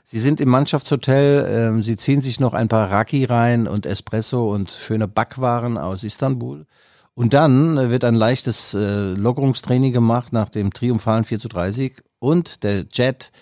Sie 0.10 0.20
sind 0.20 0.40
im 0.40 0.48
Mannschaftshotel, 0.48 1.46
ähm, 1.50 1.84
sie 1.84 1.98
ziehen 1.98 2.22
sich 2.22 2.40
noch 2.40 2.54
ein 2.54 2.70
paar 2.70 2.90
Raki 2.90 3.26
rein 3.26 3.68
und 3.68 3.86
Espresso 3.86 4.54
und 4.54 4.72
schöne 4.72 5.06
Backwaren 5.06 5.78
aus 5.78 6.06
Istanbul. 6.06 6.66
Und 7.14 7.34
dann 7.34 7.78
äh, 7.78 7.90
wird 7.90 8.06
ein 8.06 8.16
leichtes 8.16 8.74
äh, 8.74 9.10
Lockerungstraining 9.16 9.92
gemacht 9.92 10.32
nach 10.32 10.48
dem 10.48 10.72
triumphalen 10.72 11.26
4 11.26 11.40
zu 11.40 11.50
3 11.50 11.72
Sieg 11.72 12.04
und 12.20 12.64
der 12.64 12.86
Jet 12.90 13.34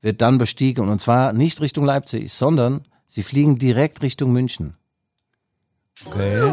wird 0.00 0.22
dann 0.22 0.38
bestiegen 0.38 0.88
und 0.88 1.00
zwar 1.00 1.32
nicht 1.32 1.60
Richtung 1.60 1.84
Leipzig, 1.84 2.32
sondern 2.32 2.84
sie 3.08 3.24
fliegen 3.24 3.58
direkt 3.58 4.00
Richtung 4.02 4.30
München. 4.30 4.76
Okay. 6.04 6.52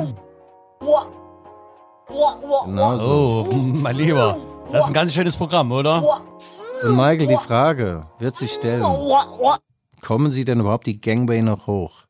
Genau 2.66 2.98
so. 2.98 3.48
Oh, 3.52 3.54
mein 3.54 3.96
Lieber. 3.96 4.36
Das 4.72 4.82
ist 4.82 4.88
ein 4.88 4.94
ganz 4.94 5.14
schönes 5.14 5.38
Programm, 5.38 5.72
oder? 5.72 6.02
Und 6.84 6.96
Michael, 6.96 7.28
die 7.28 7.36
Frage 7.36 8.08
wird 8.20 8.38
sich 8.38 8.52
stellen, 8.52 8.84
kommen 10.02 10.32
Sie 10.32 10.46
denn 10.46 10.62
überhaupt 10.62 10.88
die 10.88 11.02
Gangway 11.02 11.42
noch 11.42 11.68
hoch? 11.68 12.06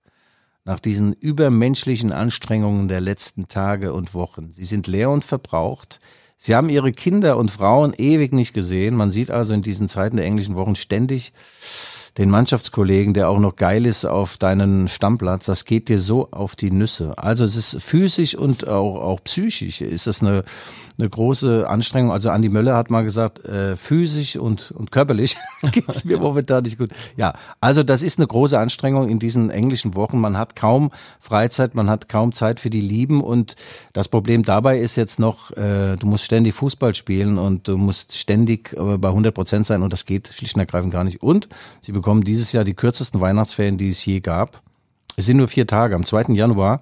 Nach 0.63 0.79
diesen 0.79 1.13
übermenschlichen 1.13 2.11
Anstrengungen 2.11 2.87
der 2.87 3.01
letzten 3.01 3.47
Tage 3.47 3.93
und 3.93 4.13
Wochen. 4.13 4.51
Sie 4.51 4.65
sind 4.65 4.87
leer 4.87 5.09
und 5.09 5.23
verbraucht. 5.23 5.99
Sie 6.37 6.55
haben 6.55 6.69
Ihre 6.69 6.91
Kinder 6.91 7.37
und 7.37 7.49
Frauen 7.49 7.93
ewig 7.97 8.33
nicht 8.33 8.53
gesehen. 8.53 8.95
Man 8.95 9.11
sieht 9.11 9.31
also 9.31 9.53
in 9.53 9.63
diesen 9.63 9.89
Zeiten 9.89 10.17
der 10.17 10.25
englischen 10.25 10.55
Wochen 10.55 10.75
ständig 10.75 11.33
den 12.19 12.29
Mannschaftskollegen, 12.29 13.13
der 13.13 13.29
auch 13.29 13.39
noch 13.39 13.55
geil 13.55 13.85
ist 13.85 14.03
auf 14.03 14.37
deinen 14.37 14.89
Stammplatz, 14.89 15.45
das 15.45 15.63
geht 15.63 15.87
dir 15.87 16.01
so 16.01 16.27
auf 16.31 16.57
die 16.57 16.69
Nüsse. 16.69 17.13
Also 17.17 17.45
es 17.45 17.55
ist 17.55 17.81
physisch 17.81 18.35
und 18.35 18.67
auch, 18.67 19.01
auch 19.01 19.23
psychisch 19.23 19.79
ist 19.79 20.05
das 20.05 20.21
eine, 20.21 20.43
eine 20.97 21.09
große 21.09 21.65
Anstrengung. 21.69 22.11
Also 22.11 22.29
Andi 22.29 22.49
Möller 22.49 22.75
hat 22.75 22.91
mal 22.91 23.03
gesagt, 23.03 23.45
äh, 23.45 23.77
physisch 23.77 24.35
und, 24.35 24.71
und 24.71 24.91
körperlich 24.91 25.37
geht's 25.71 26.03
mir 26.03 26.19
momentan 26.19 26.63
nicht 26.63 26.77
gut. 26.77 26.89
Ja, 27.15 27.35
also 27.61 27.83
das 27.83 28.01
ist 28.01 28.19
eine 28.19 28.27
große 28.27 28.59
Anstrengung 28.59 29.07
in 29.07 29.19
diesen 29.19 29.49
englischen 29.49 29.95
Wochen. 29.95 30.19
Man 30.19 30.37
hat 30.37 30.57
kaum 30.57 30.91
Freizeit, 31.21 31.73
man 31.73 31.89
hat 31.89 32.09
kaum 32.09 32.33
Zeit 32.33 32.59
für 32.59 32.69
die 32.69 32.81
Lieben 32.81 33.21
und 33.21 33.55
das 33.93 34.09
Problem 34.09 34.43
dabei 34.43 34.77
ist 34.77 34.97
jetzt 34.97 35.19
noch, 35.19 35.51
äh, 35.51 35.95
du 35.95 36.05
musst 36.05 36.25
ständig 36.25 36.53
Fußball 36.53 36.95
spielen 36.95 37.37
und 37.37 37.69
du 37.69 37.77
musst 37.77 38.17
ständig 38.17 38.73
äh, 38.73 38.97
bei 38.97 39.07
100 39.07 39.33
Prozent 39.33 39.67
sein 39.67 39.83
und 39.83 39.93
das 39.93 40.05
geht 40.05 40.27
schlicht 40.27 40.55
und 40.55 40.59
ergreifend 40.59 40.91
gar 40.91 41.05
nicht. 41.05 41.23
Und 41.23 41.47
sie 41.79 41.93
bekommen 41.93 42.08
dieses 42.23 42.51
Jahr 42.51 42.63
die 42.63 42.73
kürzesten 42.73 43.21
Weihnachtsferien, 43.21 43.77
die 43.77 43.89
es 43.89 44.03
je 44.05 44.19
gab. 44.19 44.61
Es 45.15 45.25
sind 45.25 45.37
nur 45.37 45.47
vier 45.47 45.67
Tage. 45.67 45.95
Am 45.95 46.05
2. 46.05 46.33
Januar, 46.33 46.81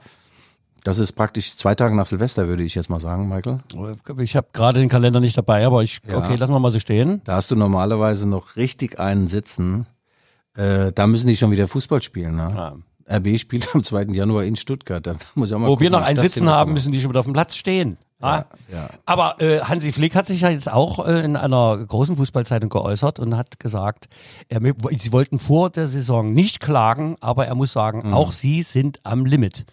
das 0.84 1.00
ist 1.00 1.14
praktisch 1.14 1.56
zwei 1.56 1.76
Tage 1.76 1.96
nach 1.96 2.06
Silvester, 2.06 2.48
würde 2.48 2.64
ich 2.64 2.76
jetzt 2.76 2.90
mal 2.90 3.00
sagen, 3.00 3.28
Michael. 3.28 3.60
Ich 4.20 4.36
habe 4.36 4.48
gerade 4.54 4.80
den 4.80 4.90
Kalender 4.90 5.20
nicht 5.20 5.38
dabei, 5.38 5.66
aber 5.66 5.84
ich, 5.84 6.00
Ja. 6.08 6.18
okay, 6.18 6.36
lassen 6.36 6.54
wir 6.54 6.60
mal 6.60 6.72
so 6.72 6.80
stehen. 6.80 7.22
Da 7.26 7.36
hast 7.36 7.52
du 7.52 7.56
normalerweise 7.56 8.28
noch 8.28 8.56
richtig 8.56 9.00
einen 9.00 9.28
sitzen. 9.28 9.86
Äh, 10.56 10.92
da 10.94 11.08
müssen 11.08 11.28
die 11.28 11.38
schon 11.38 11.52
wieder 11.52 11.68
Fußball 11.68 12.02
spielen. 12.02 12.36
Ne? 12.36 12.54
Ja. 12.56 13.18
RB 13.18 13.38
spielt 13.40 13.74
am 13.76 13.84
2. 13.84 14.04
Januar 14.14 14.44
in 14.44 14.56
Stuttgart. 14.56 15.06
Da 15.06 15.14
muss 15.36 15.50
ich 15.50 15.56
auch 15.56 15.60
mal 15.60 15.68
Wo 15.68 15.72
gucken, 15.74 15.84
wir 15.84 15.90
noch 15.92 16.02
einen 16.02 16.18
Sitzen 16.20 16.50
haben, 16.50 16.74
müssen 16.74 16.92
die 16.92 17.00
schon 17.02 17.10
wieder 17.10 17.20
auf 17.20 17.26
dem 17.26 17.34
Platz 17.34 17.56
stehen. 17.56 17.98
Ah. 18.20 18.46
ja. 18.72 18.90
Aber 19.06 19.40
äh, 19.42 19.60
Hansi 19.62 19.92
Flick 19.92 20.16
hat 20.16 20.26
sich 20.26 20.42
ja 20.42 20.50
jetzt 20.50 20.72
auch 20.72 21.06
äh, 21.06 21.24
in 21.24 21.36
einer 21.36 21.78
großen 21.78 22.16
Fußballzeitung 22.16 22.70
geäußert 22.70 23.20
und 23.20 23.38
hat 23.38 23.60
gesagt, 23.60 24.08
er, 24.50 24.60
sie 24.98 25.12
wollten 25.12 25.38
vor 25.38 25.70
der 25.70 25.88
Saison 25.88 26.34
nicht 26.34 26.60
klagen, 26.60 27.16
aber 27.22 27.46
er 27.46 27.54
muss 27.54 27.74
sagen, 27.74 28.08
Mhm. 28.08 28.14
auch 28.14 28.32
sie 28.32 28.64
sind 28.64 29.00
am 29.04 29.26
Limit. 29.26 29.66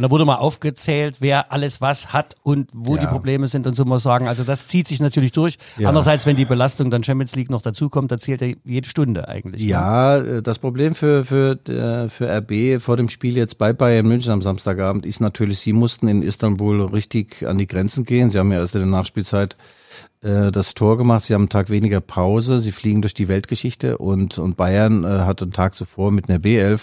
Und 0.00 0.04
da 0.04 0.10
wurde 0.10 0.24
mal 0.24 0.36
aufgezählt, 0.36 1.18
wer 1.20 1.52
alles 1.52 1.82
was 1.82 2.14
hat 2.14 2.34
und 2.42 2.70
wo 2.72 2.94
Ja. 2.96 3.02
die 3.02 3.06
Probleme 3.08 3.48
sind 3.48 3.66
und 3.66 3.74
so 3.76 3.84
muss 3.84 4.02
sagen. 4.02 4.28
Also 4.28 4.44
das 4.44 4.66
zieht 4.66 4.88
sich 4.88 4.98
natürlich 4.98 5.32
durch. 5.32 5.58
Ja. 5.76 5.88
Andererseits, 5.88 6.24
wenn 6.24 6.36
die 6.36 6.46
Belastung 6.46 6.90
dann 6.90 7.04
Champions 7.04 7.36
League 7.36 7.50
noch 7.50 7.60
dazukommt, 7.60 8.10
da 8.10 8.16
zählt 8.16 8.40
er 8.40 8.54
jede 8.64 8.88
Stunde 8.88 9.28
eigentlich. 9.28 9.60
ne? 9.60 9.68
Ja, 9.68 10.16
äh, 10.16 10.40
das 10.42 10.58
Problem 10.58 10.94
für, 10.94 11.26
für, 11.26 11.58
äh, 11.68 12.08
für 12.08 12.30
RB 12.34 12.80
vor 12.80 12.96
dem 12.96 13.10
Spiel 13.10 13.36
jetzt 13.36 13.58
bei 13.58 13.74
Bayern 13.74 14.08
München 14.08 14.32
am 14.32 14.40
Samstagabend 14.40 15.04
ist 15.04 15.20
natürlich, 15.20 15.58
sie 15.58 15.74
mussten 15.74 16.08
in 16.08 16.22
Istanbul 16.22 16.80
richtig 16.86 17.46
an 17.46 17.58
die 17.58 17.66
Grenzen 17.66 18.04
gehen. 18.04 18.30
Sie 18.30 18.38
haben 18.38 18.50
ja 18.52 18.58
erst 18.60 18.74
in 18.76 18.80
der 18.80 18.88
Nachspielzeit 18.90 19.58
äh, 20.22 20.50
das 20.50 20.72
Tor 20.72 20.96
gemacht. 20.96 21.24
Sie 21.24 21.34
haben 21.34 21.42
einen 21.42 21.48
Tag 21.50 21.68
weniger 21.68 22.00
Pause. 22.00 22.58
Sie 22.60 22.72
fliegen 22.72 23.02
durch 23.02 23.12
die 23.12 23.28
Weltgeschichte 23.28 23.98
und, 23.98 24.38
und 24.38 24.56
Bayern 24.56 25.04
äh, 25.04 25.08
hat 25.26 25.42
einen 25.42 25.52
Tag 25.52 25.74
zuvor 25.74 26.10
mit 26.10 26.30
einer 26.30 26.38
B11 26.38 26.80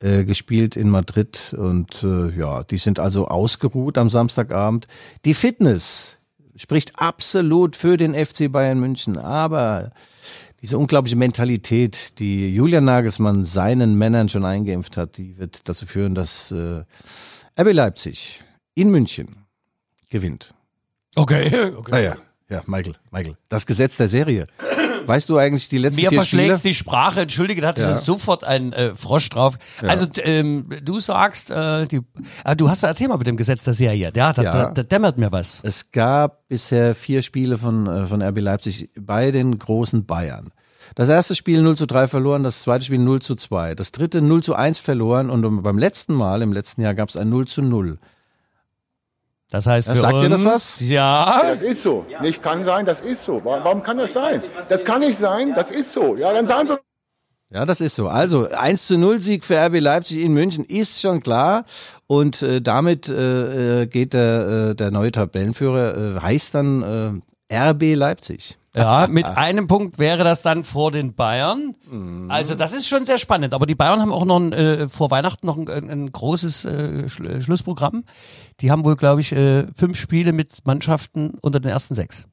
äh, 0.00 0.24
gespielt 0.24 0.76
in 0.76 0.90
Madrid 0.90 1.54
und 1.58 2.02
äh, 2.02 2.30
ja, 2.38 2.64
die 2.64 2.78
sind 2.78 3.00
also 3.00 3.28
ausgeruht 3.28 3.98
am 3.98 4.10
Samstagabend. 4.10 4.86
Die 5.24 5.34
Fitness 5.34 6.16
spricht 6.56 6.98
absolut 6.98 7.76
für 7.76 7.96
den 7.96 8.14
FC 8.14 8.50
Bayern 8.50 8.80
München, 8.80 9.18
aber 9.18 9.92
Diese 10.62 10.78
unglaubliche 10.78 11.16
Mentalität, 11.16 12.18
die 12.18 12.52
Julian 12.54 12.84
Nagelsmann 12.84 13.44
seinen 13.44 13.96
Männern 13.98 14.28
schon 14.28 14.44
eingeimpft 14.44 14.96
hat, 14.96 15.18
die 15.18 15.36
wird 15.38 15.68
dazu 15.68 15.86
führen, 15.86 16.14
dass 16.14 16.50
äh, 16.50 16.82
RB 17.60 17.72
Leipzig 17.72 18.42
in 18.74 18.90
München 18.90 19.36
gewinnt. 20.08 20.54
Okay, 21.14 21.70
okay. 21.76 21.92
Ah 21.92 21.98
ja, 21.98 22.16
ja, 22.48 22.62
Michael, 22.66 22.94
Michael. 23.10 23.36
Das 23.48 23.66
Gesetz 23.66 23.96
der 23.96 24.08
Serie. 24.08 24.46
Weißt 25.08 25.28
du 25.28 25.38
eigentlich 25.38 25.68
die 25.68 25.78
letzten 25.78 26.00
Mir 26.00 26.08
vier 26.10 26.18
verschlägst 26.18 26.60
Spiele? 26.60 26.70
die 26.72 26.74
Sprache, 26.74 27.20
entschuldige, 27.22 27.60
da 27.60 27.68
hatte 27.68 27.82
Ja. 27.82 27.92
ich 27.92 27.98
sofort 27.98 28.44
ein 28.44 28.72
äh, 28.72 28.94
Frosch 28.96 29.28
drauf. 29.30 29.58
Also 29.82 30.06
t- 30.06 30.20
ähm, 30.22 30.68
du 30.84 31.00
sagst, 31.00 31.50
äh, 31.50 31.86
die, 31.86 32.00
ah, 32.44 32.54
du 32.54 32.68
hast 32.70 32.82
ja 32.82 32.88
erzähl 32.88 33.08
mal 33.08 33.16
mit 33.18 33.26
dem 33.26 33.36
Gesetz 33.36 33.62
der 33.64 33.74
Serie. 33.74 34.10
Ja, 34.14 34.32
da, 34.32 34.42
Ja. 34.42 34.50
da, 34.52 34.70
da 34.70 34.82
dämmert 34.82 35.18
mir 35.18 35.32
was. 35.32 35.60
Es 35.64 35.90
gab 35.90 36.48
bisher 36.48 36.94
vier 36.94 37.22
Spiele 37.22 37.58
von, 37.58 37.86
äh, 37.86 38.06
von 38.06 38.22
RB 38.22 38.40
Leipzig 38.40 38.90
bei 38.98 39.30
den 39.30 39.58
großen 39.58 40.06
Bayern. 40.06 40.50
Das 40.94 41.08
erste 41.08 41.34
Spiel 41.34 41.62
0 41.62 41.76
zu 41.76 41.86
3 41.86 42.06
verloren, 42.06 42.44
das 42.44 42.62
zweite 42.62 42.84
Spiel 42.84 42.98
0 43.00 43.20
zu 43.20 43.34
2, 43.34 43.74
das 43.74 43.90
dritte 43.92 44.22
0 44.22 44.42
zu 44.42 44.54
1 44.54 44.78
verloren 44.78 45.30
und 45.30 45.62
beim 45.62 45.78
letzten 45.78 46.14
Mal, 46.14 46.42
im 46.42 46.52
letzten 46.52 46.80
Jahr, 46.80 46.94
gab 46.94 47.08
es 47.08 47.16
ein 47.16 47.28
0 47.28 47.46
zu 47.48 47.60
0. 47.60 47.98
Das 49.56 49.66
heißt 49.66 49.88
für 49.88 49.96
sagt 49.96 50.12
uns, 50.12 50.22
dir 50.22 50.28
das 50.28 50.44
was? 50.44 50.80
Ja, 50.80 51.40
Das 51.42 51.62
ist 51.62 51.80
so. 51.80 52.04
Nicht 52.20 52.42
kann 52.42 52.62
sein, 52.64 52.84
das 52.84 53.00
ist 53.00 53.24
so. 53.24 53.40
Warum, 53.42 53.64
warum 53.64 53.82
kann 53.82 53.96
das 53.96 54.12
sein? 54.12 54.42
Das 54.68 54.84
kann 54.84 55.00
nicht 55.00 55.16
sein, 55.16 55.54
das 55.54 55.70
ist 55.70 55.92
so. 55.94 56.14
Ja, 56.14 56.34
dann 56.34 56.46
sagen 56.46 56.68
Sie 56.68 56.76
Ja, 57.50 57.64
das 57.64 57.80
ist 57.80 57.96
so. 57.96 58.08
Also 58.08 58.50
1 58.50 58.86
zu 58.86 58.98
0 58.98 59.22
Sieg 59.22 59.44
für 59.44 59.56
RB 59.56 59.80
Leipzig 59.80 60.18
in 60.18 60.34
München 60.34 60.62
ist 60.62 61.00
schon 61.00 61.20
klar. 61.20 61.64
Und 62.06 62.42
äh, 62.42 62.60
damit 62.60 63.08
äh, 63.08 63.82
äh, 63.82 63.86
geht 63.86 64.12
der, 64.12 64.72
äh, 64.72 64.74
der 64.74 64.90
neue 64.90 65.10
Tabellenführer, 65.10 66.16
äh, 66.16 66.20
heißt 66.20 66.54
dann 66.54 66.82
äh, 66.82 67.35
RB 67.52 67.94
Leipzig. 67.94 68.58
ja, 68.74 69.06
mit 69.06 69.26
einem 69.26 69.68
Punkt 69.68 69.98
wäre 69.98 70.24
das 70.24 70.42
dann 70.42 70.64
vor 70.64 70.90
den 70.90 71.14
Bayern. 71.14 71.74
Also 72.28 72.54
das 72.54 72.72
ist 72.72 72.86
schon 72.88 73.06
sehr 73.06 73.18
spannend. 73.18 73.54
Aber 73.54 73.66
die 73.66 73.74
Bayern 73.74 74.00
haben 74.00 74.12
auch 74.12 74.24
noch 74.24 74.38
ein, 74.38 74.52
äh, 74.52 74.88
vor 74.88 75.10
Weihnachten 75.10 75.46
noch 75.46 75.56
ein, 75.56 75.68
ein 75.68 76.12
großes 76.12 76.64
äh, 76.64 77.08
Schl 77.08 77.40
Schlussprogramm. 77.40 78.04
Die 78.60 78.70
haben 78.70 78.84
wohl, 78.84 78.96
glaube 78.96 79.20
ich, 79.20 79.32
äh, 79.32 79.66
fünf 79.74 79.98
Spiele 79.98 80.32
mit 80.32 80.58
Mannschaften 80.64 81.38
unter 81.40 81.60
den 81.60 81.70
ersten 81.70 81.94
sechs. 81.94 82.26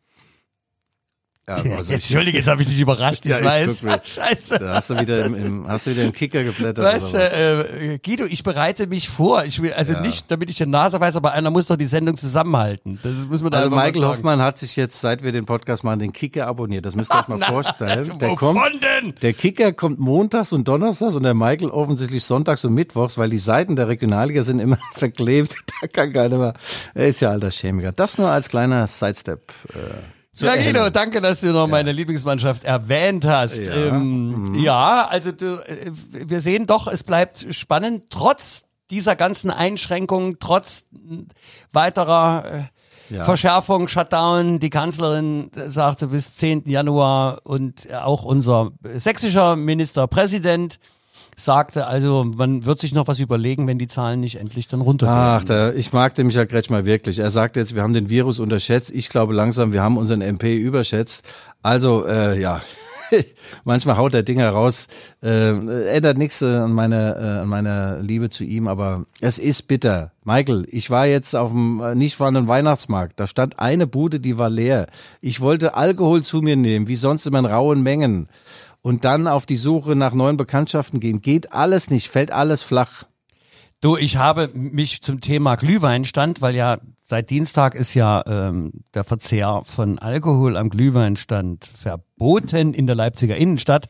Ja, 1.45 1.55
also 1.55 1.81
ich, 1.83 1.89
Entschuldige, 1.91 2.37
jetzt 2.37 2.47
habe 2.47 2.61
ich 2.61 2.69
dich 2.69 2.79
überrascht. 2.79 3.25
Ich 3.25 3.31
Ja, 3.31 3.39
ich 3.39 3.43
weiß. 3.45 3.83
mir- 3.83 3.99
Scheiße. 4.03 4.59
da 4.59 4.75
hast 4.75 4.89
du 4.89 4.97
wieder 4.97 5.25
im, 5.25 5.35
im, 5.35 5.67
hast 5.67 5.85
du 5.85 5.91
wieder 5.91 6.03
im 6.03 6.13
Kicker 6.13 6.41
geblättert. 6.41 6.85
Weißt 6.85 7.13
du, 7.13 7.17
was? 7.17 7.33
äh, 7.33 7.99
Guido, 8.01 8.23
ich 8.23 8.43
bereite 8.43 8.87
mich 8.87 9.09
vor. 9.09 9.43
Ich 9.43 9.61
will, 9.61 9.73
also 9.73 9.91
Ja. 9.91 9.99
nicht, 9.99 10.31
damit 10.31 10.49
ich 10.49 10.55
den 10.55 10.69
Nase 10.69 11.01
weiß, 11.01 11.17
aber 11.17 11.33
einer 11.33 11.49
muss 11.51 11.67
doch 11.67 11.75
die 11.75 11.85
Sendung 11.85 12.15
zusammenhalten. 12.15 12.97
Das 13.03 13.27
muss 13.27 13.41
man 13.41 13.51
da 13.51 13.57
Also 13.57 13.71
Michael. 13.71 14.05
Hoffmann 14.05 14.41
hat 14.41 14.57
sich 14.57 14.77
jetzt, 14.77 15.01
seit 15.01 15.21
wir 15.21 15.33
den 15.33 15.45
Podcast 15.45 15.83
machen, 15.83 15.99
den 15.99 16.13
Kicker 16.13 16.47
abonniert. 16.47 16.85
Das 16.85 16.95
müsst 16.95 17.13
ihr 17.13 17.19
euch 17.19 17.27
mal 17.27 17.39
vorstellen. 17.39 18.17
Der 18.19 18.35
kommt, 18.35 18.59
denn? 18.81 19.13
der 19.21 19.33
Kicker 19.33 19.73
kommt 19.73 19.99
montags 19.99 20.53
und 20.53 20.65
donnerstags 20.69 21.15
und 21.15 21.23
der 21.23 21.33
Michael 21.33 21.71
offensichtlich 21.71 22.23
sonntags 22.23 22.63
und 22.63 22.73
mittwochs, 22.73 23.17
weil 23.17 23.29
die 23.29 23.37
Seiten 23.37 23.75
der 23.75 23.89
Regionalliga 23.89 24.43
sind 24.43 24.59
immer 24.59 24.77
verklebt. 24.93 25.55
Da 25.81 25.87
kann 25.87 26.13
keiner 26.13 26.37
mehr. 26.37 26.53
Er 26.93 27.07
ist 27.09 27.19
ja 27.19 27.31
alter 27.31 27.49
Chemiker. 27.51 27.91
Das 27.91 28.17
nur 28.17 28.29
als 28.29 28.47
kleiner 28.47 28.87
Sidestep. 28.87 29.41
Äh, 29.73 29.77
zur 30.33 30.47
Ja, 30.47 30.55
Guido, 30.55 30.89
danke, 30.89 31.21
dass 31.21 31.41
du 31.41 31.51
noch 31.51 31.67
meine 31.67 31.91
Lieblingsmannschaft 31.91 32.63
erwähnt 32.63 33.23
hast. 33.25 33.67
Ja. 33.67 33.75
Ja, 33.75 33.87
ähm, 33.87 34.55
ja 34.55 35.07
also 35.07 35.31
du, 35.31 35.59
äh, 35.67 35.91
wir 36.11 36.39
sehen 36.39 36.65
doch, 36.65 36.87
es 36.87 37.03
bleibt 37.03 37.45
spannend, 37.51 38.05
trotz 38.09 38.63
dieser 38.89 39.15
ganzen 39.15 39.51
Einschränkungen, 39.51 40.37
trotz 40.39 40.87
weiterer 41.71 42.45
äh, 42.45 43.15
Ja. 43.15 43.23
Verschärfung, 43.23 43.87
Shutdown. 43.87 44.59
Die 44.59 44.69
Kanzlerin 44.69 45.51
sagte 45.67 46.07
bis 46.07 46.35
10. 46.35 46.63
Januar 46.69 47.41
und 47.43 47.93
auch 47.93 48.23
unser 48.23 48.71
sächsischer 48.95 49.55
Ministerpräsident 49.55 50.79
sagte, 51.35 51.87
also 51.87 52.23
man 52.23 52.65
wird 52.65 52.79
sich 52.79 52.93
noch 52.93 53.07
was 53.07 53.19
überlegen, 53.19 53.67
wenn 53.67 53.77
die 53.77 53.87
Zahlen 53.87 54.19
nicht 54.19 54.39
endlich 54.39 54.67
dann 54.67 54.81
runtergehen. 54.81 55.17
Ach, 55.17 55.43
der, 55.43 55.75
ich 55.75 55.93
mag 55.93 56.15
den 56.15 56.27
Michael 56.27 56.47
Kretschmer 56.47 56.85
wirklich. 56.85 57.19
Er 57.19 57.29
sagt 57.29 57.55
jetzt, 57.55 57.75
wir 57.75 57.83
haben 57.83 57.93
den 57.93 58.09
Virus 58.09 58.39
unterschätzt. 58.39 58.89
Ich 58.89 59.09
glaube 59.09 59.33
langsam, 59.33 59.73
wir 59.73 59.81
haben 59.81 59.97
unseren 59.97 60.21
MP 60.21 60.57
überschätzt. 60.57 61.23
Also, 61.61 62.05
äh, 62.05 62.39
ja, 62.39 62.61
manchmal 63.63 63.97
haut 63.97 64.13
der 64.13 64.23
Dinger 64.23 64.49
raus. 64.49 64.87
Äh, 65.21 65.51
ändert 65.87 66.17
nichts 66.17 66.41
äh, 66.41 66.45
an 66.45 66.73
meiner, 66.73 67.17
äh, 67.17 67.39
an 67.41 67.47
meiner 67.47 67.99
Liebe 67.99 68.29
zu 68.29 68.43
ihm, 68.43 68.67
aber 68.67 69.05
es 69.21 69.37
ist 69.37 69.63
bitter. 69.63 70.11
Michael, 70.23 70.65
ich 70.69 70.89
war 70.89 71.05
jetzt 71.05 71.35
auf 71.35 71.51
dem 71.51 71.81
äh, 71.81 71.95
nicht 71.95 72.15
vorhandenen 72.15 72.47
Weihnachtsmarkt. 72.47 73.19
Da 73.19 73.27
stand 73.27 73.59
eine 73.59 73.87
Bude, 73.87 74.19
die 74.19 74.37
war 74.37 74.49
leer. 74.49 74.87
Ich 75.21 75.41
wollte 75.41 75.75
Alkohol 75.75 76.23
zu 76.23 76.41
mir 76.41 76.55
nehmen, 76.55 76.87
wie 76.87 76.95
sonst 76.95 77.25
immer 77.25 77.39
in 77.39 77.45
rauen 77.45 77.81
Mengen. 77.81 78.27
Und 78.83 79.05
dann 79.05 79.27
auf 79.27 79.47
die 79.47 79.57
Suche 79.57 79.95
nach 79.95 80.13
neuen 80.13 80.37
Bekanntschaften 80.37 80.99
gehen. 80.99 81.21
Geht 81.21 81.51
alles 81.53 81.89
nicht, 81.89 82.09
fällt 82.09 82.31
alles 82.31 82.61
flach. 82.61 83.05
Du, 83.81 83.97
ich 83.97 84.17
habe 84.17 84.49
mich 84.53 85.01
zum 85.01 85.19
Thema 85.19 85.55
Glühweinstand, 85.55 86.41
weil 86.41 86.53
ja 86.53 86.77
seit 86.99 87.29
Dienstag 87.29 87.75
ist 87.75 87.93
ja 87.93 88.23
ähm, 88.27 88.71
der 88.93 89.03
Verzehr 89.03 89.61
von 89.65 89.99
Alkohol 89.99 90.57
am 90.57 90.69
Glühweinstand 90.69 91.65
verboten 91.65 92.73
in 92.73 92.87
der 92.87 92.95
Leipziger 92.95 93.37
Innenstadt. 93.37 93.87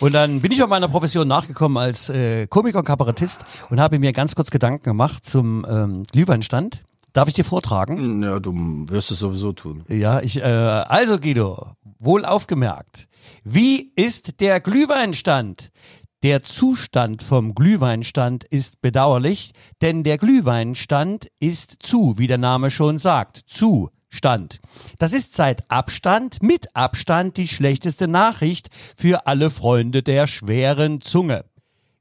Und 0.00 0.14
dann 0.14 0.40
bin 0.40 0.52
ich 0.52 0.62
auf 0.62 0.68
meiner 0.68 0.88
Profession 0.88 1.28
nachgekommen 1.28 1.78
als 1.78 2.08
äh, 2.08 2.46
Komiker 2.46 2.80
und 2.80 2.84
Kabarettist 2.84 3.44
und 3.70 3.80
habe 3.80 3.98
mir 3.98 4.12
ganz 4.12 4.34
kurz 4.34 4.50
Gedanken 4.50 4.82
gemacht 4.82 5.24
zum 5.24 5.66
ähm, 5.68 6.02
Glühweinstand. 6.12 6.82
Darf 7.12 7.28
ich 7.28 7.34
dir 7.34 7.44
vortragen? 7.44 8.22
Ja, 8.22 8.40
du 8.40 8.52
wirst 8.88 9.10
es 9.10 9.20
sowieso 9.20 9.52
tun. 9.52 9.84
Ja, 9.88 10.20
ich, 10.20 10.36
äh, 10.36 10.42
also 10.42 11.18
Guido, 11.18 11.68
wohl 11.98 12.24
aufgemerkt. 12.24 13.08
Wie 13.44 13.92
ist 13.96 14.40
der 14.40 14.60
Glühweinstand? 14.60 15.70
Der 16.22 16.42
Zustand 16.42 17.22
vom 17.22 17.54
Glühweinstand 17.54 18.44
ist 18.44 18.80
bedauerlich, 18.80 19.52
denn 19.82 20.02
der 20.02 20.18
Glühweinstand 20.18 21.28
ist 21.38 21.76
zu, 21.80 22.18
wie 22.18 22.26
der 22.26 22.38
Name 22.38 22.70
schon 22.70 22.98
sagt. 22.98 23.42
Zustand. 23.46 24.60
Das 24.98 25.12
ist 25.12 25.34
seit 25.34 25.70
Abstand, 25.70 26.42
mit 26.42 26.74
Abstand 26.74 27.36
die 27.36 27.46
schlechteste 27.46 28.08
Nachricht 28.08 28.70
für 28.96 29.26
alle 29.26 29.50
Freunde 29.50 30.02
der 30.02 30.26
schweren 30.26 31.00
Zunge. 31.00 31.44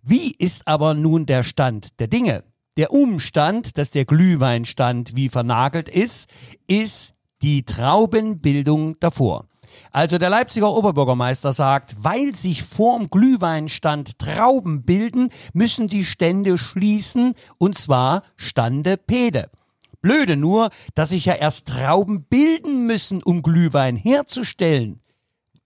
Wie 0.02 0.32
ist 0.32 0.68
aber 0.68 0.94
nun 0.94 1.26
der 1.26 1.44
Stand 1.44 2.00
der 2.00 2.08
Dinge? 2.08 2.44
Der 2.78 2.92
Umstand, 2.92 3.78
dass 3.78 3.92
der 3.92 4.06
Glühweinstand 4.06 5.16
wie 5.16 5.30
vernagelt 5.30 5.88
ist, 5.88 6.30
ist 6.68 7.14
die 7.42 7.64
Traubenbildung 7.64 9.00
davor. 9.00 9.48
Also 9.92 10.18
der 10.18 10.30
Leipziger 10.30 10.72
Oberbürgermeister 10.74 11.54
sagt, 11.54 11.96
weil 12.00 12.36
sich 12.36 12.64
vorm 12.64 13.10
Glühweinstand 13.10 14.20
Trauben 14.20 14.84
bilden, 14.84 15.30
müssen 15.54 15.88
die 15.88 16.06
Stände 16.06 16.58
schließen, 16.58 17.34
und 17.58 17.78
zwar 17.78 18.24
Stande 18.36 18.98
Pede. 18.98 19.50
Blöde 20.02 20.38
nur, 20.38 20.70
dass 20.94 21.10
sich 21.10 21.26
ja 21.26 21.34
erst 21.34 21.68
Trauben 21.68 22.26
bilden 22.26 22.86
müssen, 22.86 23.24
um 23.24 23.42
Glühwein 23.42 23.96
herzustellen. 23.96 25.02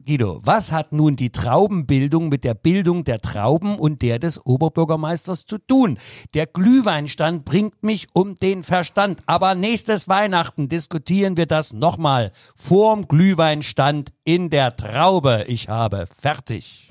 Guido, 0.05 0.39
was 0.43 0.71
hat 0.71 0.93
nun 0.93 1.17
die 1.17 1.29
Traubenbildung 1.29 2.29
mit 2.29 2.45
der 2.45 2.53
Bildung 2.53 3.03
der 3.03 3.19
Trauben 3.19 3.77
und 3.77 4.01
der 4.01 4.17
des 4.17 4.43
Oberbürgermeisters 4.45 5.45
zu 5.45 5.57
tun? 5.57 5.99
Der 6.33 6.47
Glühweinstand 6.47 7.43
bringt 7.43 7.83
mich 7.83 8.07
um 8.13 8.35
den 8.35 8.63
Verstand. 8.63 9.21
Aber 9.25 9.55
nächstes 9.55 10.07
Weihnachten 10.07 10.69
diskutieren 10.69 11.35
wir 11.35 11.47
das 11.47 11.73
nochmal. 11.73 12.31
Vorm 12.55 13.07
Glühweinstand 13.07 14.13
in 14.23 14.49
der 14.49 14.77
Traube. 14.77 15.43
Ich 15.47 15.67
habe 15.67 16.07
fertig. 16.07 16.87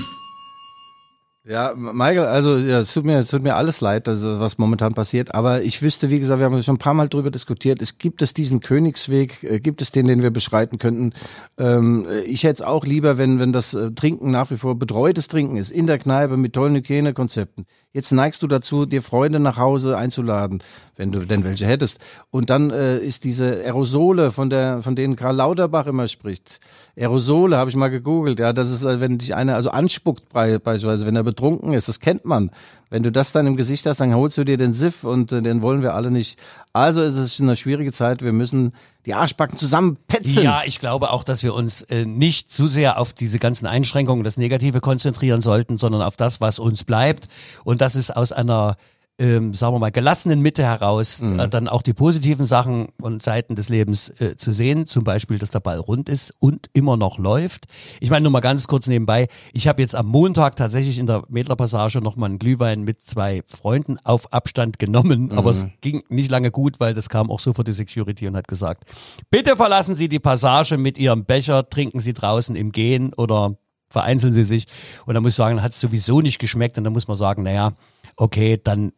Ja, 1.51 1.73
Michael, 1.75 2.27
also 2.27 2.59
ja, 2.59 2.81
es 2.81 2.93
tut 2.93 3.07
mir, 3.07 3.21
es 3.21 3.29
tut 3.29 3.43
mir 3.43 3.57
alles 3.57 3.81
leid, 3.81 4.07
also, 4.07 4.39
was 4.39 4.59
momentan 4.59 4.93
passiert. 4.93 5.35
Aber 5.35 5.63
ich 5.63 5.81
wüsste, 5.81 6.11
wie 6.11 6.19
gesagt, 6.19 6.41
wir 6.41 6.45
haben 6.45 6.63
schon 6.63 6.75
ein 6.75 6.79
paar 6.79 6.93
Mal 6.93 7.09
drüber 7.09 7.31
diskutiert. 7.31 7.81
Es 7.81 7.97
gibt 7.97 8.21
es 8.21 8.35
diesen 8.35 8.61
Königsweg, 8.61 9.43
äh, 9.45 9.59
gibt 9.59 9.81
es 9.81 9.91
den, 9.91 10.07
den 10.09 10.21
wir 10.23 10.31
beschreiten 10.31 10.77
könnten. 10.77 11.15
Ähm, 11.57 12.07
ich 12.27 12.45
hätte 12.45 12.63
es 12.63 12.69
auch 12.69 12.85
lieber, 12.85 13.17
wenn, 13.17 13.39
wenn 13.39 13.55
das 13.55 13.73
äh, 13.73 13.93
Trinken 13.93 14.31
nach 14.31 14.51
wie 14.51 14.59
vor 14.59 14.79
betreutes 14.79 15.29
Trinken 15.29 15.57
ist, 15.57 15.71
in 15.71 15.87
der 15.87 15.97
Kneipe 15.97 16.37
mit 16.37 16.53
tollen 16.53 16.75
Hygienekonzepten. 16.75 17.65
Jetzt 17.94 18.12
neigst 18.12 18.42
du 18.42 18.46
dazu, 18.46 18.85
dir 18.85 19.03
Freunde 19.03 19.40
nach 19.40 19.57
Hause 19.57 19.96
einzuladen, 19.96 20.62
wenn 20.96 21.11
du 21.11 21.20
denn 21.20 21.42
welche 21.42 21.66
hättest. 21.66 21.98
Und 22.31 22.51
dann 22.51 22.70
äh, 22.70 22.98
ist 22.98 23.24
diese 23.24 23.46
Aerosole, 23.64 24.31
von 24.31 24.51
der, 24.51 24.83
von 24.83 24.94
denen 24.94 25.16
Karl 25.16 25.37
Lauterbach 25.37 25.87
immer 25.87 26.07
spricht. 26.07 26.61
Aerosole 26.98 27.57
habe 27.57 27.70
ich 27.70 27.77
mal 27.77 27.88
gegoogelt. 27.88 28.40
Ja, 28.40 28.53
das 28.53 28.70
ist, 28.70 28.85
äh, 28.85 29.01
wenn 29.01 29.16
dich 29.16 29.35
einer 29.35 29.55
also 29.55 29.70
anspuckt 29.70 30.29
bei- 30.35 30.59
beispielsweise, 30.59 31.07
wenn 31.07 31.16
er 31.16 31.22
betrunken 31.22 31.72
ist. 31.72 31.88
Das 31.88 31.98
kennt 31.98 32.27
man. 32.27 32.51
Wenn 32.90 33.03
du 33.03 33.11
das 33.11 33.33
dann 33.33 33.46
im 33.46 33.57
Gesicht 33.57 33.87
hast, 33.87 34.01
dann 34.01 34.14
holst 34.14 34.37
du 34.37 34.44
dir 34.44 34.59
den 34.59 34.74
Siff 34.74 35.05
und 35.05 35.33
äh, 35.33 35.40
den 35.40 35.62
wollen 35.62 35.81
wir 35.81 35.94
alle 35.94 36.11
nicht. 36.11 36.38
Also 36.79 37.03
ist 37.03 37.17
es 37.17 37.41
eine 37.41 37.57
schwierige 37.57 37.91
Zeit. 37.91 38.23
Wir 38.23 38.33
müssen 38.33 38.73
die 39.05 39.12
Arschbacken 39.12 39.59
zusammenpetzen. 39.59 40.45
Ja, 40.45 40.62
ich 40.64 40.79
glaube 40.79 41.11
auch, 41.11 41.25
dass 41.25 41.43
wir 41.43 41.53
uns 41.53 41.83
äh, 41.83 42.05
nicht 42.05 42.53
zu 42.53 42.69
sehr 42.69 42.99
auf 42.99 43.12
diese 43.12 43.41
ganzen 43.41 43.67
Einschränkungen, 43.67 44.23
das 44.23 44.37
Negative 44.37 44.81
konzentrieren 44.81 45.41
sollten, 45.41 45.77
sondern 45.77 46.03
auf 46.03 46.17
das, 46.17 46.41
was 46.41 46.61
uns 46.61 46.85
bleibt. 46.85 47.27
Und 47.64 47.81
das 47.81 47.97
ist 47.97 48.17
aus 48.17 48.31
einer 48.31 48.77
ähm, 49.20 49.52
sagen 49.52 49.74
wir 49.74 49.78
mal, 49.81 49.90
gelassenen 49.90 50.40
Mitte 50.40 50.62
heraus 50.62 51.20
Mhm. 51.20 51.40
äh, 51.40 51.48
dann 51.48 51.66
auch 51.68 51.83
die 51.83 51.92
positiven 51.92 52.46
Sachen 52.46 52.88
und 53.00 53.22
Seiten 53.22 53.57
des 53.57 53.68
Lebens 53.68 54.11
äh, 54.20 54.37
zu 54.37 54.52
sehen. 54.52 54.87
Zum 54.87 55.02
Beispiel, 55.02 55.38
dass 55.38 55.50
der 55.50 55.59
Ball 55.61 55.78
rund 55.78 56.09
ist 56.09 56.33
und 56.38 56.70
immer 56.72 56.96
noch 56.96 57.18
läuft. 57.18 57.66
Ich 58.00 58.11
meine 58.11 58.22
nur 58.22 58.31
mal 58.33 58.40
ganz 58.40 58.68
kurz 58.68 58.87
nebenbei. 58.87 59.26
Ich 59.52 59.66
habe 59.66 59.83
jetzt 59.83 59.94
am 59.96 60.07
Montag 60.07 60.54
tatsächlich 60.57 60.98
in 60.98 61.07
der 61.07 61.24
Mädlerpassage 61.28 62.00
noch 62.00 62.14
mal 62.16 62.26
einen 62.26 62.38
Glühwein 62.38 62.83
mit 62.83 63.00
zwei 63.00 63.42
Freunden 63.46 63.98
auf 64.04 64.33
Abstand 64.33 64.78
genommen. 64.78 65.33
Aber 65.33 65.50
es 65.50 65.66
ging 65.81 66.04
nicht 66.09 66.31
lange 66.31 66.50
gut, 66.52 66.78
weil 66.78 66.94
das 66.94 67.09
kam 67.09 67.31
auch 67.31 67.40
sofort 67.40 67.66
die 67.66 67.72
Security 67.72 68.28
und 68.28 68.37
hat 68.37 68.46
gesagt, 68.46 68.85
bitte 69.31 69.57
verlassen 69.57 69.94
Sie 69.96 70.09
die 70.09 70.20
Passage 70.20 70.78
mit 70.78 70.96
Ihrem 70.96 71.24
Becher, 71.24 71.68
trinken 71.68 71.98
Sie 71.98 72.12
draußen 72.12 72.54
im 72.54 72.70
Gehen 72.70 73.12
oder 73.14 73.57
vereinzeln 73.88 74.33
Sie 74.33 74.44
sich. 74.44 74.66
Und 75.07 75.14
dann 75.14 75.22
muss 75.24 75.33
ich 75.33 75.37
sagen, 75.37 75.61
hat 75.62 75.72
es 75.72 75.81
sowieso 75.81 76.20
nicht 76.20 76.38
geschmeckt. 76.38 76.78
Und 76.78 76.85
dann 76.85 76.92
muss 76.92 77.09
man 77.09 77.16
sagen, 77.16 77.42
naja, 77.42 77.72
okay, 78.16 78.61
dann 78.62 78.92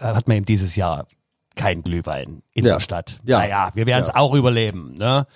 hat 0.00 0.28
man 0.28 0.38
eben 0.38 0.46
dieses 0.46 0.76
Jahr 0.76 1.06
kein 1.56 1.82
Glühwein 1.82 2.42
in 2.52 2.64
Ja. 2.64 2.74
der 2.74 2.80
Stadt. 2.80 3.20
Ja. 3.24 3.38
Naja, 3.38 3.70
wir 3.74 3.86
werden 3.86 4.02
es 4.02 4.10
auch 4.14 4.34
überleben. 4.34 4.94
Ne? 4.98 5.26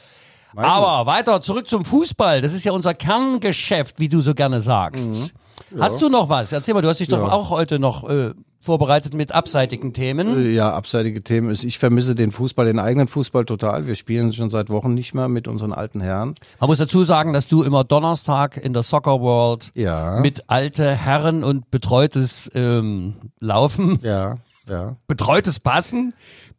Aber 0.57 1.07
weiter 1.07 1.41
zurück 1.41 1.69
zum 1.69 1.85
Fußball. 1.85 2.41
Das 2.41 2.55
ist 2.55 2.65
ja 2.65 2.73
unser 2.73 2.95
Kerngeschäft, 2.95 4.01
wie 4.01 4.09
du 4.09 4.21
so 4.21 4.35
gerne 4.35 4.61
sagst. 4.61 5.35
Hast 5.79 6.01
du 6.03 6.09
noch 6.09 6.29
was? 6.29 6.51
Erzähl 6.53 6.75
mal, 6.75 6.81
du 6.83 6.89
hast 6.89 6.99
dich 7.01 7.09
doch 7.09 7.19
Mhm. 7.19 7.27
Ja. 7.27 7.33
auch 7.33 7.51
heute 7.51 7.79
noch 7.79 8.09
äh, 8.09 8.33
vorbereitet 8.69 9.15
mit 9.15 9.33
abseitigen 9.33 9.95
Themen. 9.95 10.37
Äh, 10.45 10.51
Ja, 10.51 10.73
abseitige 10.75 11.23
Themen 11.23 11.51
ist, 11.51 11.65
ich 11.65 11.79
vermisse 11.79 12.15
den 12.15 12.33
Fußball, 12.33 12.67
den 12.67 12.79
eigenen 12.79 13.09
Fußball 13.09 13.47
total. 13.47 13.87
Wir 13.87 13.95
spielen 13.95 14.33
schon 14.35 14.51
seit 14.51 14.69
Wochen 14.69 14.93
nicht 14.93 15.15
mehr 15.15 15.29
mit 15.29 15.49
unseren 15.49 15.73
alten 15.73 16.03
Herren. 16.03 16.35
Man 16.61 16.69
muss 16.69 16.77
dazu 16.79 17.03
sagen, 17.03 17.33
dass 17.33 17.49
du 17.49 17.63
immer 17.63 17.83
Donnerstag 17.83 18.59
in 18.59 18.75
der 18.75 18.83
Soccer 18.83 19.21
World 19.23 19.71
Ja. 19.75 20.21
mit 20.21 20.45
alte 20.51 20.95
Herren 20.95 21.45
und 21.45 21.71
betreutes 21.71 22.51
ähm, 22.55 23.15
Laufen, 23.41 23.99
Ja, 24.03 24.37
ja. 24.69 24.97
betreutes 25.07 25.59
Passen, 25.61 26.13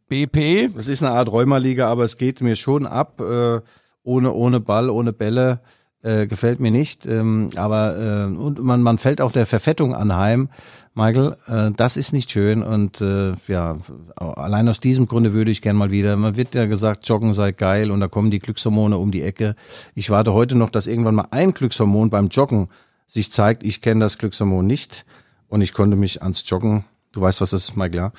BP. 0.08 0.70
Es 0.76 0.88
ist 0.88 1.02
eine 1.04 1.12
Art 1.12 1.30
Räumerliga, 1.30 1.88
aber 1.88 2.02
es 2.04 2.16
geht 2.16 2.40
mir 2.42 2.56
schon 2.56 2.86
ab. 2.86 3.20
Äh, 3.20 3.60
ohne, 4.02 4.32
ohne 4.32 4.58
Ball, 4.60 4.90
ohne 4.90 5.12
Bälle. 5.12 5.60
Äh, 6.02 6.26
gefällt 6.26 6.60
mir 6.60 6.70
nicht. 6.70 7.04
Ähm, 7.04 7.50
aber 7.56 7.96
äh, 7.98 8.24
und 8.34 8.58
man, 8.62 8.82
man 8.82 8.96
fällt 8.96 9.20
auch 9.20 9.32
der 9.32 9.44
Verfettung 9.44 9.94
anheim, 9.94 10.48
Michael. 10.94 11.36
Äh, 11.46 11.70
das 11.76 11.96
ist 11.96 12.12
nicht 12.12 12.30
schön. 12.30 12.62
Und 12.62 13.00
äh, 13.00 13.32
ja, 13.48 13.78
allein 14.16 14.68
aus 14.68 14.80
diesem 14.80 15.06
Grunde 15.06 15.32
würde 15.32 15.50
ich 15.50 15.62
gern 15.62 15.76
mal 15.76 15.90
wieder. 15.90 16.16
Man 16.16 16.36
wird 16.36 16.54
ja 16.54 16.66
gesagt, 16.66 17.08
Joggen 17.08 17.32
sei 17.34 17.52
geil 17.52 17.90
und 17.90 18.00
da 18.00 18.08
kommen 18.08 18.30
die 18.30 18.38
Glückshormone 18.40 18.98
um 18.98 19.10
die 19.12 19.22
Ecke. 19.22 19.54
Ich 19.94 20.10
warte 20.10 20.32
heute 20.32 20.56
noch, 20.56 20.70
dass 20.70 20.86
irgendwann 20.86 21.14
mal 21.14 21.28
ein 21.30 21.52
Glückshormon 21.54 22.10
beim 22.10 22.28
Joggen 22.28 22.68
sich 23.06 23.32
zeigt. 23.32 23.62
Ich 23.62 23.80
kenne 23.80 24.00
das 24.00 24.18
Glückshormon 24.18 24.66
nicht 24.66 25.04
und 25.48 25.60
ich 25.62 25.72
konnte 25.72 25.96
mich 25.96 26.22
ans 26.22 26.42
Joggen. 26.48 26.84
Du 27.12 27.20
weißt, 27.20 27.40
was 27.40 27.50
das 27.50 27.64
ist, 27.70 27.76
Michael, 27.76 27.96
ja? 27.96 28.12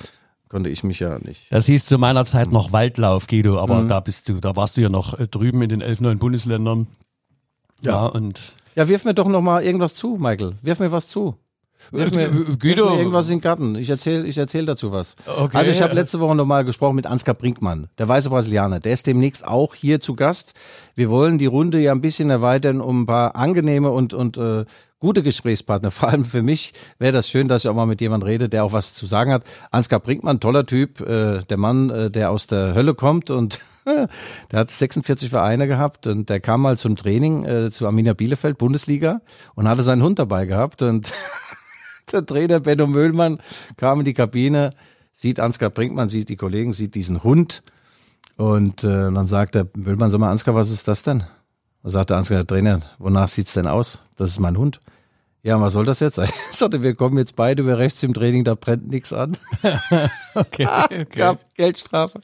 Konnte 0.48 0.68
ich 0.68 0.84
mich 0.84 1.00
ja 1.00 1.18
nicht. 1.18 1.50
Das 1.50 1.64
hieß 1.64 1.86
zu 1.86 1.96
meiner 1.96 2.26
Zeit 2.26 2.52
noch 2.52 2.72
Waldlauf, 2.72 3.26
Guido, 3.26 3.58
aber 3.58 3.82
Mhm. 3.82 3.88
da 3.88 4.00
bist 4.00 4.28
du, 4.28 4.38
da 4.38 4.54
warst 4.54 4.76
du 4.76 4.82
ja 4.82 4.90
noch 4.90 5.18
äh, 5.18 5.26
drüben 5.26 5.62
in 5.62 5.70
den 5.70 5.80
elf 5.80 6.02
neuen 6.02 6.18
Bundesländern. 6.18 6.88
Ja, 7.80 8.04
und 8.04 8.52
Ja, 8.74 8.86
wirf 8.88 9.04
mir 9.06 9.14
doch 9.14 9.28
noch 9.28 9.40
mal 9.40 9.62
irgendwas 9.64 9.94
zu, 9.94 10.18
Michael. 10.20 10.56
Wirf 10.60 10.78
mir 10.78 10.92
was 10.92 11.08
zu. 11.08 11.36
Wirf 11.90 12.14
mir, 12.14 12.28
Guido- 12.30 12.84
wirf 12.84 12.90
mir 12.92 12.98
irgendwas 12.98 13.26
in 13.28 13.36
den 13.36 13.40
Garten. 13.40 13.74
Ich 13.74 13.90
erzähle 13.90 14.24
ich 14.26 14.38
erzähl 14.38 14.64
dazu 14.66 14.92
was. 14.92 15.16
Okay. 15.26 15.56
Also 15.56 15.70
ich 15.70 15.82
habe 15.82 15.94
letzte 15.94 16.20
Woche 16.20 16.34
noch 16.34 16.46
mal 16.46 16.64
gesprochen 16.64 16.96
mit 16.96 17.06
Ansgar 17.06 17.34
Brinkmann, 17.34 17.88
der 17.98 18.08
weiße 18.08 18.30
Brasilianer. 18.30 18.80
Der 18.80 18.92
ist 18.92 19.06
demnächst 19.06 19.46
auch 19.46 19.74
hier 19.74 20.00
zu 20.00 20.14
Gast. 20.14 20.52
Wir 20.94 21.10
wollen 21.10 21.38
die 21.38 21.46
Runde 21.46 21.78
ja 21.80 21.92
ein 21.92 22.00
bisschen 22.00 22.30
erweitern 22.30 22.80
um 22.80 23.02
ein 23.02 23.06
paar 23.06 23.36
angenehme 23.36 23.90
und, 23.90 24.14
und 24.14 24.36
äh, 24.38 24.64
gute 25.00 25.22
Gesprächspartner. 25.22 25.90
Vor 25.90 26.08
allem 26.10 26.24
für 26.24 26.42
mich 26.42 26.74
wäre 26.98 27.12
das 27.12 27.28
schön, 27.28 27.48
dass 27.48 27.64
ich 27.64 27.68
auch 27.70 27.74
mal 27.74 27.86
mit 27.86 28.00
jemandem 28.00 28.28
rede, 28.28 28.48
der 28.48 28.64
auch 28.64 28.72
was 28.72 28.94
zu 28.94 29.06
sagen 29.06 29.32
hat. 29.32 29.42
Ansgar 29.72 29.98
Brinkmann, 30.00 30.38
toller 30.38 30.64
Typ, 30.64 31.00
äh, 31.00 31.40
der 31.42 31.58
Mann, 31.58 31.90
äh, 31.90 32.10
der 32.10 32.30
aus 32.30 32.46
der 32.46 32.74
Hölle 32.74 32.94
kommt 32.94 33.30
und 33.30 33.58
der 33.84 34.58
hat 34.60 34.70
46 34.70 35.28
Vereine 35.30 35.66
gehabt 35.66 36.06
und 36.06 36.28
der 36.30 36.38
kam 36.38 36.62
mal 36.62 36.78
zum 36.78 36.96
Training 36.96 37.44
äh, 37.44 37.70
zu 37.72 37.84
Arminia 37.86 38.12
Bielefeld, 38.14 38.56
Bundesliga 38.58 39.22
und 39.56 39.66
hatte 39.68 39.82
seinen 39.82 40.04
Hund 40.04 40.20
dabei 40.20 40.46
gehabt 40.46 40.82
und 40.82 41.12
der 42.12 42.24
Trainer 42.24 42.60
Benno 42.60 42.86
Möhlmann 42.86 43.38
kam 43.76 44.00
in 44.00 44.04
die 44.04 44.14
Kabine, 44.14 44.74
sieht 45.12 45.40
Ansgar 45.40 45.70
Brinkmann, 45.70 46.08
sieht 46.08 46.28
die 46.28 46.36
Kollegen, 46.36 46.72
sieht 46.72 46.94
diesen 46.94 47.22
Hund 47.22 47.62
und 48.36 48.84
äh, 48.84 49.10
dann 49.10 49.26
sagt 49.26 49.54
der 49.54 49.68
Möhlmann, 49.76 50.10
sag 50.10 50.20
mal 50.20 50.30
Ansgar, 50.30 50.54
was 50.54 50.70
ist 50.70 50.88
das 50.88 51.02
denn? 51.02 51.24
Da 51.82 51.90
sagt 51.90 52.10
der 52.10 52.16
Ansgar, 52.16 52.38
der 52.38 52.46
Trainer, 52.46 52.80
wonach 52.98 53.28
sieht's 53.28 53.52
denn 53.52 53.66
aus? 53.66 54.00
Das 54.16 54.30
ist 54.30 54.38
mein 54.38 54.56
Hund. 54.56 54.80
Ja, 55.44 55.60
was 55.60 55.72
soll 55.72 55.84
das 55.84 55.98
jetzt 55.98 56.14
sein? 56.14 56.30
Ich 56.52 56.58
sagte, 56.58 56.82
wir 56.82 56.94
kommen 56.94 57.18
jetzt 57.18 57.34
beide 57.34 57.62
über 57.62 57.78
rechts 57.78 58.02
im 58.04 58.14
Training, 58.14 58.44
da 58.44 58.54
brennt 58.54 58.88
nichts 58.88 59.12
an. 59.12 59.36
okay, 60.36 60.66
okay. 60.66 61.04
Gab 61.10 61.40
Geldstrafe. 61.56 62.20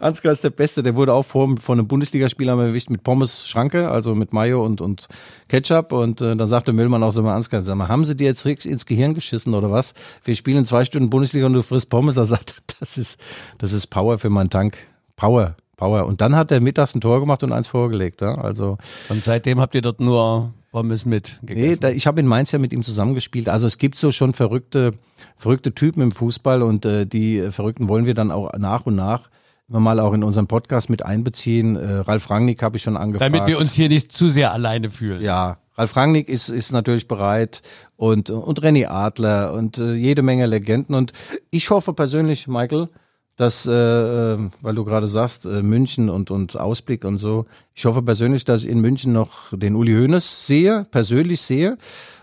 Ansgar 0.00 0.32
ist 0.32 0.42
der 0.42 0.50
Beste, 0.50 0.82
der 0.82 0.96
wurde 0.96 1.12
auch 1.12 1.22
vor, 1.22 1.56
von 1.58 1.78
einem 1.78 1.86
Bundesligaspieler 1.86 2.58
erwischt 2.58 2.90
mit 2.90 3.04
Pommes 3.04 3.46
Schranke, 3.46 3.88
also 3.88 4.16
mit 4.16 4.32
Mayo 4.32 4.64
und, 4.64 4.80
und 4.80 5.06
Ketchup. 5.48 5.92
Und 5.92 6.20
äh, 6.20 6.34
dann 6.34 6.48
sagte 6.48 6.72
Müllmann 6.72 7.04
auch 7.04 7.12
so 7.12 7.22
mal 7.22 7.36
Ansgar, 7.36 7.62
sag 7.62 7.76
mal, 7.76 7.86
haben 7.86 8.04
sie 8.04 8.16
dir 8.16 8.26
jetzt 8.26 8.44
ins 8.44 8.86
Gehirn 8.86 9.14
geschissen 9.14 9.54
oder 9.54 9.70
was? 9.70 9.94
Wir 10.24 10.34
spielen 10.34 10.64
zwei 10.64 10.84
Stunden 10.84 11.08
Bundesliga 11.08 11.46
und 11.46 11.52
du 11.52 11.62
frisst 11.62 11.88
Pommes. 11.88 12.16
Da 12.16 12.24
sagt 12.24 12.50
er, 12.56 12.74
das 12.80 12.98
ist, 12.98 13.20
das 13.58 13.72
ist 13.72 13.88
Power 13.88 14.18
für 14.18 14.30
meinen 14.30 14.50
Tank. 14.50 14.76
Power. 15.14 15.54
Power. 15.76 16.06
Und 16.06 16.20
dann 16.20 16.34
hat 16.34 16.50
er 16.50 16.60
mittags 16.60 16.94
ein 16.94 17.00
Tor 17.00 17.20
gemacht 17.20 17.44
und 17.44 17.52
eins 17.52 17.68
vorgelegt. 17.68 18.22
Ja? 18.22 18.34
Also 18.36 18.78
Und 19.08 19.22
seitdem 19.22 19.60
habt 19.60 19.74
ihr 19.74 19.82
dort 19.82 20.00
nur 20.00 20.52
Pommes 20.70 21.06
mit 21.06 21.38
Nee, 21.42 21.54
gegessen. 21.54 21.80
da, 21.80 21.90
ich 21.90 22.06
habe 22.06 22.20
in 22.20 22.26
Mainz 22.26 22.52
ja 22.52 22.58
mit 22.58 22.72
ihm 22.72 22.82
zusammengespielt. 22.82 23.48
Also 23.48 23.66
es 23.66 23.78
gibt 23.78 23.96
so 23.96 24.12
schon 24.12 24.32
verrückte, 24.34 24.92
verrückte 25.36 25.74
Typen 25.74 26.02
im 26.02 26.12
Fußball 26.12 26.62
und 26.62 26.84
äh, 26.84 27.06
die 27.06 27.38
äh, 27.38 27.50
Verrückten 27.52 27.88
wollen 27.88 28.06
wir 28.06 28.14
dann 28.14 28.30
auch 28.30 28.52
nach 28.58 28.86
und 28.86 28.96
nach 28.96 29.30
immer 29.68 29.80
mal 29.80 29.98
auch 29.98 30.12
in 30.12 30.22
unseren 30.22 30.46
Podcast 30.46 30.90
mit 30.90 31.04
einbeziehen. 31.04 31.74
Äh, 31.76 31.94
Ralf 31.96 32.30
Rangnick 32.30 32.62
habe 32.62 32.76
ich 32.76 32.82
schon 32.84 32.96
angefragt. 32.96 33.34
Damit 33.34 33.48
wir 33.48 33.58
uns 33.58 33.72
hier 33.72 33.88
nicht 33.88 34.12
zu 34.12 34.28
sehr 34.28 34.52
alleine 34.52 34.90
fühlen. 34.90 35.20
ja, 35.22 35.58
Ralf 35.76 35.96
Rangnick 35.96 36.28
ist, 36.28 36.48
ist 36.48 36.72
natürlich 36.72 37.08
bereit 37.08 37.62
und, 37.96 38.30
und 38.30 38.62
Renny 38.62 38.86
Adler 38.86 39.52
und 39.52 39.78
äh, 39.78 39.94
jede 39.94 40.22
Menge 40.22 40.46
Legenden. 40.46 40.94
Und 40.94 41.12
ich 41.50 41.68
hoffe 41.70 41.92
persönlich, 41.94 42.46
Michael, 42.48 42.88
dass, 43.36 43.66
äh, 43.66 43.70
äh, 43.72 44.38
weil 44.62 44.74
du 44.74 44.84
gerade 44.84 45.08
sagst, 45.08 45.46
äh, 45.46 45.62
München 45.62 46.08
und, 46.08 46.30
und 46.30 46.58
Ausblick 46.58 47.04
und 47.04 47.18
so, 47.18 47.46
ich 47.74 47.84
hoffe 47.84 48.02
persönlich, 48.02 48.44
dass 48.44 48.64
ich 48.64 48.70
in 48.70 48.80
München 48.80 49.12
noch 49.12 49.52
den 49.52 49.74
Uli 49.76 49.92
Hoeneß 49.92 50.46
sehe, 50.46 50.86
persönlich 50.90 51.40
sehe, 51.42 51.76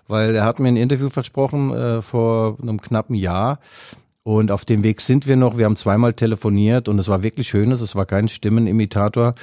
weil 0.08 0.36
er 0.36 0.44
hat 0.46 0.60
mir 0.60 0.70
ein 0.70 0.78
Interview 0.78 1.10
versprochen 1.10 1.72
äh, 1.74 2.02
vor 2.02 2.58
einem 2.62 2.82
knappen 2.82 3.16
Jahr. 3.16 3.60
Und 4.26 4.52
auf 4.52 4.64
dem 4.64 4.84
Weg 4.86 5.02
sind 5.02 5.28
wir 5.28 5.36
noch. 5.36 5.58
Wir 5.58 5.66
haben 5.66 5.76
zweimal 5.76 6.14
telefoniert 6.14 6.88
und 6.88 6.98
es 6.98 7.10
war 7.10 7.24
wirklich 7.24 7.54
Hoeneß, 7.54 7.82
es 7.82 7.94
war 7.94 8.06
kein 8.06 8.30
Stimmenimitator. 8.30 9.36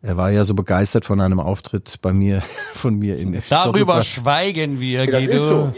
Er 0.00 0.16
war 0.16 0.30
ja 0.30 0.44
so 0.44 0.54
begeistert 0.54 1.04
von 1.04 1.20
einem 1.20 1.38
Auftritt 1.38 1.98
bei 2.00 2.14
mir, 2.14 2.42
von 2.72 2.96
mir 2.98 3.18
in 3.18 3.32
Darüber 3.50 3.78
Doppelpass. 3.78 4.06
schweigen 4.06 4.80
wir, 4.80 5.06
Das 5.06 5.20
Guido. 5.20 5.32
ist 5.34 5.44
so. 5.46 5.72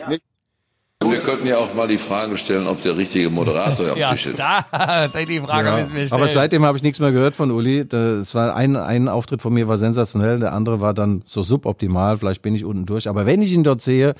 Wir 1.03 1.19
könnten 1.21 1.47
ja 1.47 1.59
auch 1.59 1.75
mal 1.75 1.87
die 1.87 1.99
Frage 1.99 2.37
stellen, 2.39 2.67
ob 2.67 2.81
der 2.81 2.97
richtige 2.97 3.29
Moderator 3.29 3.93
am 3.93 3.99
Ja, 3.99 4.11
Tisch 4.13 4.27
ist. 4.27 4.39
da, 4.39 5.09
die 5.09 5.41
Frage 5.41 5.69
Ja, 5.69 5.77
müssen 5.77 5.95
wir 5.97 6.07
stellen. 6.07 6.13
aber 6.13 6.29
seitdem 6.29 6.65
habe 6.65 6.79
ich 6.79 6.83
nichts 6.83 6.99
mehr 6.99 7.13
gehört 7.13 7.37
von 7.37 7.51
Uli. 7.51 7.81
Es 7.81 8.35
war 8.35 8.55
ein, 8.57 8.77
ein 8.77 9.09
Auftritt 9.09 9.43
von 9.43 9.53
mir 9.53 9.69
war 9.69 9.77
sensationell, 9.77 10.41
der 10.41 10.53
andere 10.55 10.81
war 10.81 10.95
dann 10.95 11.23
so 11.27 11.43
suboptimal. 11.43 12.17
Vielleicht 12.17 12.41
bin 12.43 12.55
ich 12.55 12.65
unten 12.65 12.87
durch. 12.87 13.09
Aber 13.09 13.27
wenn 13.27 13.43
ich 13.43 13.53
ihn 13.53 13.65
dort 13.65 13.83
sehe, 13.83 14.15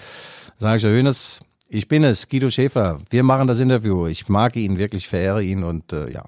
sage 0.59 0.77
ich, 0.77 0.85
Herr 0.85 0.91
Hönes, 0.91 1.41
ich 1.69 1.89
bin 1.89 2.05
es, 2.05 2.29
Guido 2.29 2.51
Schäfer. 2.51 2.99
Wir 3.09 3.23
machen 3.23 3.49
das 3.49 3.61
Interview. 3.61 4.07
Ich 4.07 4.29
mag 4.29 4.55
ihn 4.57 4.77
wirklich, 4.77 5.09
verehre 5.09 5.43
ihn 5.43 5.65
und 5.65 5.93
äh, 5.93 6.11
ja, 6.11 6.25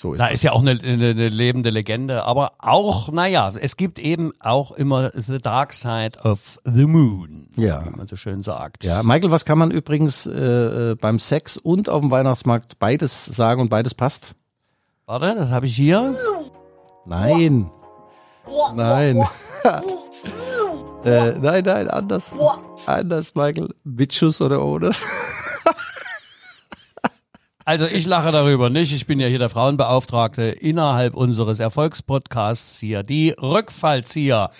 so 0.00 0.14
ist 0.14 0.20
Da 0.20 0.28
es. 0.28 0.34
ist 0.34 0.42
ja 0.44 0.52
auch 0.52 0.60
eine, 0.62 0.70
eine, 0.70 1.08
eine 1.10 1.28
lebende 1.28 1.68
Legende, 1.68 2.24
aber 2.24 2.52
auch, 2.58 3.12
naja, 3.12 3.52
es 3.60 3.76
gibt 3.76 3.98
eben 3.98 4.32
auch 4.40 4.72
immer 4.72 5.10
the 5.14 5.36
dark 5.36 5.74
side 5.74 6.12
of 6.24 6.58
the 6.64 6.86
moon, 6.86 7.48
Ja. 7.56 7.84
wie 7.84 7.90
man 7.96 8.06
so 8.08 8.16
schön 8.16 8.42
sagt. 8.42 8.82
Ja, 8.82 9.02
Michael, 9.02 9.30
was 9.30 9.44
kann 9.44 9.58
man 9.58 9.70
übrigens 9.70 10.24
äh, 10.24 10.30
äh, 10.92 10.94
beim 10.94 11.18
Sex 11.18 11.58
und 11.58 11.90
auf 11.90 12.00
dem 12.00 12.10
Weihnachtsmarkt 12.10 12.78
beides 12.78 13.26
sagen 13.26 13.60
und 13.60 13.68
beides 13.68 13.92
passt? 13.92 14.34
Warte, 15.04 15.34
das 15.34 15.50
habe 15.50 15.66
ich 15.66 15.76
hier. 15.76 16.14
Nein. 17.04 17.70
Nein. 18.74 19.22
äh, 21.04 21.32
nein, 21.40 21.62
nein, 21.64 21.88
anders. 21.88 22.32
Anders, 22.86 23.34
Michael. 23.34 23.68
Mit 23.84 24.14
Schuss 24.14 24.40
oder 24.40 24.64
ohne? 24.64 24.92
Also 27.64 27.86
ich 27.86 28.06
lache 28.06 28.32
darüber 28.32 28.70
nicht. 28.70 28.92
Ich 28.92 29.06
bin 29.06 29.20
ja 29.20 29.28
hier 29.28 29.38
der 29.38 29.50
Frauenbeauftragte 29.50 30.42
innerhalb 30.42 31.14
unseres 31.14 31.60
Erfolgspodcasts 31.60 32.78
hier, 32.80 33.02
die 33.02 33.30
Rückfallzieher. 33.30 34.50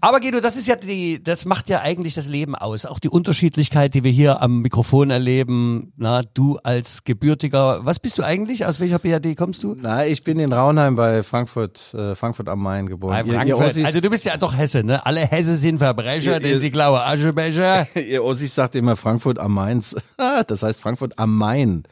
Aber 0.00 0.20
Guido, 0.20 0.38
das 0.40 0.56
ist 0.56 0.68
ja 0.68 0.76
die, 0.76 1.20
das 1.22 1.44
macht 1.44 1.68
ja 1.68 1.80
eigentlich 1.80 2.14
das 2.14 2.28
Leben 2.28 2.54
aus. 2.54 2.86
Auch 2.86 3.00
die 3.00 3.08
Unterschiedlichkeit, 3.08 3.94
die 3.94 4.04
wir 4.04 4.12
hier 4.12 4.40
am 4.40 4.60
Mikrofon 4.62 5.10
erleben. 5.10 5.92
Na, 5.96 6.22
du 6.22 6.56
als 6.62 7.02
gebürtiger, 7.02 7.84
was 7.84 7.98
bist 7.98 8.16
du 8.18 8.22
eigentlich? 8.22 8.64
Aus 8.64 8.78
welcher 8.78 9.00
BRD 9.00 9.36
kommst 9.36 9.64
du? 9.64 9.74
Na, 9.76 10.06
ich 10.06 10.22
bin 10.22 10.38
in 10.38 10.52
Raunheim 10.52 10.94
bei 10.94 11.24
Frankfurt, 11.24 11.92
äh, 11.94 12.14
Frankfurt 12.14 12.48
am 12.48 12.62
Main 12.62 12.86
geboren. 12.86 13.26
Bei 13.26 13.32
Frankfurt. 13.32 13.84
also 13.84 14.00
du 14.00 14.08
bist 14.08 14.24
ja 14.24 14.36
doch 14.36 14.56
Hesse, 14.56 14.84
ne? 14.84 15.04
Alle 15.04 15.20
Hesse 15.26 15.56
sind 15.56 15.78
Verbrecher, 15.78 16.34
Ihr- 16.34 16.40
denn 16.40 16.50
ihr- 16.52 16.60
sie 16.60 16.70
klauen 16.70 17.00
Aschebecher. 17.00 17.88
Ihr 17.98 18.22
Ossis 18.22 18.54
sagt 18.54 18.76
immer 18.76 18.94
Frankfurt 18.96 19.40
am 19.40 19.52
Mainz. 19.54 19.96
das 20.46 20.62
heißt 20.62 20.80
Frankfurt 20.80 21.18
am 21.18 21.36
Main. 21.36 21.82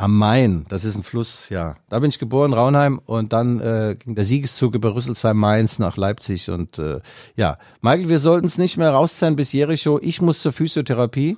Am 0.00 0.16
Main, 0.16 0.64
das 0.68 0.84
ist 0.84 0.94
ein 0.94 1.02
Fluss, 1.02 1.48
ja. 1.48 1.74
Da 1.88 1.98
bin 1.98 2.08
ich 2.08 2.20
geboren, 2.20 2.52
Raunheim, 2.52 3.00
und 3.04 3.32
dann 3.32 3.58
äh, 3.58 3.96
ging 3.98 4.14
der 4.14 4.24
Siegeszug 4.24 4.76
über 4.76 4.94
Rüsselsheim, 4.94 5.36
Mainz 5.36 5.80
nach 5.80 5.96
Leipzig. 5.96 6.50
Und 6.50 6.78
äh, 6.78 7.00
ja, 7.34 7.58
Michael, 7.80 8.08
wir 8.08 8.20
sollten 8.20 8.46
es 8.46 8.58
nicht 8.58 8.76
mehr 8.76 8.92
rauszahlen 8.92 9.34
bis 9.34 9.50
Jericho. 9.50 9.98
Ich 10.00 10.22
muss 10.22 10.40
zur 10.40 10.52
Physiotherapie. 10.52 11.36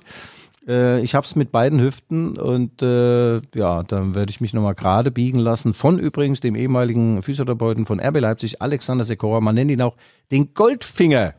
Äh, 0.67 1.01
ich 1.01 1.15
hab's 1.15 1.35
mit 1.35 1.51
beiden 1.51 1.81
Hüften 1.81 2.37
und 2.37 2.83
äh, 2.83 3.37
ja, 3.55 3.81
dann 3.81 4.13
werde 4.13 4.29
ich 4.29 4.41
mich 4.41 4.53
nochmal 4.53 4.75
gerade 4.75 5.09
biegen 5.09 5.39
lassen. 5.39 5.73
Von 5.73 5.97
übrigens 5.97 6.39
dem 6.39 6.53
ehemaligen 6.53 7.23
Physiotherapeuten 7.23 7.87
von 7.87 7.99
RB 7.99 8.19
Leipzig, 8.19 8.61
Alexander 8.61 9.05
Sekora. 9.05 9.41
Man 9.41 9.55
nennt 9.55 9.71
ihn 9.71 9.81
auch 9.81 9.95
den 10.29 10.53
Goldfinger. 10.53 11.33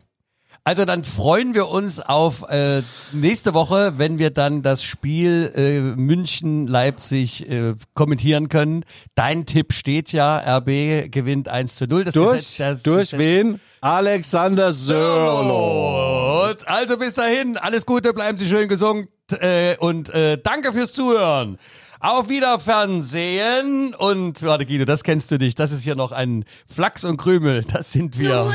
Also 0.65 0.85
dann 0.85 1.03
freuen 1.03 1.55
wir 1.55 1.69
uns 1.69 1.99
auf 1.99 2.49
äh, 2.49 2.83
nächste 3.13 3.53
Woche, 3.53 3.95
wenn 3.97 4.21
wir 4.21 4.31
dann 4.31 4.63
das 4.63 4.85
Spiel 4.85 5.51
äh, 5.57 5.81
München-Leipzig 5.81 7.51
äh, 7.51 7.75
kommentieren 7.95 8.49
können. 8.49 8.85
Dein 9.17 9.45
Tipp 9.45 9.73
steht 9.73 10.13
ja, 10.13 10.39
RB 10.59 11.11
gewinnt 11.11 11.49
1 11.49 11.75
zu 11.75 11.87
0. 11.89 12.05
Das 12.05 12.15
Durch, 12.15 12.39
Gesetz- 12.41 12.59
das 12.59 12.83
durch 12.85 13.11
Gesetz- 13.11 13.19
wen? 13.19 13.61
Alexander 13.81 14.73
Sörlo. 14.73 16.49
Und 16.51 16.69
also 16.69 16.97
bis 16.97 17.15
dahin, 17.15 17.57
alles 17.57 17.85
Gute, 17.85 18.13
bleiben 18.13 18.39
Sie 18.39 18.47
schön 18.47 18.69
gesund 18.69 19.09
äh, 19.41 19.77
und 19.79 20.11
äh, 20.11 20.39
danke 20.41 20.73
fürs 20.73 20.93
Zuhören. 20.93 21.59
Auf 21.99 22.29
Wiederfernsehen 22.29 23.95
und 23.95 24.43
warte 24.43 24.67
Guido, 24.67 24.85
das 24.85 25.03
kennst 25.05 25.31
du 25.33 25.37
nicht. 25.39 25.59
Das 25.59 25.71
ist 25.73 25.83
hier 25.83 25.95
noch 25.97 26.13
ein 26.13 26.45
Flachs 26.73 27.05
und 27.05 27.17
Krümel. 27.17 27.65
Das 27.65 27.93
sind 27.93 28.19
wir 28.19 28.53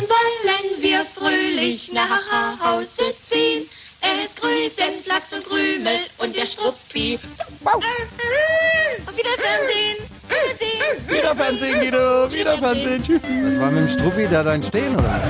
fröhlich 1.58 1.92
nach 1.92 2.22
Hause 2.64 3.04
ziehen. 3.24 3.68
Es 4.00 4.36
grüßen 4.36 5.02
Flachs 5.04 5.34
und 5.34 5.44
Krümel 5.44 6.00
und 6.20 6.36
der 6.36 6.46
Struppi. 6.46 7.20
Wow. 7.62 7.84
Und 9.06 9.18
wieder 9.18 9.30
Fernsehen. 9.38 9.98
Wieder 11.08 11.36
Fernsehen, 11.36 11.80
Guido. 11.80 12.32
Wieder 12.32 12.58
Fernsehen. 12.60 13.04
Tschüss. 13.04 13.22
Was 13.44 13.60
war 13.60 13.72
mit 13.72 13.80
dem 13.80 13.88
Struppi 13.90 14.28
der 14.28 14.44
da 14.44 14.52
dein 14.52 14.64
Stehen, 14.64 14.94
oder? 14.94 15.22